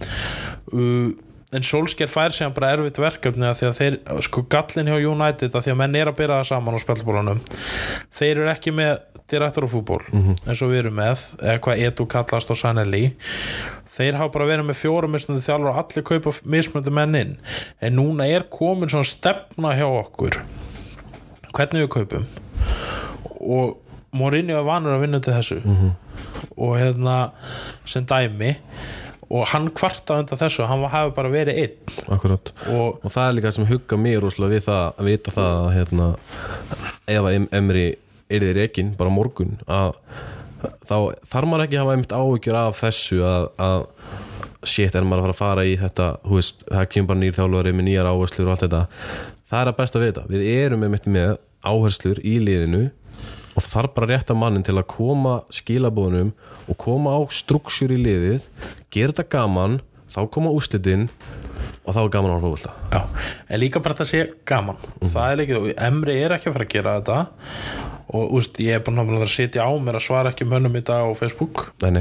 uh, 0.73 1.11
en 1.51 1.65
Solskjær 1.67 2.09
fær 2.09 2.33
sig 2.33 2.51
bara 2.55 2.71
erfitt 2.77 2.99
verkefni 3.01 3.47
að 3.47 3.57
því 3.59 3.67
að 3.67 3.77
þeir, 3.79 3.97
sko 4.23 4.45
gallin 4.51 4.87
hjá 4.87 4.97
United 4.97 5.55
að 5.55 5.65
því 5.65 5.73
að 5.73 5.79
menn 5.81 5.97
er 5.99 6.11
að 6.11 6.17
byrja 6.21 6.39
það 6.39 6.47
saman 6.47 6.77
á 6.79 6.83
spjallbólunum. 6.85 7.41
Þeir 8.15 8.31
eru 8.37 8.51
ekki 8.53 8.73
með 8.75 8.93
direktor 9.31 9.67
á 9.67 9.69
fútból 9.71 9.99
eins 10.11 10.63
og 10.63 10.71
við 10.71 10.85
erum 10.85 10.97
með 10.99 11.25
eða 11.39 11.59
hvað 11.67 11.83
Edu 11.89 12.07
kallast 12.15 12.51
á 12.51 12.55
Sanelli. 12.55 13.03
Þeir 13.91 14.21
hafa 14.21 14.31
bara 14.37 14.47
verið 14.47 14.69
með 14.69 14.79
fjórum 14.79 15.19
þjálfur 15.19 15.69
og 15.73 15.79
allir 15.83 16.07
kaupa 16.07 16.33
mismunandi 16.47 16.95
menn 16.95 17.19
inn. 17.19 17.37
En 17.83 17.99
núna 17.99 18.27
er 18.31 18.47
komin 18.47 18.91
svona 18.91 19.11
stefna 19.11 19.75
hjá 19.75 19.87
okkur 19.91 20.39
hvernig 21.55 21.85
við 21.85 21.91
kaupum. 21.97 22.25
Og 23.41 23.77
Mourinho 24.15 24.57
er 24.59 24.65
vanur 24.67 24.97
að 24.97 25.05
vinna 25.05 25.21
til 25.23 25.33
þessu. 25.37 25.61
Og 26.57 26.73
hérna 26.79 27.17
sem 27.87 28.05
dæmi 28.05 28.55
og 29.31 29.45
hann 29.53 29.69
kvarta 29.71 30.17
undan 30.19 30.39
þessu 30.41 30.65
hann 30.67 30.81
hafi 30.91 31.13
bara 31.15 31.29
verið 31.31 31.61
einn. 31.61 31.93
Akkurat. 32.11 32.51
Og 32.67 32.97
og 32.99 33.13
það 33.13 33.27
er 33.29 33.37
líka 33.37 33.53
sem 33.55 33.67
hugga 33.69 33.95
mér 33.97 34.19
rosalega 34.25 34.57
við 34.57 34.65
það 34.67 34.81
að 34.99 35.07
vita 35.07 35.31
það 35.37 35.53
að 35.61 35.69
hérna, 35.77 36.07
ef 37.07 37.21
að 37.29 37.37
Em- 37.37 37.47
Emri 37.61 37.85
yrði 38.31 38.51
reikin 38.57 38.91
bara 38.99 39.11
á 39.11 39.15
morgun 39.15 39.55
að 39.67 39.95
þá 40.87 40.97
þarf 41.31 41.47
maður 41.47 41.63
ekki 41.65 41.77
að 41.79 41.83
hafa 41.85 41.95
einmitt 41.95 42.13
áhyggjur 42.15 42.59
af 42.59 42.81
þessu 42.83 43.21
að, 43.25 43.47
að 43.57 43.85
shit 44.67 44.95
er 44.95 45.07
maður 45.07 45.23
að 45.23 45.25
fara 45.25 45.33
að 45.33 45.41
fara 45.41 45.65
í 45.65 45.77
þetta 45.81 46.07
þú 46.27 46.35
veist, 46.37 46.61
það 46.67 46.89
kemur 46.93 47.09
bara 47.13 47.21
nýr 47.23 47.37
þjálfari 47.39 47.73
með 47.79 47.87
nýjar 47.87 48.09
áherslur 48.11 48.45
og 48.47 48.53
allt 48.53 48.65
þetta 48.67 48.83
það 49.51 49.61
er 49.61 49.69
að 49.71 49.77
besta 49.81 49.99
við 49.99 50.11
þetta, 50.13 50.25
við 50.31 50.47
erum 50.55 50.87
einmitt 50.87 51.07
með 51.11 51.35
áherslur 51.67 52.21
í 52.23 52.37
liðinu 52.39 52.85
og 53.51 53.59
það 53.59 53.71
þarf 53.73 53.95
bara 53.97 54.09
rétta 54.13 54.35
mannin 54.37 54.63
til 54.63 54.77
að 54.79 54.87
koma 54.93 55.41
skilabóðunum 55.51 56.31
og 56.71 56.79
koma 56.79 57.17
á 57.19 57.21
struksjur 57.35 57.91
í 57.91 57.99
liðið 57.99 58.47
gera 58.93 59.11
þetta 59.11 59.27
gaman, 59.35 59.81
þá 60.07 60.21
koma 60.31 60.53
úslitin 60.55 61.09
og 61.81 61.95
þá 61.97 62.01
er 62.05 62.11
gaman 62.13 62.35
að 62.37 62.45
hóla 62.47 62.73
Já, 62.93 63.01
en 63.51 63.61
líka 63.61 63.81
bara 63.83 63.97
þetta 63.97 64.07
sé 64.07 64.23
gaman. 64.47 64.79
Það 65.01 65.27
er 65.27 65.39
líka, 65.41 65.61
Emri 65.87 66.17
er 66.21 66.35
ekki 66.37 66.51
að 66.51 66.55
fara 66.55 66.67
að 66.67 66.75
gera 66.75 66.95
þetta 66.99 67.19
og 68.11 68.33
úst, 68.35 68.59
ég 68.59 68.75
er 68.75 68.81
bara 68.83 68.97
náttúrulega 68.97 69.23
að 69.23 69.31
sitja 69.31 69.63
á 69.63 69.71
mér 69.79 69.95
að 69.95 70.03
svara 70.03 70.31
ekki 70.33 70.47
mönnum 70.49 70.75
í 70.75 70.83
dag 70.83 71.07
á 71.07 71.11
Facebook 71.15 71.63
Nei, 71.79 71.91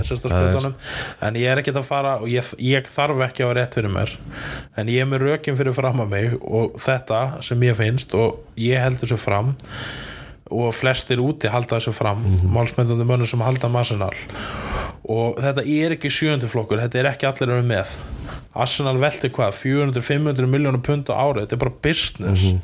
en 1.28 1.38
ég 1.38 1.50
er 1.52 1.60
ekki 1.62 1.74
að 1.74 1.86
fara 1.86 2.16
og 2.18 2.30
ég, 2.30 2.46
ég 2.66 2.88
þarf 2.90 3.22
ekki 3.28 3.44
að 3.44 3.52
vera 3.52 3.62
rétt 3.62 3.78
fyrir 3.78 3.94
mér. 3.94 4.14
En 4.78 4.90
ég 4.90 5.04
er 5.04 5.10
með 5.10 5.26
rökin 5.28 5.58
fyrir 5.58 5.76
fram 5.76 6.02
að 6.02 6.14
mig 6.14 6.34
og 6.40 6.78
þetta 6.82 7.20
sem 7.46 7.62
ég 7.66 7.78
finnst 7.78 8.16
og 8.18 8.40
ég 8.58 8.82
held 8.82 8.98
þessu 9.02 9.20
fram 9.20 9.52
og 10.50 10.72
flestir 10.74 11.22
úti 11.22 11.50
halda 11.50 11.78
þessu 11.78 11.94
fram 11.94 12.24
mm 12.24 12.36
-hmm. 12.36 12.54
málsmyndandi 12.56 13.06
mönnum 13.06 13.26
sem 13.26 13.40
halda 13.40 13.68
massinal 13.68 14.16
og 15.06 15.38
þetta 15.38 15.62
er 15.62 15.94
ekki 15.94 16.10
sjönduflokkur 16.10 16.80
þetta 16.80 16.98
er 16.98 17.10
ekki 17.12 17.26
allir 17.26 17.54
vera 17.54 17.62
með. 17.62 17.94
Arsenal 18.54 18.98
velti 18.98 19.30
hvað, 19.30 19.54
400-500 19.54 20.46
miljónur 20.50 20.82
pund 20.82 21.06
á 21.06 21.14
ári, 21.14 21.40
þetta 21.44 21.54
er 21.54 21.58
bara 21.58 21.78
business 21.82 22.54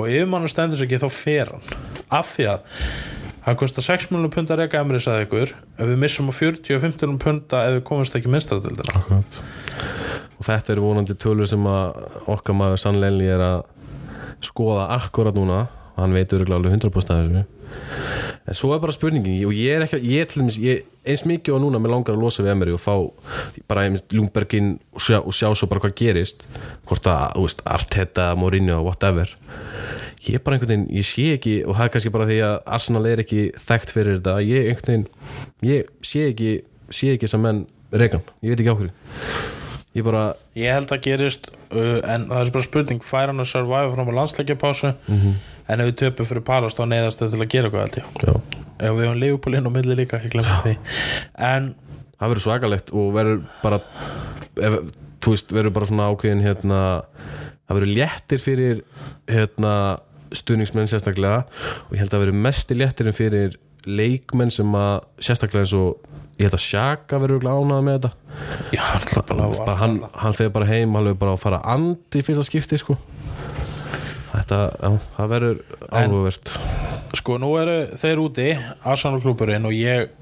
og 0.00 0.10
ef 0.10 0.28
mann 0.30 0.48
stendur 0.50 0.80
sig 0.80 0.88
ekki 0.88 1.00
þá 1.02 1.08
fer 1.14 1.52
hann, 1.54 1.64
af 2.10 2.30
því 2.34 2.46
að 2.54 2.78
það 3.46 3.58
kostar 3.62 3.86
6 3.86 4.10
miljónur 4.10 4.34
pund 4.34 4.52
að 4.52 4.62
reyka 4.62 4.80
emri 4.82 5.00
sagði 5.02 5.26
ykkur, 5.28 5.52
ef 5.78 5.90
við 5.90 6.00
missum 6.02 6.28
á 6.28 6.34
40-50 6.36 7.18
punda 7.22 7.64
ef 7.68 7.76
við 7.78 7.84
komumst 7.88 8.16
ekki 8.18 8.32
minnstradildina 8.32 8.96
Akkurat. 9.00 9.40
og 10.38 10.48
þetta 10.48 10.74
eru 10.74 10.86
vonandi 10.88 11.16
tölur 11.20 11.48
sem 11.48 11.68
að 11.70 12.00
okkar 12.36 12.58
maður 12.58 12.82
sannleginni 12.84 13.30
er 13.32 13.44
að 13.44 13.62
skoða 14.44 14.88
akkurat 14.96 15.36
núna. 15.36 15.66
Hann 16.00 16.14
veit 16.16 16.32
öruglega 16.32 16.56
alveg 16.56 16.78
100% 16.78 17.12
af 17.12 17.18
þessu 17.20 17.44
en 18.50 18.58
svo 18.58 18.72
er 18.74 18.80
bara 18.82 18.94
spurningin 18.94 19.44
og 19.46 19.54
ég 19.54 19.76
er 19.76 19.84
ekki, 19.86 20.00
ég 20.10 20.30
til 20.30 20.42
dæmis 20.42 20.58
ég, 20.58 20.82
eins 21.06 21.22
mikið 21.28 21.54
og 21.54 21.62
núna 21.62 21.80
með 21.82 21.94
langar 21.94 22.16
að 22.16 22.24
losa 22.24 22.42
við 22.42 22.52
Emery 22.56 22.74
og 22.74 22.82
fá 22.82 22.94
bara 23.70 23.86
einmitt 23.86 24.10
Ljungbergin 24.14 24.72
og 24.90 25.04
sjá, 25.04 25.20
og 25.20 25.36
sjá 25.36 25.52
svo 25.54 25.68
bara 25.70 25.84
hvað 25.84 25.94
gerist 26.00 26.42
hvort 26.88 27.06
að, 27.06 27.36
þú 27.36 27.44
veist, 27.46 27.62
Arteta, 27.76 28.26
Mourinho 28.38 28.80
whatever. 28.82 29.30
Ég 30.26 30.36
er 30.36 30.42
bara 30.44 30.58
einhvern 30.58 30.74
veginn, 30.74 30.88
ég 30.98 31.06
sé 31.06 31.28
ekki 31.36 31.60
og 31.62 31.78
það 31.78 31.86
er 31.86 31.94
kannski 31.94 32.14
bara 32.16 32.28
því 32.28 32.40
að 32.48 32.56
Arsenal 32.78 33.06
er 33.08 33.22
ekki 33.22 33.46
þekkt 33.68 33.94
fyrir 33.94 34.18
þetta, 34.18 34.36
ég 34.44 34.72
einhvern 34.72 35.06
veginn 35.06 35.70
ég 35.70 35.94
sé 36.04 36.26
ekki, 36.32 36.52
sé 36.90 37.14
ekki 37.14 37.30
sem 37.30 37.46
menn 37.46 37.64
regan, 37.94 38.26
ég 38.42 38.52
veit 38.52 38.64
ekki 38.64 38.74
á 38.74 38.78
hverju 38.82 39.59
ég 39.96 40.06
bara, 40.06 40.24
ég 40.58 40.70
held 40.72 40.92
að 40.94 41.02
gerist 41.06 41.50
uh, 41.50 41.98
en 42.04 42.28
það 42.30 42.40
er 42.44 42.52
bara 42.54 42.66
spurning, 42.66 43.02
fær 43.04 43.32
hann 43.32 43.42
að 43.42 43.50
survive 43.52 43.92
fram 43.94 44.10
á 44.10 44.18
landsleikjapásu? 44.20 44.94
En 45.70 45.80
ef 45.82 45.90
við 45.90 45.96
töpum 46.04 46.26
fyrir 46.26 46.46
Palast 46.46 46.78
þá 46.78 46.86
neyðast 46.90 47.22
þau 47.22 47.28
til 47.30 47.42
að 47.42 47.52
gera 47.52 47.70
eitthvað 47.70 48.08
ef 48.80 48.96
við 48.96 49.04
höfum 49.04 49.20
leifupólinn 49.20 49.68
og 49.68 49.74
milli 49.74 49.96
líka, 49.98 50.20
ég 50.24 50.32
glemti 50.32 50.56
því. 50.64 50.74
En 51.36 51.74
það 52.16 52.32
verður 52.32 52.44
svakalegt 52.46 52.92
og 52.96 53.10
verður 53.16 53.42
bara 53.60 53.80
þú 55.20 55.34
veist, 55.34 55.52
verður 55.52 55.74
bara 55.76 55.88
svona 55.90 56.08
ákveðin 56.10 56.44
hérna, 56.44 56.80
það 57.66 57.78
verður 57.78 57.94
léttir 57.98 58.42
fyrir 58.42 58.82
hérna, 59.28 59.74
stuðningsmenn 60.30 60.90
sérstaklega 60.90 61.42
og 61.88 61.94
ég 61.94 62.02
held 62.04 62.14
að 62.14 62.24
verður 62.24 62.42
mesti 62.46 62.76
léttirinn 62.78 63.16
fyrir 63.16 63.56
leikmenn 63.88 64.52
sem 64.54 64.74
að 64.76 65.06
sérstaklega 65.22 65.64
eins 65.64 65.74
og 65.76 66.09
ég 66.40 66.48
held 66.48 66.56
að 66.56 66.64
Sjaka 66.64 67.20
verður 67.20 67.46
ánað 67.50 67.82
með 67.84 67.96
þetta. 67.98 68.10
Já, 68.72 68.82
alltaf 68.96 69.26
bara 69.28 69.48
var 69.50 69.58
bara 69.60 69.76
hann, 69.82 69.98
hann 70.22 70.36
fer 70.38 70.52
bara 70.54 70.68
heim, 70.70 70.94
hann 70.96 71.04
verður 71.10 71.20
bara 71.20 71.34
að 71.36 71.42
fara 71.44 71.60
andi 71.74 72.22
í 72.22 72.24
fyrsta 72.24 72.46
skipti 72.48 72.80
sko. 72.80 72.96
Þetta, 74.30 74.60
já, 74.80 74.90
það 75.18 75.30
verður 75.34 75.60
áhugavert. 75.90 76.52
sko 77.18 77.36
nú 77.42 77.50
eru 77.60 77.76
þeir 77.98 78.22
úti 78.22 78.48
Arsenal 78.86 79.20
klúburinn 79.20 79.66
og 79.68 79.74
ég 79.74 80.12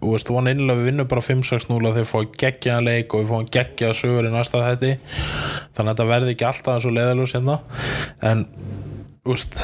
þú 0.00 0.14
veist, 0.14 0.30
vona 0.32 0.54
innlega 0.54 0.80
við 0.80 0.86
vinnum 0.88 1.08
bara 1.10 1.24
5-6-0 1.24 1.76
og 1.76 1.96
þeir 1.98 2.06
fá 2.08 2.18
geggjaðan 2.40 2.86
leik 2.86 3.12
og 3.12 3.20
við 3.20 3.32
fáum 3.34 3.48
geggjaða 3.52 3.98
sögur 3.98 4.28
í 4.30 4.32
næsta 4.32 4.62
þætti. 4.64 4.92
Þannig 5.76 5.82
að 5.82 5.90
þetta 5.90 6.06
verði 6.14 6.34
ekki 6.36 6.46
alltaf 6.48 6.76
eins 6.78 6.86
og 6.88 6.94
leðalus 6.96 7.34
hérna. 7.36 7.58
En 8.30 8.46
veist, 9.28 9.60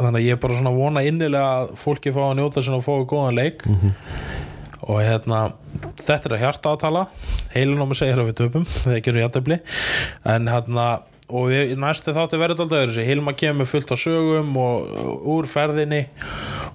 þannig 0.00 0.16
að 0.22 0.24
ég 0.24 0.38
er 0.38 0.40
bara 0.40 0.56
svona 0.56 0.72
vona 0.72 1.04
innilega 1.04 1.50
að 1.58 1.74
fólki 1.82 2.14
fá 2.16 2.22
að 2.30 2.38
njóta 2.40 2.64
sinna 2.64 2.80
og 2.80 2.86
fá 2.86 2.94
góðan 3.10 3.36
leik 3.36 3.66
og 4.86 5.02
hérna 5.04 5.42
þetta 6.00 6.30
er 6.30 6.36
að 6.36 6.42
hjarta 6.44 6.74
að 6.74 6.82
tala. 6.84 7.04
Heilin 7.54 7.82
á 7.82 7.86
mig 7.86 7.98
segir 7.98 8.20
að 8.20 8.30
við 8.30 8.40
töpum 8.44 8.66
þegar 8.70 9.04
gerum 9.06 9.24
jættefli 9.24 9.60
en 10.34 10.50
hérna 10.50 10.88
og 11.30 11.50
við, 11.50 11.74
næstu 11.78 12.14
þátti 12.14 12.40
verður 12.40 12.64
alltaf 12.64 12.80
öðru 12.80 12.94
sér 12.96 13.08
Hilma 13.10 13.34
kemur 13.38 13.68
fullt 13.70 13.92
af 13.94 14.00
sögum 14.02 14.56
og 14.58 15.28
úr 15.30 15.48
ferðinni 15.50 16.04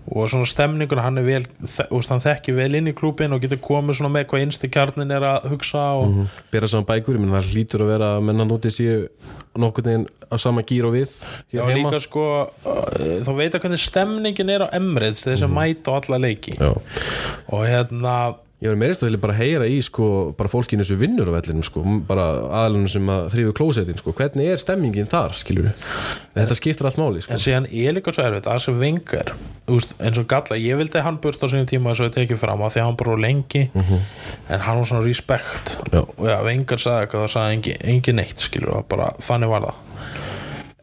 og 0.06 0.30
svona 0.30 0.46
stemningun 0.46 1.02
hann 1.02 1.18
er 1.18 1.26
vel, 1.26 1.46
hann 1.90 2.22
þekki 2.22 2.54
vel 2.54 2.78
inn 2.78 2.92
í 2.92 2.94
klúbin 2.98 3.34
og 3.34 3.42
getur 3.42 3.62
komið 3.64 4.00
svona 4.00 4.14
með 4.14 4.28
hvað 4.30 4.46
einstu 4.46 4.70
kjarnin 4.70 5.14
er 5.16 5.26
að 5.26 5.48
hugsa 5.54 5.86
og 5.98 6.20
bera 6.54 6.70
saman 6.70 6.86
bækur, 6.92 7.18
ég 7.18 7.24
menn 7.24 7.34
það 7.34 7.50
hlýtur 7.56 7.86
að 7.86 7.92
vera 7.96 8.12
að 8.18 8.28
menna 8.30 8.46
núti 8.46 8.74
séu 8.74 9.08
nokkurn 9.58 9.90
veginn 9.90 10.08
á 10.30 10.36
sama 10.42 10.62
gýr 10.68 10.88
og 10.90 10.96
við 10.96 11.12
Já, 11.54 11.64
líka 11.72 12.00
sko, 12.04 12.26
uh, 12.46 13.20
þá 13.26 13.32
veit 13.38 13.58
að 13.58 13.66
hvernig 13.66 13.82
stemningin 13.82 14.54
er 14.54 14.68
á 14.70 14.74
Emirates 14.78 15.26
þeir 15.26 15.42
sem 15.42 15.54
mæta 15.58 15.96
á 15.96 15.98
alla 15.98 16.22
leiki. 16.28 16.58
Já. 16.60 16.74
og 17.50 17.66
hérna 17.66 18.16
Ég 18.64 18.70
verður 18.72 18.80
meirist 18.80 19.02
að 19.04 19.10
vilja 19.10 19.20
bara 19.20 19.34
heyra 19.36 19.66
í 19.68 19.80
sko, 19.84 20.06
bara 20.38 20.48
fólkinu 20.50 20.86
sem 20.88 20.96
vinnur 20.98 21.28
á 21.28 21.36
vellinum 21.36 21.64
sko, 21.68 21.82
bara 22.08 22.24
aðalunum 22.62 22.88
sem 22.88 23.10
að 23.12 23.26
þrýfu 23.34 23.54
klósetin 23.58 24.00
sko. 24.00 24.14
hvernig 24.16 24.48
er 24.54 24.62
stemmingin 24.62 25.10
þar, 25.12 25.36
skilur 25.36 25.68
við 25.68 25.82
þetta 26.38 26.56
skiptir 26.56 26.88
allt 26.88 27.00
máli 27.02 27.22
sko. 27.26 27.36
en 27.36 27.42
síðan 27.44 27.68
er 27.68 27.98
líka 27.98 28.14
svo 28.16 28.24
erfitt 28.24 28.48
að 28.48 28.62
sem 28.64 28.80
vingar 28.80 29.34
eins 29.68 30.22
og 30.22 30.28
galla, 30.32 30.56
ég 30.62 30.80
vildi 30.80 31.02
að 31.02 31.06
hann 31.10 31.20
burt 31.20 31.44
á 31.44 31.48
sinni 31.52 31.68
tíma 31.68 31.92
þess 31.92 32.06
að 32.06 32.10
ég 32.10 32.16
tekið 32.22 32.42
fram 32.46 32.64
á 32.64 32.68
því 32.72 32.80
að 32.80 32.88
hann 32.88 33.00
bara 33.04 33.16
var 33.18 33.24
lengi 33.28 33.64
en 33.76 34.60
hann 34.70 34.80
var 34.80 34.88
svona 34.88 35.04
respect 35.04 35.76
Já. 35.92 36.00
og 36.06 36.26
já, 36.32 36.38
vingar 36.48 36.80
sagði 36.80 37.06
eitthvað 37.10 37.26
þá 37.28 37.36
sagði 37.36 37.58
engin, 37.60 37.82
engin 37.92 38.20
neitt 38.22 38.40
skilur 38.40 38.78
og 38.80 38.88
bara 38.88 39.12
þannig 39.20 39.52
var 39.52 39.68
það 39.68 39.82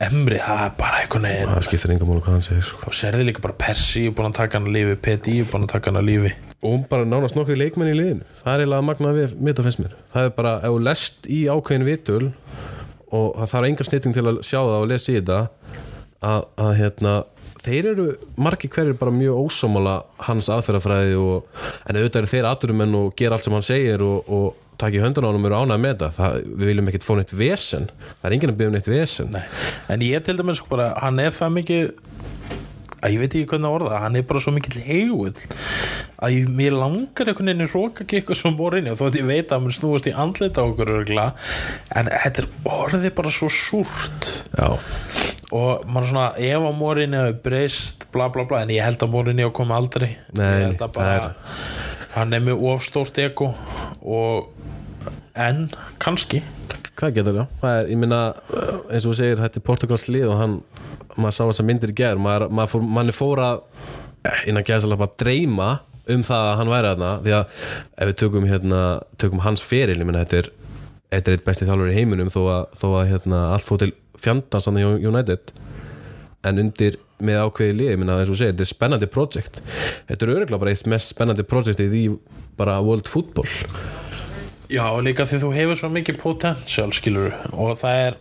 Emri, 0.03 0.38
það 0.42 0.62
er 0.64 0.72
bara 0.80 1.00
einhvern 1.03 1.26
veginn. 1.28 1.50
Það 1.53 1.66
skiptir 1.68 1.92
enga 1.94 2.07
máli 2.09 2.22
hvað 2.24 2.34
hann 2.34 2.44
segir 2.46 2.64
sko. 2.66 2.80
og 2.88 2.96
serði 2.96 3.26
líka 3.28 3.42
bara 3.44 3.55
Persi, 3.62 4.07
ég 4.07 4.11
er 4.11 4.16
búin 4.18 4.32
að 4.32 4.38
taka 4.40 4.59
hann 4.59 4.66
að 4.66 4.76
lífi 4.76 4.96
Peti, 5.05 5.34
er 5.42 5.50
búin 5.53 5.66
að 5.66 5.74
taka 5.76 5.90
hann 5.92 6.00
að 6.00 6.09
lífi. 6.09 6.32
Og 6.66 6.86
bara 6.90 7.07
nánast 7.07 7.38
nokkri 7.38 7.59
leikmenn 7.59 7.92
í 7.92 7.94
liðinu. 7.98 8.26
Það 8.42 8.53
er 8.53 8.64
eiginlega 8.64 8.86
magnað 8.88 9.20
við 9.20 9.36
mitt 9.38 9.61
að 9.61 9.68
finnst 9.68 9.82
mér. 9.82 9.94
Það 10.14 10.26
er 10.26 10.34
bara, 10.38 10.55
ef 10.59 10.74
þú 10.74 10.80
lest 10.88 11.28
í 11.30 11.38
ákveðin 11.53 11.86
vitul 11.86 12.24
og 13.12 13.28
það 13.38 13.53
þarf 13.53 13.68
enga 13.68 13.86
snitting 13.86 14.16
til 14.16 14.26
að 14.26 14.40
sjá 14.48 14.59
það 14.59 14.78
og 14.80 14.90
lesa 14.90 15.12
í 15.12 15.16
þetta 15.20 15.38
að, 16.22 16.48
að 16.66 16.72
hérna 16.80 17.14
þeir 17.62 17.88
eru 17.92 18.07
margir 18.42 18.72
hverjir 18.74 18.98
bara 18.98 19.14
mjög 19.14 19.46
ósámála 19.46 19.96
hans 20.26 20.50
aðferðafræði 20.50 21.18
og, 21.20 21.46
en 21.86 21.98
auðvitað 21.98 22.22
eru 22.22 22.32
þeir 22.32 22.50
aturumenn 22.50 22.98
og 22.98 23.14
gera 23.18 23.38
allt 23.38 23.46
sem 23.46 23.55
hann 23.55 23.66
segir 23.66 24.03
og, 24.07 24.26
og 24.26 24.71
taka 24.83 24.99
í 24.99 25.03
höndun 25.03 25.26
á 25.26 25.28
hann 25.30 25.41
og 25.41 25.49
eru 25.51 25.61
ánægð 25.62 25.85
með 25.85 25.95
þetta. 25.95 26.12
Það, 26.18 26.39
við 26.53 26.72
viljum 26.72 26.93
ekkert 26.93 27.09
fá 27.09 27.12
neitt 27.18 27.37
vesen. 27.43 27.91
Það 28.20 28.28
er 28.28 28.37
enginn 28.39 28.55
að 28.55 28.59
byggja 28.61 28.72
um 28.72 28.78
neitt 28.78 28.93
vesen. 28.93 29.37
Nei. 29.37 29.45
en 29.93 30.07
ég 30.07 30.26
til 30.26 30.39
dæmis 30.39 30.61
sko 30.61 30.74
bara, 30.74 30.93
hann 31.03 31.22
er 31.22 31.37
það 31.37 31.57
mikið 31.61 31.93
að 33.03 33.16
ég 33.16 33.22
veit 33.22 33.35
ekki 33.35 33.49
hvernig 33.51 33.66
að 33.66 33.76
orða 33.76 33.91
það, 33.91 34.03
hann 34.05 34.16
er 34.18 34.26
bara 34.30 34.41
svo 34.45 34.53
mikill 34.55 34.83
heigull 34.87 35.47
að 36.22 36.35
ég, 36.37 36.51
mér 36.55 36.76
langar 36.78 37.30
einhvern 37.33 37.51
veginn 37.51 37.64
í 37.64 37.70
rókakikku 37.72 38.37
sem 38.39 38.59
borinni 38.59 38.93
og 38.93 39.01
þó 39.01 39.09
að 39.09 39.18
ég 39.18 39.26
veit 39.26 39.51
að 39.51 39.64
hann 39.64 39.74
snúast 39.74 40.07
í 40.07 40.14
andlita 40.14 40.62
á 40.62 40.70
okkur 40.70 40.93
örgla 41.01 41.24
en 41.99 42.11
þetta 42.12 42.45
er 42.45 42.49
orðið 42.76 43.16
bara 43.18 43.33
svo 43.35 43.51
súrt. 43.51 44.28
Já, 44.55 44.68
og 45.53 45.83
maður 45.91 46.12
svona, 46.12 46.28
ef 46.39 46.68
að 46.68 46.78
morinni 46.78 47.18
hefur 47.18 47.41
breyst 47.49 48.07
bla 48.14 48.30
bla 48.33 48.47
bla, 48.47 48.62
en 48.62 48.72
ég 48.72 48.87
held 48.87 49.03
að 49.03 49.14
morinni 49.16 49.51
á 49.51 49.51
koma 49.51 49.80
aldrei. 49.83 50.12
Nei, 50.39 50.70
það 50.78 50.95
hann 52.16 52.36
er 52.36 52.42
með 52.44 52.64
ofstórt 52.72 53.18
ego 53.22 53.52
og 54.02 54.50
en 55.38 55.68
kannski. 56.02 56.42
Það 57.02 57.14
getur 57.16 57.38
já, 57.40 57.44
það 57.58 57.76
er, 57.80 57.88
ég 57.90 57.98
minna 57.98 58.18
eins 58.92 59.06
og 59.06 59.08
þú 59.08 59.14
segir, 59.18 59.40
þetta 59.40 59.58
er 59.58 59.64
Portugals 59.66 60.04
lið 60.06 60.28
og 60.30 60.36
hann, 60.38 60.52
maður 61.16 61.34
sá 61.34 61.40
þess 61.48 61.62
að 61.62 61.68
myndir 61.70 61.90
í 61.90 61.96
gær 61.98 62.20
maður, 62.22 62.52
maður 62.54 63.16
fór, 63.16 63.42
að 63.42 63.64
innan 64.46 64.98
bara 65.00 65.16
dreyma 65.18 65.70
um 66.12 66.22
það 66.26 66.46
að 66.46 66.56
hann 66.60 66.70
væri 66.70 66.92
þarna, 66.92 67.10
því 67.24 67.34
að 67.38 67.56
ef 67.96 68.10
við 68.10 68.16
tökum 68.22 68.46
hérna, 68.50 68.82
tökum 69.18 69.42
hans 69.42 69.64
feril 69.66 69.98
ég 69.98 70.06
minna, 70.06 70.22
þetta 70.22 70.38
er, 70.42 70.50
þetta 71.14 71.32
er 71.32 71.36
eitt 71.38 71.44
besti 71.48 71.66
þjálfur 71.68 71.90
í 71.90 71.96
heiminum 71.96 72.30
þó 72.34 72.40
að, 72.44 72.62
þó 72.78 72.86
að 72.92 73.10
hérna, 73.10 73.42
allt 73.56 73.66
fór 73.66 73.82
til 73.82 73.92
fjandans 74.22 74.70
í 74.70 74.86
United. 75.10 75.52
En 76.46 76.58
undir 76.58 76.98
með 77.24 77.42
ákveði 77.46 77.78
lið, 77.78 77.90
ég 77.94 78.00
minna, 78.02 78.18
eins 78.22 78.32
og 78.32 78.38
segir, 78.38 78.54
þetta 78.54 78.66
er 78.66 78.72
spennandi 78.72 79.10
projekt, 79.12 79.62
þetta 80.10 80.26
er 80.26 80.34
örgulega 80.36 80.62
bara 80.64 80.74
eitt 80.74 80.90
mest 80.90 81.14
spennandi 81.14 81.46
projektið 81.48 81.96
í 81.98 82.04
bara 82.58 82.80
world 82.84 83.08
football. 83.10 83.48
Já, 84.72 84.84
líka 85.04 85.26
því 85.28 85.42
þú 85.42 85.54
hefur 85.56 85.78
svo 85.78 85.90
mikið 85.92 86.20
potential 86.20 86.92
skilur 86.96 87.34
og 87.52 87.74
það 87.80 88.04
er 88.06 88.20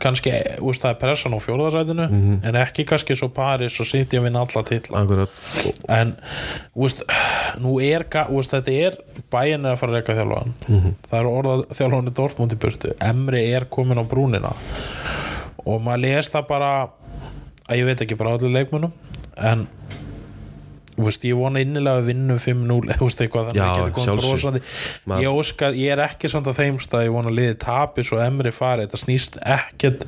kannski, 0.00 0.32
úst, 0.64 0.82
það 0.82 0.94
er 0.94 0.98
pressan 1.00 1.36
á 1.36 1.38
fjórðarsætinu 1.44 2.06
en 2.48 2.58
ekki 2.58 2.86
kannski 2.88 3.16
svo 3.18 3.28
Paris 3.36 3.76
og 3.82 3.88
City 3.90 4.18
að 4.18 4.26
vinna 4.26 4.44
alla 4.44 4.62
Akkurat, 5.02 5.40
en 5.92 6.14
úst, 6.74 7.04
nú 7.60 7.76
er 7.84 8.06
úst, 8.32 8.54
þetta 8.54 8.76
er 8.88 8.98
bæinn 9.32 9.66
er 9.66 9.74
að 9.74 9.82
fara 9.82 9.92
að 9.92 9.98
reyka 9.98 10.16
þjálfaðan 10.18 10.54
það 11.10 11.18
er 11.20 11.30
orðað 11.30 11.64
þjálfaðan 11.76 12.12
í 12.12 12.14
Dortmund 12.20 12.56
í 12.56 12.60
burtu. 12.64 12.94
Emri 13.10 13.44
er 13.52 13.68
komin 13.70 14.00
á 14.00 14.04
brúnina. 14.08 14.54
Og 15.68 15.82
maður 15.84 16.04
les 16.06 16.32
það 16.32 16.48
bara 16.48 16.72
að 17.70 17.80
ég 17.80 17.88
veit 17.90 18.02
ekki 18.04 18.18
bara 18.20 18.34
allir 18.36 18.52
leikmunum 18.54 18.92
en 19.38 19.66
veist, 21.00 21.22
ég 21.24 21.38
vona 21.38 21.62
innilega 21.62 22.02
að 22.02 22.10
vinna 22.10 22.36
5-0 22.46 22.96
þú 22.98 23.06
veist 23.06 23.22
eitthvað 23.24 23.50
þannig 23.50 23.62
að 23.64 23.78
geta 23.78 23.94
komið 23.96 24.08
sjálfsögðu. 24.10 24.34
brosandi 24.34 25.24
ég, 25.24 25.38
óskar, 25.40 25.78
ég 25.78 25.94
er 25.94 26.04
ekki 26.10 26.32
samt 26.32 26.50
að 26.50 26.60
þeim 26.60 26.80
stað 26.82 27.06
ég 27.06 27.14
vona 27.16 27.32
að 27.32 27.38
liði 27.40 27.56
tapi 27.64 28.04
svo 28.06 28.20
Emri 28.24 28.52
fari 28.54 28.84
þetta 28.86 29.00
snýst 29.00 29.40
ekkert 29.40 30.04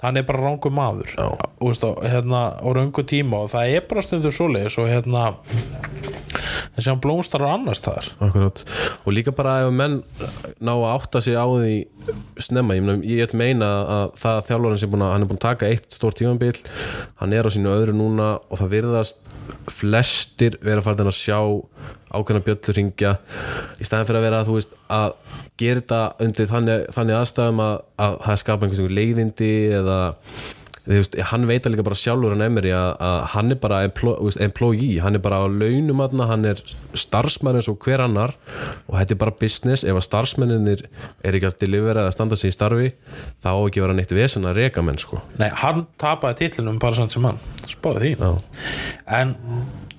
hann 0.00 0.16
er 0.16 0.26
bara 0.28 0.44
rángu 0.46 0.72
maður. 0.74 1.14
Þú 1.16 1.68
veist, 1.68 1.86
og, 1.86 2.00
hérna, 2.04 2.42
á 2.56 2.68
röngu 2.76 3.04
tíma 3.04 3.44
og 3.44 3.52
það 3.52 3.76
er 3.76 3.86
bara 3.90 4.04
stundur 4.04 4.34
svoleiðis 4.34 4.78
og 4.80 4.88
hérna 4.90 5.30
þessi 6.76 6.90
hann 6.92 7.02
blómstar 7.02 7.44
á 7.44 7.48
annars 7.52 7.82
þar. 7.84 8.10
Akkurat. 8.24 8.62
og 9.04 9.14
líka 9.14 9.34
bara 9.36 9.60
ef 9.66 9.72
menn 9.74 10.00
ná 10.62 10.72
að 10.72 10.86
átta 10.92 11.22
sig 11.24 11.36
á 11.36 11.44
því 11.44 11.74
snemma, 12.40 12.76
ég, 12.78 12.86
meina, 12.86 13.04
ég 13.04 13.34
meina 13.36 13.70
að 13.96 14.14
það 14.20 14.38
að 14.38 14.46
þjálfarinn 14.48 14.82
sem 14.82 14.92
búin 14.92 15.04
að, 15.06 15.12
hann 15.14 15.26
er 15.26 15.30
búin 15.30 15.40
að 15.40 15.46
taka 15.48 15.70
eitt 15.70 15.96
stórt 15.96 16.20
tímanbíl, 16.20 16.54
hann 17.20 17.34
er 17.36 17.48
á 17.48 17.50
sínu 17.52 17.72
öðru 17.74 17.96
núna 17.96 18.30
og 18.48 18.62
það 18.62 18.74
virðast 18.76 19.26
flestir 19.70 20.56
vera 20.64 20.82
farin 20.84 21.10
að 21.10 21.18
sjá 21.18 21.40
ákveðna 22.10 22.44
bjöllur 22.46 22.78
ringja 22.78 23.16
í 23.80 23.88
staðin 23.88 24.08
fyrir 24.08 24.20
að 24.20 24.26
vera 24.28 24.44
þú 24.46 24.56
veist 24.58 24.78
að 24.90 25.10
gera 25.60 25.82
þetta 25.82 26.00
undir 26.26 26.50
þannig, 26.50 26.86
þannig 26.96 27.18
aðstæðum 27.20 27.62
að, 27.66 27.76
að 28.06 28.16
það 28.26 28.40
skapa 28.44 28.66
einhvers 28.66 28.96
leiðindi 29.00 29.52
eða 29.80 30.00
þú 30.90 30.96
veist, 30.96 31.16
hann 31.30 31.46
veit 31.48 31.66
að 31.66 31.74
líka 31.74 31.84
bara 31.86 31.98
sjálfur 31.98 32.34
hann 32.34 32.44
emir 32.44 32.68
að, 32.74 32.92
að 33.04 33.18
hann 33.34 33.54
er 33.54 33.58
bara 33.62 33.80
employee, 33.86 35.00
hann 35.04 35.18
er 35.18 35.22
bara 35.22 35.42
á 35.44 35.46
launum 35.46 36.02
aðna, 36.04 36.28
hann 36.30 36.48
er 36.50 36.62
starfsmenn 36.98 37.60
eins 37.60 37.68
og 37.70 37.78
hver 37.84 38.02
annar 38.04 38.34
og 38.86 38.96
þetta 38.96 39.14
er 39.16 39.20
bara 39.20 39.36
business. 39.40 39.84
Ef 39.84 39.98
að 39.98 40.06
starfsmenninir 40.08 40.86
er 41.22 41.36
ekki 41.36 41.50
að 41.50 41.60
delivera 41.62 42.06
eða 42.06 42.16
standa 42.16 42.38
sig 42.40 42.54
í 42.54 42.56
starfi 42.56 42.90
þá 43.42 43.52
ekki 43.52 43.82
að 43.82 43.86
vera 43.86 43.98
neitt 43.98 44.16
vesen 44.16 44.48
að 44.48 44.62
reka 44.62 44.84
menn 44.86 45.00
sko. 45.00 45.20
Nei, 45.40 45.50
hann 45.62 45.84
tapaði 46.00 46.44
titlinum 46.44 46.80
bara 46.82 46.98
samt 46.98 47.14
sem 47.14 47.28
hann. 47.28 47.40
Spáði 47.70 48.06
því. 48.06 48.16
Já. 48.18 48.66
en 49.20 49.36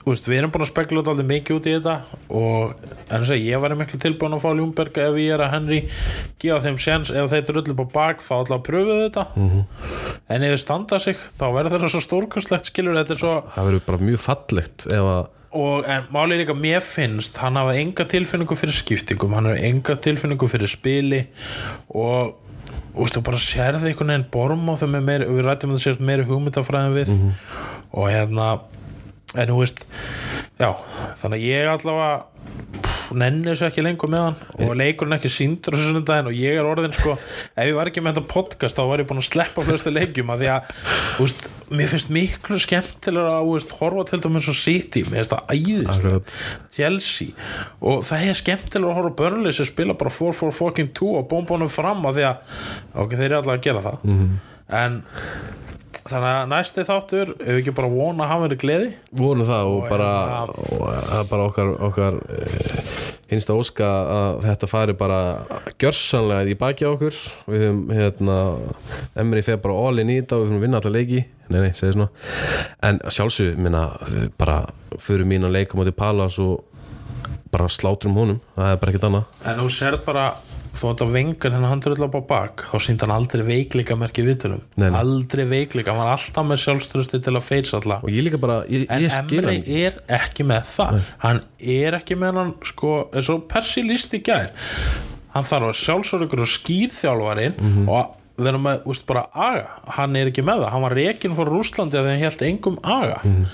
úst, 0.09 0.27
við 0.29 0.39
erum 0.39 0.53
búin 0.53 0.65
að 0.65 0.71
spekla 0.71 1.01
út 1.01 1.09
aldrei 1.11 1.27
mikið 1.29 1.57
út 1.57 1.67
í 1.69 1.73
þetta 1.75 1.95
og 2.33 2.85
að 3.11 3.33
ég 3.37 3.61
var 3.61 3.75
miklu 3.77 3.99
tilbúin 4.01 4.35
að 4.37 4.43
fá 4.43 4.49
Ljúmberg 4.57 5.01
ef 5.03 5.19
ég 5.21 5.35
er 5.35 5.43
að 5.45 5.53
Henry 5.55 5.81
gefa 6.41 6.61
þeim 6.65 6.79
sens 6.81 7.11
ef 7.13 7.29
þeir 7.33 7.45
drullu 7.49 7.75
upp 7.75 7.83
á 7.85 7.87
bak 7.97 8.23
þá 8.25 8.33
ætla 8.39 8.57
að 8.57 8.65
pröfu 8.69 8.97
þetta. 9.03 9.27
Mhm. 9.35 9.61
en 10.29 10.43
ef 10.47 10.55
þeir 10.55 10.63
standa 10.65 10.99
sig 10.99 11.15
þá 11.15 11.45
verður 11.53 11.75
þeirra 11.75 11.93
svo 11.93 12.01
stórkastlegt 12.07 12.71
skilur 12.71 12.97
þetta 12.97 13.15
er 13.15 13.21
svo 13.21 13.35
það 13.55 13.69
verður 13.69 13.85
bara 13.85 14.03
mjög 14.09 14.25
fallegt 14.25 14.87
að 14.89 15.27
og 15.51 15.83
en 15.83 16.05
málið 16.15 16.37
er 16.37 16.41
líka 16.45 16.55
mér 16.55 16.79
finnst 16.79 17.37
hann 17.43 17.59
hafa 17.59 17.73
enga 17.75 18.05
tilfinningu 18.07 18.55
fyrir 18.55 18.71
skiptingum 18.71 19.33
hann 19.35 19.49
hafa 19.49 19.65
enga 19.67 19.97
tilfinningu 19.99 20.47
fyrir 20.47 20.71
spili 20.71 21.25
og 21.91 22.37
þú 22.95 23.23
bara 23.23 23.39
sérði 23.39 23.91
einhvern 23.91 24.11
veginn 24.11 24.27
borm 24.31 24.69
á 24.71 24.75
þeim 24.79 24.95
með 24.97 25.05
meiri, 25.07 25.27
við 25.31 25.45
rættum 25.45 25.71
að 25.71 25.79
það 25.79 25.85
sést 25.85 26.03
meiri 26.03 26.27
hugmyndafræðin 26.27 26.95
við. 26.97 27.11
Og 27.91 28.07
hérna 28.11 28.47
en 29.35 29.47
þú 29.47 29.59
veist 29.61 29.85
já, 30.59 30.71
þannig 31.21 31.37
að 31.37 31.47
ég 31.47 31.69
allavega 31.71 32.25
nenni 33.11 33.49
þessu 33.49 33.65
ekki 33.67 33.83
lengur 33.83 34.07
með 34.11 34.21
hann 34.23 34.67
og 34.69 34.75
leikurinn 34.79 35.15
ekki 35.17 35.27
síndur 35.31 35.75
þessu 35.75 35.89
sunnudaginn 35.89 36.29
og 36.31 36.35
ég 36.37 36.55
er 36.61 36.67
orðin 36.67 36.93
sko, 36.95 37.17
ef 37.19 37.65
ég 37.67 37.75
var 37.75 37.89
ekki 37.91 38.03
með 38.03 38.13
þetta 38.15 38.31
podcast 38.31 38.77
þá 38.79 38.85
var 38.87 39.01
ég 39.03 39.07
búin 39.09 39.19
að 39.19 39.27
sleppa 39.27 39.65
flestu 39.67 39.91
leikjum 39.91 40.31
að 40.31 40.43
því 40.45 40.49
að, 40.53 40.69
þú 41.17 41.25
veist, 41.25 41.47
mér 41.75 41.91
finnst 41.91 42.11
miklu 42.15 42.59
skemmtilega 42.63 43.33
að, 43.35 43.49
þú 43.49 43.55
veist, 43.57 43.73
horfa 43.81 44.05
til 44.11 44.21
dæmis 44.23 44.47
og 44.53 44.57
City, 44.61 45.03
mér 45.09 45.19
finnst 45.19 45.35
það 45.35 45.51
æðist. 45.57 46.31
Chelsea 46.75 47.35
og 47.83 48.05
það 48.07 48.27
er 48.31 48.39
skemmtilega 48.41 48.93
að 48.93 48.99
horfa 49.01 49.13
börnlega 49.23 49.57
sem 49.59 49.67
spila 49.71 49.97
bara 49.99 50.13
4-4 50.15 50.55
fucking 50.61 50.93
2 51.01 51.11
og 51.19 51.27
bómbánum 51.31 51.71
fram 51.71 52.07
að 52.07 52.21
því 52.21 52.27
að, 52.31 52.55
ok, 52.95 53.17
þeir 53.19 53.27
eru 53.27 53.41
alltaf 53.41 53.57
að 53.57 53.65
gera 53.67 53.83
það 53.89 54.07
Mhm. 54.07 54.31
en 54.81 55.01
þannig 56.11 56.31
að 56.35 56.49
næsti 56.51 56.83
þáttur 56.87 57.31
ef 57.37 57.47
við 57.47 57.59
ekki 57.61 57.73
bara 57.77 57.89
vona 57.91 58.25
að 58.25 58.31
hafa 58.31 58.43
verið 58.47 58.61
gleði? 58.65 58.89
Vonum 59.21 59.47
það 59.47 59.69
og, 59.71 59.77
Og 59.81 59.89
bara, 59.91 60.09
hérna- 60.31 60.55
og 61.21 61.29
bara 61.31 61.47
okkar, 61.49 61.71
okkar 61.87 62.17
eh, 62.35 62.91
hinsta 63.31 63.55
óska 63.55 63.89
að 64.15 64.39
þetta 64.45 64.69
fari 64.71 64.95
bara 64.99 65.19
gjörsanlega 65.79 66.51
í 66.51 66.57
baki 66.59 66.87
á 66.87 66.91
okkur. 66.91 67.19
Við 67.51 67.63
höfum 67.65 67.83
hérna 67.95 68.37
Emri 69.23 69.43
feð 69.47 69.61
bara 69.63 69.77
all 69.87 70.03
in 70.03 70.11
í 70.11 70.19
þetta 70.19 70.37
og 70.39 70.43
við 70.45 70.51
höfum 70.51 70.65
vinna 70.65 70.81
allar 70.81 70.95
leiki. 70.97 71.23
Nei 71.51 71.59
nei, 71.65 71.71
segir 71.75 71.95
svona. 71.95 72.09
En 72.87 72.99
sjálfsög, 73.11 73.55
minna, 73.59 73.85
bara 74.39 74.61
fyrir 74.99 75.27
mín 75.27 75.47
að 75.47 75.55
leika 75.59 75.79
móti 75.79 75.95
Palas 75.95 76.37
og 76.43 76.67
bara 77.51 77.67
slátrum 77.71 78.15
honum, 78.15 78.37
það 78.55 78.69
er 78.71 78.77
bara 78.79 78.91
ekkert 78.93 79.07
annað. 79.09 79.39
En 79.51 79.57
þú 79.59 79.71
sér 79.75 79.97
bara 80.05 80.29
þó 80.71 80.83
að 80.87 80.91
þetta 80.93 81.07
vengar 81.11 81.51
þennan 81.51 81.69
hann 81.71 81.81
drull 81.83 82.05
á 82.07 82.09
bak 82.31 82.63
þá 82.71 82.75
síndi 82.85 83.03
hann 83.05 83.13
aldrei 83.15 83.43
veikleika 83.47 83.97
viðtölum. 84.27 84.61
Nei, 84.79 84.87
nei. 84.89 84.99
aldrei 85.01 85.45
veikleika, 85.49 85.91
hann 85.91 85.99
var 85.99 86.13
alltaf 86.15 86.47
með 86.47 86.61
sjálfströsti 86.63 87.19
til 87.25 87.33
að 87.35 87.43
feits 87.47 87.73
alla. 87.77 87.99
Og 88.05 88.09
ég 88.13 88.23
líka 88.27 88.39
bara, 88.41 88.61
ég, 88.71 88.85
en 88.89 89.07
Emre 89.09 89.57
er 89.67 89.99
ekki 90.21 90.45
með 90.47 90.63
það. 90.71 91.01
Hann 91.25 91.41
er 91.59 91.99
ekki 91.99 92.15
með 92.21 92.39
hann 92.41 92.53
sko, 92.71 92.93
eins 93.11 93.29
og 93.33 93.45
Persi 93.51 93.83
líst 93.83 94.15
í 94.15 94.21
gær. 94.23 94.51
Hann 95.35 95.47
þarf 95.47 95.69
að 95.71 95.77
sjálfsögur 95.81 96.41
og 96.43 96.51
skýrþjálfarinn 96.55 97.55
Mhm. 97.59 97.89
og 97.89 98.17
vera 98.37 98.57
með, 98.61 98.83
úst, 98.89 99.03
bara 99.09 99.25
aga. 99.35 99.65
Hann 99.97 100.15
er 100.15 100.29
ekki 100.31 100.43
með 100.45 100.61
það, 100.63 100.69
hann 100.73 100.85
var 100.85 100.95
rekin 100.97 101.35
fór 101.37 101.49
Rúslandi 101.51 101.97
að 101.99 102.07
hann 102.09 102.21
held 102.23 102.43
engum 102.47 102.77
aga. 102.83 103.19
Mhm. 103.23 103.45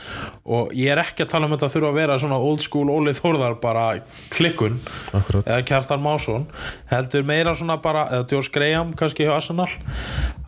og 0.47 0.69
ég 0.71 0.91
er 0.93 1.01
ekki 1.01 1.25
að 1.25 1.30
tala 1.34 1.45
um 1.45 1.51
þetta 1.57 1.67
þurfa 1.73 1.89
að 1.89 1.97
vera 1.99 2.17
svona 2.19 2.38
old 2.39 2.61
school 2.63 2.88
Óli 2.93 3.11
Þórðar 3.11 3.57
bara 3.59 3.99
klikkun 4.32 4.78
Akkurat. 5.13 5.43
eða 5.45 5.65
Kjartan 5.67 5.99
Másson. 6.01 6.45
Heldur 6.89 7.23
meira 7.28 7.53
svona 7.53 7.82
bara, 7.82 8.05
eða 8.07 8.28
George 8.30 8.49
Graham 8.55 8.93
kannski 8.93 9.25
hjá 9.28 9.34
Arsenal 9.36 9.67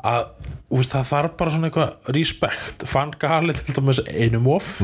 að 0.03 0.29
úst, 0.71 0.93
það 0.93 1.09
þarf 1.11 1.35
bara 1.37 1.51
svona 1.51 1.67
eitthvað 1.69 2.13
respect 2.15 2.85
fann 2.87 3.11
Gali 3.19 3.53
til 3.57 3.75
dæmis 3.75 3.99
einum 4.07 4.47
of. 4.47 4.81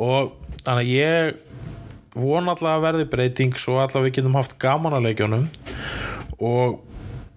Og 0.00 0.32
þannig 0.64 0.86
að 0.86 0.92
ég 0.94 1.34
vona 2.16 2.54
allavega 2.56 2.76
að 2.78 2.84
verði 2.86 3.08
breyting 3.12 3.52
svo 3.60 3.76
allavega 3.82 4.08
við 4.08 4.14
getum 4.20 4.38
haft 4.38 4.56
gaman 4.62 4.96
að 4.96 5.10
leikjónum 5.10 5.48
og 6.40 6.78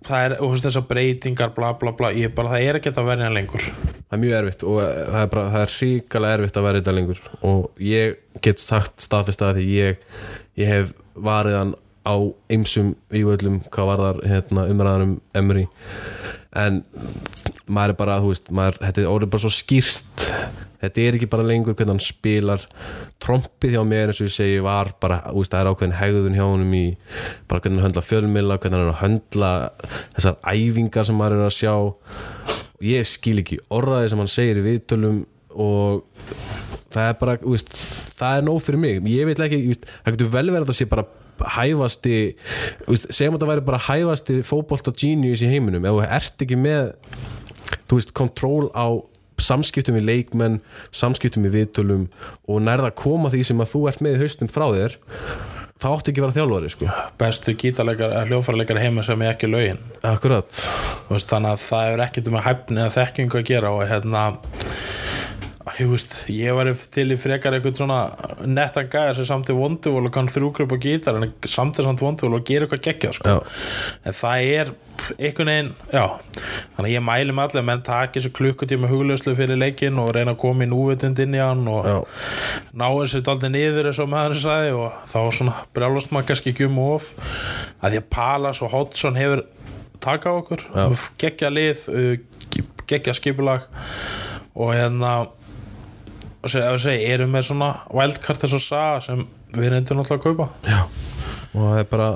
það 0.07 0.25
er, 0.25 0.35
þú 0.39 0.49
veist, 0.53 0.67
þessar 0.67 0.87
breytingar 0.89 1.53
bla 1.57 1.73
bla 1.79 1.93
bla, 1.97 2.13
ég 2.15 2.33
bara, 2.35 2.53
það 2.55 2.67
er 2.67 2.79
ekki 2.79 2.93
að 2.93 3.09
verja 3.11 3.33
lengur. 3.33 3.67
Það 3.99 4.15
er 4.17 4.23
mjög 4.23 4.37
erfitt 4.39 4.65
og 4.65 4.79
það 4.81 5.19
er, 5.21 5.29
bara, 5.33 5.45
það 5.55 5.65
er 5.65 5.75
ríkala 5.75 6.31
erfitt 6.37 6.57
að 6.59 6.67
vera 6.67 6.81
þetta 6.81 6.95
lengur. 6.97 7.21
Og 7.49 7.83
ég 7.83 8.41
get 8.45 8.63
sagt 8.63 9.05
staðfest 9.05 9.45
að 9.45 9.59
því 9.59 9.69
ég, 9.75 10.09
ég 10.59 10.73
hef 10.73 10.95
varið 11.19 11.59
hann 11.59 11.75
á 12.07 12.15
ymsum 12.55 12.93
vývöldum 13.11 13.59
hvað 13.73 13.91
var 13.91 14.03
þar 14.05 14.21
hérna, 14.31 14.65
umræðanum 14.71 15.17
Emri 15.35 15.65
en 16.57 16.81
maður 17.69 17.93
er 17.93 17.99
bara, 17.99 18.17
þú 18.23 18.31
veist, 18.33 18.49
maður, 18.55 18.79
þetta 18.85 19.01
er 19.01 19.11
orðið 19.13 19.31
bara 19.33 19.43
svo 19.45 19.51
skýrt. 19.53 20.25
Þetta 20.79 21.03
er 21.03 21.17
ekki 21.17 21.27
bara 21.31 21.45
lengur 21.45 21.75
hvernig 21.75 21.97
hann 21.97 22.03
spilar. 22.03 22.65
Trompið 23.19 23.75
hjá 23.75 23.81
mér 23.87 24.13
eins 24.13 24.21
og 24.21 24.29
ég 24.29 24.35
segi 24.35 24.61
var 24.63 24.93
bara, 25.03 25.19
þú 25.27 25.43
veist, 25.43 25.53
það 25.53 25.61
er 25.61 25.71
ákveðin 25.73 25.97
hegðun 25.99 26.37
hjá 26.39 26.45
honum 26.45 26.75
í 26.77 26.83
bara 27.51 27.63
hvernig 27.63 27.81
hann 27.81 27.89
höndla 27.89 28.05
fjölmila 28.05 28.59
hvernig 28.63 28.85
hann 28.85 29.01
höndla 29.01 29.51
þessar 30.15 30.39
æfingar 30.47 31.09
sem 31.09 31.19
maður 31.19 31.41
er 31.41 31.49
að 31.49 31.57
sjá. 31.57 31.75
Ég 32.89 33.09
skil 33.11 33.41
ekki 33.43 33.59
orðaði 33.75 34.13
sem 34.13 34.23
hann 34.23 34.31
segir 34.31 34.61
í 34.61 34.67
viðtölum 34.69 35.23
og 35.59 36.05
það 36.93 37.05
er 37.05 37.17
bara, 37.19 37.39
þú 37.43 37.57
veist, 37.57 37.73
það 38.19 38.37
er 38.37 38.45
nóg 38.47 38.61
fyrir 38.63 38.83
mig. 38.85 39.01
Ég 39.11 39.27
veit 39.27 39.43
ekki, 39.43 39.65
veist, 39.73 39.89
það 40.05 40.15
getur 40.15 40.31
vel 40.37 40.47
verið 40.47 40.63
að 40.63 40.71
það 40.71 40.79
sé 40.79 40.93
bara 40.95 41.09
hæfasti 41.39 42.15
segjum 43.09 43.37
að 43.37 43.43
það 43.43 43.51
væri 43.53 43.65
bara 43.67 43.81
hæfasti 43.85 44.39
fótbolta 44.47 44.93
genius 44.95 45.43
í 45.43 45.51
heiminum, 45.51 45.85
ef 45.87 45.95
þú 45.95 46.07
ert 46.07 46.43
ekki 46.45 46.57
með 46.59 46.89
þú 47.89 47.99
veist, 47.99 48.13
kontról 48.17 48.69
á 48.77 48.87
samskiptum 49.39 49.97
við 49.99 50.09
leikmenn 50.09 50.59
samskiptum 50.95 51.45
við 51.47 51.55
viðtölum 51.59 52.09
og 52.49 52.61
nærða 52.65 52.91
að 52.91 52.99
koma 52.99 53.31
því 53.31 53.45
sem 53.49 53.63
að 53.63 53.71
þú 53.73 53.85
ert 53.91 54.03
með 54.03 54.17
í 54.17 54.21
haustum 54.23 54.51
frá 54.51 54.65
þér 54.75 54.97
þá 55.79 55.87
átti 55.93 56.11
ekki 56.11 56.19
að 56.19 56.25
vera 56.25 56.35
þjálfari 56.35 56.69
sko. 56.73 56.87
bestu 57.21 57.55
gítarleikar, 57.55 58.15
hljófarleikar 58.27 58.81
heima 58.83 59.03
sem 59.05 59.21
er 59.23 59.35
ekki 59.35 59.47
lögin 59.47 59.79
akkurat 60.03 60.49
veist, 61.07 61.29
þannig 61.31 61.53
að 61.55 61.63
það 61.63 61.93
er 61.93 62.03
ekkert 62.03 62.31
með 62.33 62.45
hæfni 62.49 62.83
eða 62.83 62.95
þekkingu 62.97 63.39
að 63.39 63.47
gera 63.47 63.71
og 63.77 63.85
hérna 63.87 64.25
ég 65.79 65.89
veist, 65.89 66.15
ég 66.33 66.55
var 66.55 66.69
til 66.93 67.05
í 67.13 67.17
frekar 67.19 67.55
eitthvað 67.55 67.79
svona 67.79 67.99
nettan 68.47 68.89
gæðar 68.91 69.15
sem 69.17 69.27
samt 69.29 69.51
er 69.51 69.57
vonduvól 69.57 70.07
og 70.09 70.13
kann 70.15 70.29
þrjúgrip 70.31 70.73
og 70.75 70.83
gítar 70.83 71.19
en 71.19 71.31
samt 71.47 71.79
er 71.79 71.87
samt 71.87 72.03
vonduvól 72.03 72.39
og 72.39 72.45
gera 72.47 72.67
eitthvað 72.67 72.83
geggjað 72.87 73.15
sko. 73.17 73.35
En 74.03 74.17
það 74.17 74.47
er 74.57 74.71
einhvern 75.15 75.51
veginn, 75.53 75.71
já. 75.93 76.03
Þannig 76.75 76.89
að 76.89 76.93
ég 76.93 77.05
mæli 77.07 77.35
með 77.35 77.45
allir 77.47 77.67
menn 77.69 77.85
taki 77.87 78.19
þessu 78.19 78.33
klukkutíma 78.39 78.91
huglauslu 78.91 79.35
fyrir 79.39 79.59
leikin 79.59 80.01
og 80.01 80.11
reyna 80.15 80.35
að 80.35 80.41
koma 80.43 80.67
í 80.67 80.71
núvitund 80.71 81.23
inn 81.23 81.37
í 81.37 81.43
hann 81.43 81.63
og 81.71 81.87
ná 82.73 82.87
þessu 82.87 83.23
daldið 83.25 83.55
niður 83.55 83.91
eins 83.91 84.03
og 84.03 84.11
maður 84.11 84.41
sagði 84.43 84.75
og 84.83 84.99
þá 85.07 85.19
svona 85.39 85.55
brjálast 85.77 86.13
maður 86.15 86.31
kannski 86.33 86.53
ekki 86.53 86.67
um 86.67 86.83
of. 86.89 87.13
Að 87.79 87.95
því 87.95 88.03
að 88.03 88.11
Palas 88.17 88.63
og 88.65 88.73
Hodgson 88.75 89.19
hefur 89.19 89.45
taka 90.03 90.35
okkur. 90.41 90.67
Geggja 91.19 91.51
lið, 91.53 91.87
uh, 91.93 92.63
geggja 92.89 93.15
skipulag 93.15 93.67
og 94.59 94.73
hérna 94.75 95.29
og 96.39 96.51
seg, 96.51 96.63
ef 96.63 96.75
við 96.75 96.83
segi, 96.85 97.07
erum 97.13 97.33
með 97.35 97.47
svona 97.49 97.69
wildcard 97.91 98.43
þess 98.43 98.57
að 98.57 98.65
saga 98.65 99.01
sem 99.03 99.25
við 99.57 99.73
reyndum 99.73 99.99
náttúrulega 99.99 100.19
að 100.19 100.25
kaupa 100.27 100.47
Já. 100.69 100.79
og 101.49 101.59
það 101.65 101.81
er 101.81 101.89
bara 101.91 102.09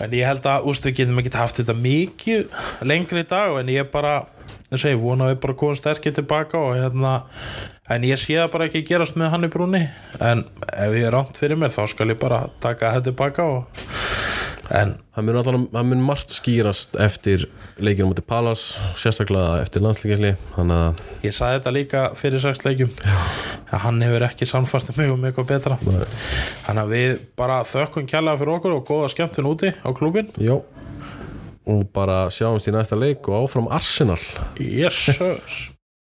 en 0.00 0.16
ég 0.16 0.28
held 0.28 0.48
að, 0.48 0.68
úst, 0.68 0.86
við 0.88 0.98
getum 1.00 1.22
ekki 1.22 1.32
haft 1.36 1.60
þetta 1.60 1.76
mikið 1.80 2.62
lengri 2.88 3.24
í 3.24 3.28
dag 3.30 3.56
en 3.60 3.72
ég 3.72 3.90
bara, 3.92 4.14
ég 4.68 4.82
segi, 4.82 5.00
vona 5.00 5.30
við 5.30 5.40
bara 5.44 5.58
komum 5.62 5.78
sterkir 5.78 6.16
tilbaka 6.16 6.60
og 6.60 6.76
hérna 6.76 7.14
en 7.90 8.06
ég 8.06 8.20
sé 8.20 8.36
það 8.38 8.52
bara 8.54 8.68
ekki 8.68 8.84
gerast 8.86 9.16
með 9.20 9.32
hann 9.34 9.48
í 9.48 9.52
brúni 9.52 9.82
en 10.20 10.44
ef 10.70 10.96
ég 10.96 11.08
er 11.08 11.16
rámt 11.16 11.40
fyrir 11.40 11.58
mér 11.60 11.72
þá 11.74 11.82
skal 11.90 12.12
ég 12.12 12.20
bara 12.20 12.44
taka 12.62 12.92
þetta 12.96 13.10
tilbaka 13.10 13.48
og 13.56 13.84
en 14.70 14.94
það 15.14 15.26
mun, 15.26 15.38
allan, 15.40 15.66
það 15.72 15.88
mun 15.90 16.04
margt 16.06 16.34
skýrast 16.34 16.98
eftir 17.02 17.46
leikinu 17.82 18.10
mútið 18.10 18.26
Palas 18.30 18.64
sérstaklega 18.98 19.60
eftir 19.64 19.84
landslíkjali 19.84 20.34
þannig 20.56 20.82
að 20.84 21.26
ég 21.26 21.36
sagði 21.36 21.58
þetta 21.58 21.74
líka 21.76 22.04
fyrir 22.18 22.44
sex 22.44 22.64
leikjum 22.66 22.92
að 23.70 23.84
hann 23.86 24.02
hefur 24.06 24.26
ekki 24.30 24.48
samfast 24.48 24.94
mig 24.98 25.10
um 25.12 25.26
eitthvað 25.26 25.50
betra 25.54 25.80
þannig 25.80 26.84
að 26.84 26.94
við 26.94 27.24
bara 27.40 27.62
þökkum 27.66 28.06
kjærlega 28.10 28.42
fyrir 28.42 28.54
okkur 28.58 28.76
og 28.78 28.86
góða 28.86 29.10
skemmtun 29.14 29.50
úti 29.50 29.74
á 29.74 29.88
klúbin 29.96 30.30
já 30.38 30.56
og 31.70 31.90
bara 31.94 32.22
sjáumst 32.32 32.70
í 32.70 32.74
næsta 32.74 32.98
leik 32.98 33.28
og 33.28 33.44
áfram 33.44 33.68
Arsenal. 33.70 34.20
Yes. 34.58 35.70